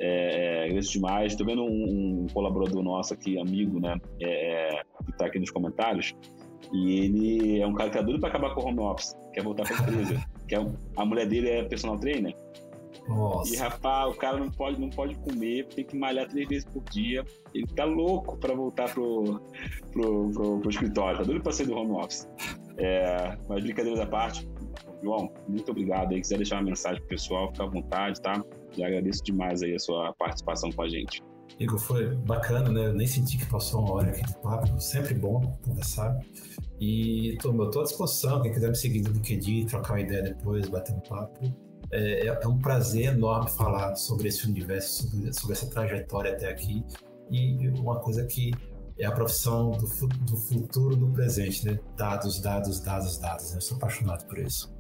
É, 0.01 0.65
agradeço 0.65 0.93
demais. 0.93 1.33
Estou 1.33 1.47
vendo 1.47 1.63
um, 1.63 2.25
um, 2.25 2.27
colaborador 2.33 2.83
nosso 2.83 3.15
aqui, 3.15 3.39
amigo, 3.39 3.81
né, 3.81 3.97
é, 4.21 4.83
que 5.05 5.11
está 5.11 5.27
aqui 5.27 5.39
nos 5.39 5.51
comentários, 5.51 6.15
e 6.73 7.01
ele 7.01 7.61
é 7.61 7.67
um 7.67 7.75
cara 7.75 7.91
que 7.91 7.97
tá 7.97 8.03
doido 8.03 8.21
para 8.21 8.31
acabar 8.31 8.55
com 8.55 8.63
o 8.63 8.67
home 8.67 8.81
office, 8.81 9.15
quer 9.33 9.43
voltar 9.43 9.65
para 9.65 9.77
a 9.77 9.91
empresa. 9.91 10.25
que 10.49 10.55
é, 10.55 10.67
a 10.97 11.05
mulher 11.05 11.27
dele 11.27 11.49
é 11.49 11.63
personal 11.65 11.99
trainer. 11.99 12.35
Nossa. 13.09 13.55
E 13.55 13.59
rapaz, 13.59 14.15
o 14.15 14.17
cara 14.17 14.39
não 14.39 14.51
pode, 14.51 14.81
não 14.81 14.89
pode 14.89 15.15
comer, 15.17 15.67
tem 15.67 15.85
que 15.85 15.97
malhar 15.97 16.27
três 16.27 16.49
vezes 16.49 16.65
por 16.65 16.83
dia. 16.85 17.25
Ele 17.53 17.67
tá 17.67 17.85
louco 17.85 18.37
para 18.39 18.55
voltar 18.55 18.93
pro, 18.93 19.41
pro, 19.93 20.31
pro, 20.31 20.61
pro, 20.61 20.71
escritório, 20.71 21.19
tá 21.19 21.25
doido 21.25 21.43
para 21.43 21.53
sair 21.53 21.67
do 21.67 21.77
home 21.77 21.93
office. 21.93 22.27
É, 22.79 23.37
mas 23.49 23.63
brincadeiras 23.63 24.01
à 24.01 24.07
parte, 24.07 24.49
João, 25.03 25.31
muito 25.47 25.71
obrigado 25.71 26.13
aí. 26.13 26.21
Quiser 26.21 26.39
deixar 26.39 26.57
uma 26.57 26.71
mensagem 26.71 26.99
pro 27.01 27.09
pessoal, 27.09 27.51
fica 27.53 27.65
à 27.65 27.67
vontade, 27.67 28.21
tá? 28.23 28.43
Já 28.77 28.87
agradeço 28.87 29.23
demais 29.23 29.63
aí 29.63 29.75
a 29.75 29.79
sua 29.79 30.13
participação 30.15 30.71
com 30.73 30.83
a 30.83 30.89
gente. 30.89 31.23
Igor, 31.59 31.79
foi 31.79 32.15
bacana, 32.17 32.71
né? 32.71 32.87
Eu 32.87 32.95
nem 32.95 33.07
senti 33.07 33.39
que 33.39 33.47
passou 33.47 33.81
uma 33.81 33.95
hora 33.95 34.11
aqui 34.11 34.25
de 34.25 34.35
papo, 34.39 34.81
sempre 34.81 35.15
bom 35.15 35.41
conversar. 35.65 36.19
E 36.81 37.35
estou 37.35 37.81
à 37.81 37.85
disposição, 37.85 38.43
quem 38.43 38.53
quiser 38.53 38.69
me 38.69 38.77
seguir 38.77 39.03
no 39.03 39.13
LinkedIn, 39.13 39.67
trocar 39.67 39.95
uma 39.95 40.01
ideia 40.01 40.23
depois, 40.23 40.69
bater 40.69 40.95
um 40.95 41.01
papo. 41.01 41.55
É, 41.93 42.27
é, 42.27 42.41
é 42.43 42.49
um 42.49 42.59
prazer 42.59 43.15
enorme 43.15 43.49
falar 43.51 43.95
sobre 43.95 44.29
esse 44.29 44.49
universo, 44.49 45.05
sobre, 45.05 45.33
sobre, 45.33 45.53
essa 45.53 45.67
trajetória 45.71 46.33
até 46.33 46.49
aqui. 46.49 46.85
E 47.31 47.69
uma 47.79 48.01
coisa 48.01 48.27
que 48.27 48.51
é 48.99 49.07
a 49.07 49.13
profissão 49.13 49.71
do, 49.71 49.87
do 49.87 50.37
futuro 50.37 50.97
do 50.97 51.09
presente, 51.13 51.65
né? 51.65 51.79
Dados, 51.97 52.41
dados, 52.41 52.81
dados, 52.81 53.19
dados. 53.19 53.51
Né? 53.53 53.59
Eu 53.59 53.61
sou 53.61 53.77
apaixonado 53.77 54.27
por 54.27 54.39
isso. 54.39 54.74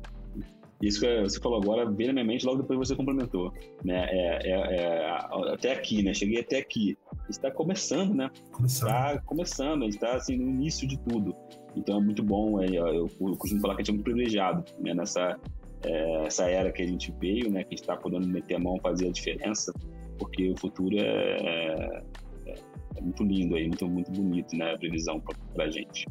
Isso 0.89 1.01
que 1.01 1.22
você 1.22 1.41
falou 1.41 1.62
agora 1.62 1.91
veio 1.91 2.09
na 2.09 2.14
minha 2.14 2.24
mente, 2.24 2.45
logo 2.45 2.62
depois 2.62 2.78
você 2.78 2.97
complementou. 2.97 3.53
Né? 3.85 4.07
É, 4.11 4.51
é, 4.51 4.76
é, 4.76 5.09
até 5.53 5.72
aqui, 5.72 6.03
né? 6.03 6.12
Cheguei 6.12 6.41
até 6.41 6.59
aqui. 6.59 6.97
Está 7.28 7.51
começando, 7.51 8.14
né? 8.14 8.30
Está 8.64 9.18
começando, 9.22 9.82
a 9.82 9.85
gente 9.85 9.95
está 9.95 10.14
assim, 10.14 10.37
no 10.37 10.49
início 10.51 10.87
de 10.87 10.99
tudo. 10.99 11.35
Então 11.76 11.99
é 11.99 12.01
muito 12.01 12.22
bom, 12.22 12.62
eu, 12.62 13.09
costumo 13.37 13.61
falar 13.61 13.74
que 13.74 13.82
a 13.82 13.85
gente 13.85 13.91
é 13.91 13.95
muito 13.95 14.05
privilegiado 14.05 14.64
né? 14.78 14.95
nessa 14.95 15.39
é, 15.85 16.26
essa 16.26 16.49
era 16.49 16.72
que 16.72 16.82
a 16.82 16.87
gente 16.87 17.12
veio, 17.20 17.51
né? 17.51 17.62
Que 17.62 17.68
a 17.68 17.76
gente 17.76 17.80
está 17.80 17.97
podendo 17.97 18.26
meter 18.26 18.57
a 18.57 18.59
mão, 18.59 18.78
fazer 18.80 19.09
a 19.09 19.12
diferença, 19.12 19.72
porque 20.18 20.51
o 20.51 20.57
futuro 20.59 20.97
é, 20.99 21.37
é, 21.37 22.55
é 22.97 23.01
muito 23.01 23.22
lindo 23.24 23.55
aí, 23.55 23.66
muito, 23.66 23.89
muito 23.89 24.11
bonito, 24.12 24.57
né? 24.57 24.72
A 24.72 24.78
previsão 24.78 25.20
para 25.55 25.64
a 25.64 25.70
gente. 25.70 26.07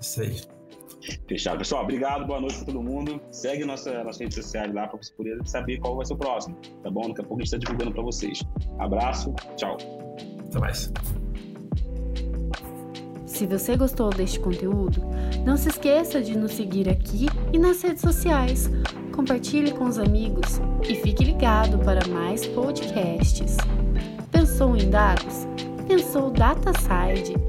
Isso 0.00 0.22
aí. 0.22 0.55
Fechado. 1.28 1.58
Pessoal, 1.58 1.82
obrigado, 1.82 2.26
boa 2.26 2.40
noite 2.40 2.56
para 2.56 2.66
todo 2.66 2.82
mundo. 2.82 3.20
Segue 3.30 3.64
nossa, 3.64 4.02
nossas 4.04 4.20
redes 4.20 4.36
sociais 4.36 4.72
lá 4.72 4.86
para 4.86 4.98
você 4.98 5.12
poder 5.12 5.38
saber 5.46 5.78
qual 5.78 5.96
vai 5.96 6.06
ser 6.06 6.14
o 6.14 6.16
próximo, 6.16 6.56
tá 6.82 6.90
bom? 6.90 7.08
Daqui 7.08 7.20
a 7.20 7.24
pouco 7.24 7.34
a 7.34 7.44
gente 7.44 7.54
está 7.54 7.58
divulgando 7.58 7.92
para 7.92 8.02
vocês. 8.02 8.42
Abraço, 8.78 9.34
tchau. 9.56 9.76
Até 10.48 10.58
mais. 10.58 10.92
Se 13.26 13.46
você 13.46 13.76
gostou 13.76 14.10
deste 14.10 14.40
conteúdo, 14.40 15.02
não 15.44 15.56
se 15.56 15.68
esqueça 15.68 16.22
de 16.22 16.36
nos 16.36 16.52
seguir 16.52 16.88
aqui 16.88 17.26
e 17.52 17.58
nas 17.58 17.82
redes 17.82 18.00
sociais. 18.00 18.70
Compartilhe 19.14 19.72
com 19.72 19.84
os 19.84 19.98
amigos 19.98 20.60
e 20.88 20.94
fique 20.94 21.24
ligado 21.24 21.78
para 21.80 22.06
mais 22.08 22.46
podcasts. 22.46 23.56
Pensou 24.30 24.76
em 24.76 24.88
dados? 24.88 25.46
Pensou 25.86 26.30
DataSide 26.30 27.45